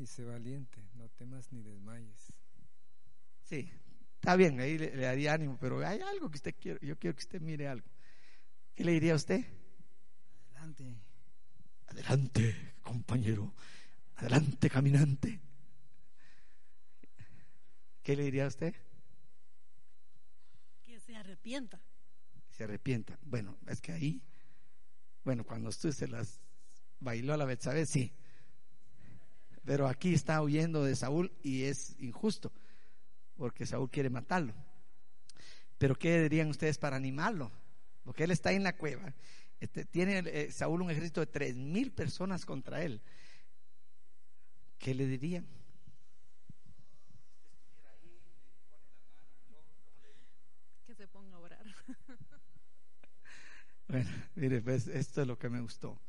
Y 0.00 0.06
sé 0.06 0.24
valiente, 0.24 0.82
no 0.94 1.10
temas 1.10 1.52
ni 1.52 1.60
desmayes. 1.60 2.32
Sí, 3.42 3.70
está 4.14 4.34
bien, 4.34 4.58
ahí 4.58 4.78
le, 4.78 4.96
daría 4.96 5.34
ánimo, 5.34 5.58
pero 5.60 5.86
hay 5.86 6.00
algo 6.00 6.30
que 6.30 6.36
usted 6.36 6.54
quiere, 6.58 6.86
yo 6.86 6.98
quiero 6.98 7.14
que 7.14 7.20
usted 7.20 7.42
mire 7.42 7.68
algo. 7.68 7.86
¿Qué 8.74 8.84
le 8.84 8.92
diría 8.92 9.12
a 9.12 9.16
usted? 9.16 9.44
Adelante. 10.52 10.96
Adelante, 11.88 12.74
compañero. 12.80 13.54
Adelante, 14.16 14.70
caminante. 14.70 15.40
¿Qué 18.02 18.16
le 18.16 18.24
diría 18.24 18.46
a 18.46 18.48
usted? 18.48 18.74
Que 20.82 21.00
se 21.00 21.16
arrepienta. 21.16 21.82
Se 22.48 22.64
arrepienta. 22.64 23.18
Bueno, 23.20 23.58
es 23.66 23.82
que 23.82 23.92
ahí, 23.92 24.22
bueno, 25.22 25.44
cuando 25.44 25.68
usted 25.68 25.92
se 25.92 26.08
las 26.08 26.40
bailó 26.98 27.34
a 27.34 27.36
la 27.36 27.44
vez, 27.44 27.60
sí. 27.86 28.14
Pero 29.64 29.86
aquí 29.88 30.14
está 30.14 30.40
huyendo 30.42 30.84
de 30.84 30.96
Saúl 30.96 31.32
y 31.42 31.64
es 31.64 31.94
injusto, 31.98 32.52
porque 33.36 33.66
Saúl 33.66 33.90
quiere 33.90 34.10
matarlo. 34.10 34.54
Pero 35.78 35.94
¿qué 35.94 36.22
dirían 36.22 36.48
ustedes 36.48 36.78
para 36.78 36.96
animarlo? 36.96 37.50
Porque 38.04 38.24
él 38.24 38.30
está 38.30 38.52
en 38.52 38.62
la 38.62 38.76
cueva. 38.76 39.14
Este, 39.60 39.84
tiene 39.84 40.22
eh, 40.26 40.50
Saúl 40.50 40.82
un 40.82 40.90
ejército 40.90 41.20
de 41.20 41.26
tres 41.26 41.56
mil 41.56 41.92
personas 41.92 42.46
contra 42.46 42.82
él. 42.82 43.02
¿Qué 44.78 44.94
le 44.94 45.06
dirían? 45.06 45.46
Que 50.86 50.94
se 50.94 51.06
ponga 51.06 51.36
a 51.36 51.40
orar. 51.40 51.66
Bueno, 53.90 54.08
mire, 54.36 54.60
pues 54.62 54.86
esto 54.86 55.22
es 55.22 55.26
lo 55.26 55.36
que 55.36 55.48
me 55.48 55.60
gustó. 55.60 56.00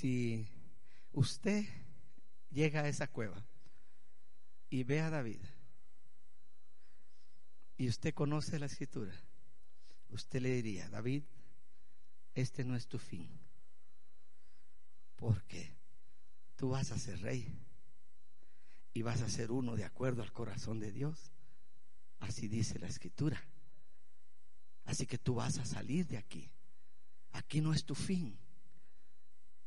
Si 0.00 0.48
usted 1.12 1.62
llega 2.48 2.80
a 2.80 2.88
esa 2.88 3.06
cueva 3.06 3.44
y 4.70 4.82
ve 4.82 5.02
a 5.02 5.10
David 5.10 5.42
y 7.76 7.86
usted 7.86 8.14
conoce 8.14 8.58
la 8.58 8.64
escritura, 8.64 9.12
usted 10.08 10.40
le 10.40 10.54
diría, 10.54 10.88
David, 10.88 11.24
este 12.32 12.64
no 12.64 12.76
es 12.76 12.86
tu 12.86 12.98
fin, 12.98 13.28
porque 15.16 15.76
tú 16.56 16.70
vas 16.70 16.92
a 16.92 16.98
ser 16.98 17.20
rey 17.20 17.54
y 18.94 19.02
vas 19.02 19.20
a 19.20 19.28
ser 19.28 19.52
uno 19.52 19.76
de 19.76 19.84
acuerdo 19.84 20.22
al 20.22 20.32
corazón 20.32 20.80
de 20.80 20.92
Dios. 20.92 21.30
Así 22.20 22.48
dice 22.48 22.78
la 22.78 22.86
escritura. 22.86 23.38
Así 24.86 25.04
que 25.04 25.18
tú 25.18 25.34
vas 25.34 25.58
a 25.58 25.66
salir 25.66 26.06
de 26.06 26.16
aquí. 26.16 26.50
Aquí 27.32 27.60
no 27.60 27.74
es 27.74 27.84
tu 27.84 27.94
fin. 27.94 28.38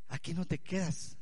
Aquí 0.08 0.34
no 0.34 0.46
te 0.46 0.60
quedas. 0.60 1.18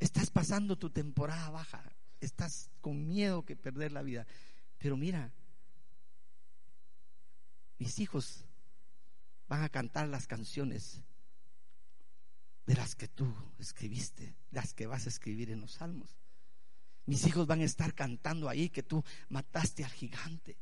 Estás 0.00 0.30
pasando 0.30 0.76
tu 0.76 0.90
temporada 0.90 1.50
baja. 1.50 1.82
Estás 2.20 2.70
con 2.80 3.06
miedo 3.06 3.44
que 3.44 3.56
perder 3.56 3.92
la 3.92 4.02
vida. 4.02 4.26
Pero 4.78 4.96
mira, 4.96 5.32
mis 7.78 7.98
hijos 7.98 8.44
van 9.48 9.62
a 9.62 9.68
cantar 9.68 10.08
las 10.08 10.26
canciones 10.26 11.02
de 12.66 12.74
las 12.74 12.94
que 12.94 13.08
tú 13.08 13.32
escribiste, 13.58 14.34
las 14.50 14.72
que 14.72 14.86
vas 14.86 15.06
a 15.06 15.10
escribir 15.10 15.50
en 15.50 15.60
los 15.60 15.72
salmos. 15.72 16.18
Mis 17.06 17.26
hijos 17.26 17.46
van 17.46 17.60
a 17.60 17.64
estar 17.64 17.94
cantando 17.94 18.48
ahí 18.48 18.70
que 18.70 18.82
tú 18.82 19.04
mataste 19.28 19.84
al 19.84 19.90
gigante. 19.90 20.56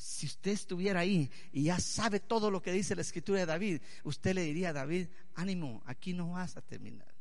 Si 0.00 0.24
usted 0.24 0.52
estuviera 0.52 1.00
ahí 1.00 1.30
y 1.52 1.64
ya 1.64 1.78
sabe 1.78 2.20
todo 2.20 2.50
lo 2.50 2.62
que 2.62 2.72
dice 2.72 2.96
la 2.96 3.02
escritura 3.02 3.40
de 3.40 3.44
David, 3.44 3.82
usted 4.02 4.34
le 4.34 4.44
diría 4.44 4.70
a 4.70 4.72
David, 4.72 5.08
ánimo, 5.34 5.82
aquí 5.84 6.14
no 6.14 6.30
vas 6.30 6.56
a 6.56 6.62
terminar. 6.62 7.14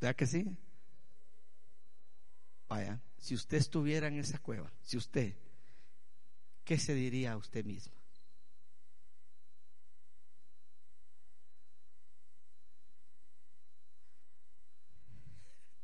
¿Verdad 0.00 0.16
que 0.16 0.26
sí? 0.26 0.56
Vaya, 2.68 3.00
si 3.18 3.36
usted 3.36 3.58
estuviera 3.58 4.08
en 4.08 4.18
esa 4.18 4.40
cueva, 4.40 4.72
si 4.82 4.96
usted, 4.96 5.36
¿qué 6.64 6.76
se 6.76 6.94
diría 6.94 7.30
a 7.30 7.36
usted 7.36 7.64
mismo? 7.64 7.94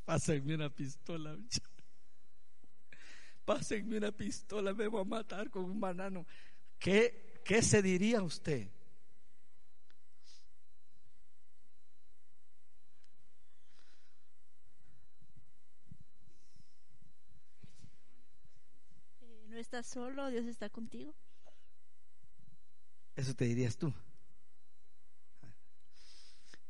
Pásenme 0.05 0.57
una 0.57 0.68
pistola. 0.68 1.38
Pásenme 3.47 3.97
una 3.97 4.11
pistola, 4.11 4.74
me 4.74 4.88
voy 4.88 5.03
a 5.03 5.05
matar 5.05 5.51
con 5.51 5.64
un 5.64 5.80
banano. 5.80 6.26
¿Qué, 6.80 7.40
qué 7.44 7.62
se 7.62 7.80
diría 7.80 8.20
usted? 8.20 8.68
Eh, 19.20 19.47
no 19.49 19.57
estás 19.57 19.86
solo, 19.86 20.28
Dios 20.28 20.44
está 20.47 20.68
contigo. 20.68 21.14
Eso 23.14 23.32
te 23.32 23.44
dirías 23.44 23.76
tú. 23.76 23.94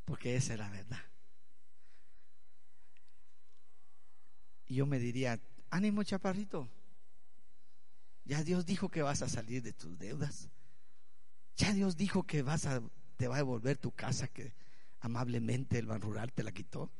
Porque 0.04 0.36
esa 0.36 0.52
es 0.52 0.58
la 0.58 0.68
verdad. 0.68 1.00
Y 4.66 4.74
yo 4.74 4.84
me 4.84 4.98
diría, 4.98 5.40
ánimo 5.70 6.02
chaparrito. 6.02 6.68
Ya 8.24 8.42
Dios 8.42 8.66
dijo 8.66 8.88
que 8.88 9.02
vas 9.02 9.22
a 9.22 9.28
salir 9.28 9.62
de 9.62 9.72
tus 9.72 9.98
deudas. 9.98 10.48
Ya 11.56 11.72
Dios 11.72 11.96
dijo 11.96 12.24
que 12.24 12.42
vas 12.42 12.66
a 12.66 12.82
te 13.16 13.28
va 13.28 13.36
a 13.36 13.38
devolver 13.38 13.78
tu 13.78 13.92
casa 13.92 14.28
que 14.28 14.52
amablemente 15.00 15.78
el 15.78 15.86
ban 15.86 16.00
rural 16.00 16.32
te 16.32 16.42
la 16.42 16.52
quitó. 16.52 16.90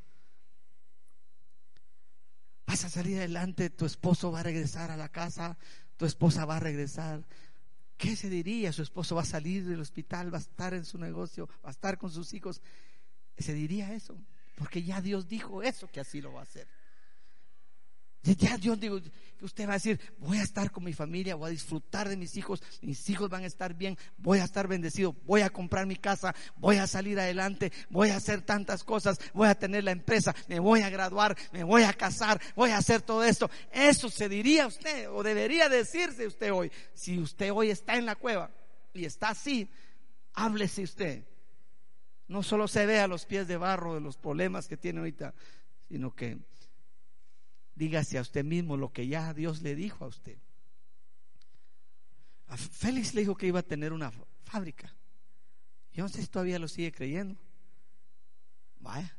Vas 2.67 2.85
a 2.85 2.91
salir 2.91 3.19
adelante, 3.19 3.71
tu 3.71 3.87
esposo 3.87 4.33
va 4.33 4.41
a 4.41 4.45
regresar 4.45 4.91
a 4.91 4.97
la 4.97 5.09
casa, 5.09 5.57
tu 5.97 6.05
esposa 6.05 6.45
va 6.45 6.57
a 6.57 6.61
regresar. 6.61 7.25
¿Qué 7.97 8.17
se 8.17 8.29
diría? 8.29 8.73
Su 8.73 8.83
esposo 8.83 9.14
va 9.14 9.23
a 9.23 9.27
salir 9.27 9.64
del 9.64 9.81
hospital, 9.81 10.33
va 10.33 10.39
a 10.39 10.41
estar 10.41 10.75
en 10.75 10.85
su 10.85 10.99
negocio, 10.99 11.49
va 11.64 11.69
a 11.69 11.71
estar 11.71 11.97
con 11.97 12.11
sus 12.11 12.35
hijos. 12.35 12.61
Se 13.39 13.55
diría 13.55 13.95
eso, 13.95 14.19
porque 14.57 14.83
ya 14.83 15.01
Dios 15.01 15.29
dijo 15.29 15.62
eso, 15.62 15.89
que 15.89 16.01
así 16.01 16.21
lo 16.21 16.33
va 16.33 16.41
a 16.41 16.45
hacer. 16.45 16.67
Ya 18.35 18.59
Dios 18.59 18.81
digo 18.81 19.01
que 19.01 19.45
usted 19.45 19.66
va 19.66 19.72
a 19.72 19.74
decir, 19.74 20.01
voy 20.18 20.39
a 20.39 20.43
estar 20.43 20.70
con 20.70 20.83
mi 20.83 20.93
familia, 20.93 21.37
voy 21.37 21.49
a 21.49 21.51
disfrutar 21.53 22.09
de 22.09 22.16
mis 22.16 22.37
hijos, 22.37 22.62
mis 22.83 23.09
hijos 23.09 23.31
van 23.31 23.45
a 23.45 23.47
estar 23.47 23.74
bien, 23.74 23.97
voy 24.18 24.41
a 24.41 24.45
estar 24.45 24.66
bendecido, 24.66 25.14
voy 25.24 25.43
a 25.43 25.51
comprar 25.51 25.87
mi 25.87 25.97
casa, 25.97 26.35
voy 26.57 26.77
a 26.77 26.87
salir 26.87 27.20
adelante, 27.20 27.72
voy 27.91 28.11
a 28.11 28.16
hacer 28.16 28.43
tantas 28.43 28.83
cosas, 28.83 29.18
voy 29.33 29.49
a 29.49 29.55
tener 29.55 29.85
la 29.85 29.93
empresa, 29.93 30.35
me 30.49 30.59
voy 30.59 30.81
a 30.81 30.91
graduar, 30.91 31.37
me 31.53 31.62
voy 31.62 31.85
a 31.85 31.93
casar, 31.93 32.41
voy 32.57 32.70
a 32.70 32.79
hacer 32.79 33.03
todo 33.03 33.22
esto. 33.22 33.51
Eso 33.70 34.09
se 34.09 34.29
diría 34.29 34.66
usted 34.66 35.09
o 35.11 35.22
debería 35.22 35.68
decirse 35.68 36.27
usted 36.27 36.53
hoy. 36.53 36.72
Si 36.95 37.18
usted 37.18 37.53
hoy 37.53 37.70
está 37.70 37.97
en 37.97 38.07
la 38.07 38.16
cueva 38.16 38.51
y 38.93 39.05
está 39.05 39.29
así, 39.31 39.70
háblese 40.35 40.83
usted. 40.83 41.24
No 42.29 42.43
solo 42.43 42.66
se 42.66 42.87
ve 42.87 42.99
a 42.99 43.07
los 43.07 43.24
pies 43.24 43.47
de 43.47 43.57
barro 43.57 43.95
de 43.95 44.01
los 44.01 44.16
problemas 44.16 44.66
que 44.66 44.77
tiene 44.77 44.99
ahorita, 44.99 45.33
sino 45.89 46.14
que 46.14 46.39
dígase 47.77 48.18
a 48.18 48.22
usted 48.22 48.45
mismo 48.45 48.77
lo 48.77 48.93
que 48.93 49.07
ya 49.07 49.33
Dios 49.33 49.62
le 49.62 49.77
dijo 49.77 50.05
a 50.05 50.09
usted. 50.09 50.39
A 52.49 52.57
Félix 52.57 53.14
le 53.14 53.20
dijo 53.20 53.37
que 53.37 53.47
iba 53.47 53.61
a 53.61 53.62
tener 53.62 53.93
una 53.93 54.11
fábrica. 54.45 54.93
Yo 55.93 56.03
no 56.03 56.09
sé 56.09 56.22
si 56.22 56.29
todavía 56.29 56.59
lo 56.59 56.68
sigue 56.68 56.93
creyendo. 56.93 57.39
Vaya. 58.81 59.16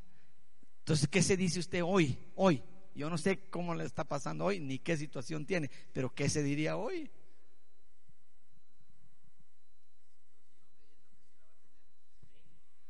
Entonces, 0.80 1.08
¿qué 1.08 1.22
se 1.22 1.38
dice 1.38 1.60
usted 1.60 1.82
hoy? 1.84 2.18
Hoy. 2.36 2.64
Yo 2.96 3.10
no 3.12 3.18
sé 3.18 3.48
cómo 3.50 3.76
le 3.76 3.84
está 3.84 4.04
pasando 4.04 4.46
hoy, 4.46 4.60
ni 4.60 4.80
qué 4.80 4.98
situación 4.98 5.46
tiene, 5.46 5.70
pero 5.94 6.14
¿qué 6.16 6.30
se 6.30 6.42
diría 6.42 6.78
hoy? 6.78 7.12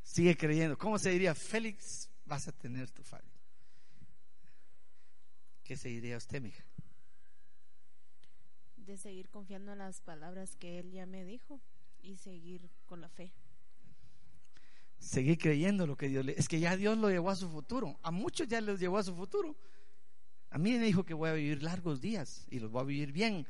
Sigue 0.02 0.38
creyendo. 0.38 0.78
¿Cómo 0.78 0.98
se 0.98 1.10
diría? 1.10 1.36
Félix, 1.36 2.10
vas 2.26 2.48
a 2.48 2.54
tener 2.54 2.90
tu 2.90 3.04
fábrica. 3.04 3.37
¿Qué 5.68 5.76
se 5.76 5.90
diría 5.90 6.16
usted, 6.16 6.42
mija? 6.42 6.64
De 8.78 8.96
seguir 8.96 9.28
confiando 9.28 9.74
en 9.74 9.80
las 9.80 10.00
palabras 10.00 10.56
que 10.56 10.80
Él 10.80 10.92
ya 10.92 11.06
me 11.06 11.26
dijo 11.26 11.60
y 12.02 12.16
seguir 12.16 12.70
con 12.86 13.02
la 13.02 13.10
fe. 13.10 13.34
Seguir 14.98 15.38
creyendo 15.38 15.86
lo 15.86 15.98
que 15.98 16.08
Dios 16.08 16.24
le... 16.24 16.40
Es 16.40 16.48
que 16.48 16.62
ya 16.62 16.78
Dios 16.78 16.98
lo 16.98 17.10
llevó 17.10 17.32
a 17.32 17.36
su 17.36 17.50
futuro. 17.50 18.00
A 18.02 18.12
muchos 18.12 18.48
ya 18.48 18.62
los 18.62 18.80
llevó 18.80 18.98
a 18.98 19.04
su 19.04 19.14
futuro. 19.14 19.58
A 20.52 20.58
mí 20.58 20.72
me 20.72 20.80
dijo 20.80 21.04
que 21.04 21.14
voy 21.14 21.32
a 21.32 21.34
vivir 21.34 21.62
largos 21.62 22.00
días 22.00 22.48
y 22.50 22.62
los 22.62 22.72
voy 22.72 22.84
a 22.84 22.86
vivir 22.86 23.12
bien. 23.12 23.46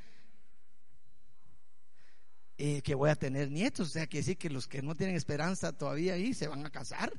Y 2.58 2.82
que 2.82 2.96
voy 2.96 3.12
a 3.12 3.16
tener 3.16 3.52
nietos. 3.52 3.90
O 3.90 3.92
sea, 3.92 4.08
que 4.08 4.18
decir 4.18 4.40
que 4.40 4.50
los 4.50 4.68
que 4.68 4.82
no 4.82 4.96
tienen 4.96 5.16
esperanza 5.16 5.72
todavía 5.72 6.16
ahí 6.16 6.34
se 6.34 6.48
van 6.48 6.66
a 6.66 6.72
casar. 6.72 7.14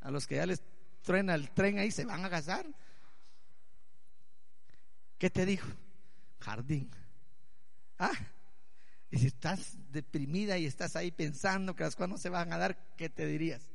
A 0.00 0.10
los 0.10 0.26
que 0.26 0.34
ya 0.34 0.46
les 0.46 0.60
truena 1.02 1.36
el 1.36 1.50
tren 1.50 1.78
ahí 1.78 1.92
se 1.92 2.04
van 2.04 2.24
a 2.24 2.30
casar. 2.30 2.66
¿Qué 5.18 5.30
te 5.30 5.44
dijo? 5.44 5.68
Jardín. 6.40 6.90
Ah, 7.98 8.12
y 9.10 9.18
si 9.18 9.26
estás 9.26 9.76
deprimida 9.90 10.58
y 10.58 10.66
estás 10.66 10.94
ahí 10.94 11.10
pensando 11.10 11.74
que 11.74 11.82
las 11.82 11.96
cosas 11.96 12.10
no 12.10 12.18
se 12.18 12.28
van 12.28 12.52
a 12.52 12.58
dar, 12.58 12.76
¿qué 12.96 13.08
te 13.08 13.26
dirías? 13.26 13.66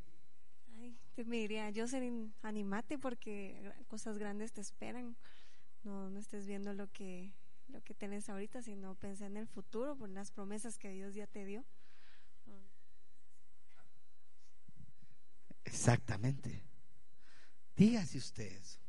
Ay, 0.79 0.95
te 1.15 1.25
me 1.25 1.37
diría, 1.37 1.69
yo 1.71 1.87
ser 1.87 2.03
animate 2.43 2.97
porque 2.97 3.73
cosas 3.87 4.17
grandes 4.17 4.53
te 4.53 4.61
esperan. 4.61 5.15
No, 5.83 6.09
no 6.09 6.19
estés 6.19 6.45
viendo 6.45 6.73
lo 6.73 6.89
que, 6.91 7.33
lo 7.67 7.81
que 7.81 7.93
tienes 7.93 8.29
ahorita, 8.29 8.61
sino 8.61 8.95
pensar 8.95 9.27
en 9.27 9.37
el 9.37 9.47
futuro, 9.47 9.97
por 9.97 10.09
las 10.09 10.31
promesas 10.31 10.77
que 10.77 10.91
Dios 10.91 11.13
ya 11.13 11.27
te 11.27 11.43
dio. 11.43 11.65
Exactamente. 15.65 16.63
Dígase 17.75 18.17
usted 18.17 18.45
eso. 18.45 18.82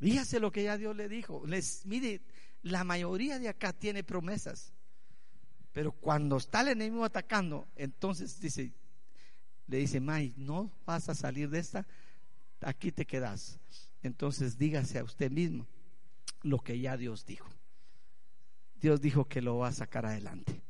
Dígase 0.00 0.40
lo 0.40 0.50
que 0.50 0.64
ya 0.64 0.78
Dios 0.78 0.96
le 0.96 1.08
dijo. 1.08 1.46
Les, 1.46 1.84
mire, 1.84 2.22
la 2.62 2.84
mayoría 2.84 3.38
de 3.38 3.48
acá 3.48 3.72
tiene 3.74 4.02
promesas. 4.02 4.72
Pero 5.72 5.92
cuando 5.92 6.38
está 6.38 6.62
el 6.62 6.68
enemigo 6.68 7.04
atacando, 7.04 7.68
entonces 7.76 8.40
dice, 8.40 8.72
le 9.68 9.76
dice, 9.76 10.00
May, 10.00 10.34
no 10.36 10.72
vas 10.84 11.08
a 11.08 11.14
salir 11.14 11.50
de 11.50 11.60
esta, 11.60 11.86
aquí 12.60 12.90
te 12.90 13.06
quedas. 13.06 13.60
Entonces 14.02 14.58
dígase 14.58 14.98
a 14.98 15.04
usted 15.04 15.30
mismo 15.30 15.66
lo 16.42 16.58
que 16.58 16.80
ya 16.80 16.96
Dios 16.96 17.26
dijo. 17.26 17.48
Dios 18.80 19.00
dijo 19.02 19.26
que 19.26 19.42
lo 19.42 19.58
va 19.58 19.68
a 19.68 19.72
sacar 19.72 20.06
adelante. 20.06 20.62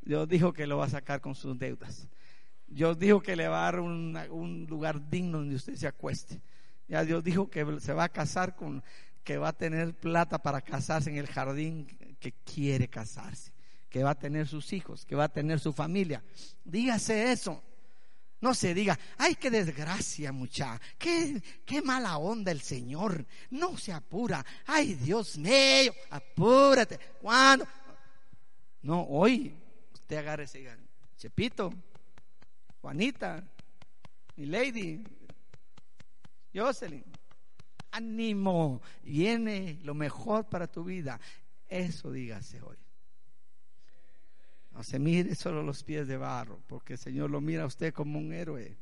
Dios 0.00 0.28
dijo 0.28 0.52
que 0.52 0.66
lo 0.66 0.78
va 0.78 0.86
a 0.86 0.90
sacar 0.90 1.20
con 1.20 1.34
sus 1.34 1.58
deudas. 1.58 2.06
Dios 2.68 2.98
dijo 2.98 3.20
que 3.20 3.34
le 3.34 3.48
va 3.48 3.62
a 3.62 3.72
dar 3.72 3.80
un 3.80 4.66
lugar 4.70 5.10
digno 5.10 5.38
donde 5.38 5.56
usted 5.56 5.74
se 5.74 5.88
acueste. 5.88 6.40
Ya 6.88 7.04
Dios 7.04 7.24
dijo 7.24 7.50
que 7.50 7.80
se 7.80 7.92
va 7.92 8.04
a 8.04 8.08
casar 8.08 8.56
con, 8.56 8.82
que 9.22 9.38
va 9.38 9.48
a 9.48 9.52
tener 9.52 9.94
plata 9.94 10.38
para 10.38 10.60
casarse 10.60 11.10
en 11.10 11.16
el 11.16 11.26
jardín 11.26 11.86
que 12.20 12.32
quiere 12.32 12.88
casarse, 12.88 13.52
que 13.88 14.02
va 14.02 14.10
a 14.10 14.18
tener 14.18 14.46
sus 14.46 14.72
hijos, 14.72 15.04
que 15.06 15.16
va 15.16 15.24
a 15.24 15.28
tener 15.28 15.60
su 15.60 15.72
familia. 15.72 16.22
Dígase 16.64 17.32
eso. 17.32 17.62
No 18.40 18.52
se 18.52 18.74
diga, 18.74 18.98
ay, 19.16 19.36
qué 19.36 19.50
desgracia, 19.50 20.30
mucha, 20.30 20.78
qué, 20.98 21.42
qué 21.64 21.80
mala 21.80 22.18
onda 22.18 22.52
el 22.52 22.60
Señor. 22.60 23.24
No 23.48 23.78
se 23.78 23.90
apura. 23.90 24.44
Ay, 24.66 24.94
Dios 24.94 25.38
mío, 25.38 25.94
apúrate. 26.10 26.98
¿Cuándo? 27.22 27.66
No, 28.82 29.02
hoy 29.04 29.54
usted 29.94 30.18
agarre 30.18 30.44
ese 30.44 30.68
Chepito, 31.16 31.72
Juanita, 32.82 33.42
mi 34.36 34.44
lady, 34.44 35.02
Jocelyn. 36.54 37.04
Ánimo, 37.90 38.82
viene 39.02 39.78
lo 39.82 39.94
mejor 39.94 40.48
para 40.48 40.66
tu 40.66 40.84
vida. 40.84 41.20
Eso 41.68 42.10
dígase 42.10 42.60
hoy. 42.62 42.76
No 44.72 44.82
se 44.82 44.98
mire 44.98 45.34
solo 45.34 45.62
los 45.62 45.84
pies 45.84 46.08
de 46.08 46.16
barro, 46.16 46.60
porque 46.66 46.94
el 46.94 46.98
Señor 46.98 47.30
lo 47.30 47.40
mira 47.40 47.62
a 47.62 47.66
usted 47.66 47.94
como 47.94 48.18
un 48.18 48.32
héroe. 48.32 48.76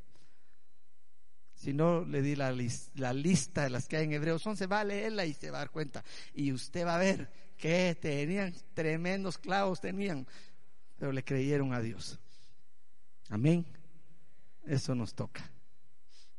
Si 1.54 1.74
no, 1.74 2.04
le 2.04 2.22
di 2.22 2.34
la, 2.34 2.56
la 2.94 3.12
lista 3.12 3.64
de 3.64 3.70
las 3.70 3.86
que 3.86 3.98
hay 3.98 4.04
en 4.06 4.12
Hebreos 4.14 4.44
11, 4.44 4.66
va 4.66 4.80
a 4.80 4.84
leerla 4.84 5.26
y 5.26 5.34
se 5.34 5.50
va 5.50 5.58
a 5.58 5.60
dar 5.60 5.70
cuenta. 5.70 6.02
Y 6.34 6.52
usted 6.52 6.86
va 6.86 6.96
a 6.96 6.98
ver 6.98 7.30
que 7.58 7.96
tenían 8.00 8.54
tremendos 8.74 9.38
clavos, 9.38 9.80
tenían, 9.80 10.26
pero 10.98 11.12
le 11.12 11.22
creyeron 11.22 11.74
a 11.74 11.80
Dios. 11.80 12.18
Amén. 13.28 13.66
Eso 14.64 14.94
nos 14.94 15.14
toca. 15.14 15.51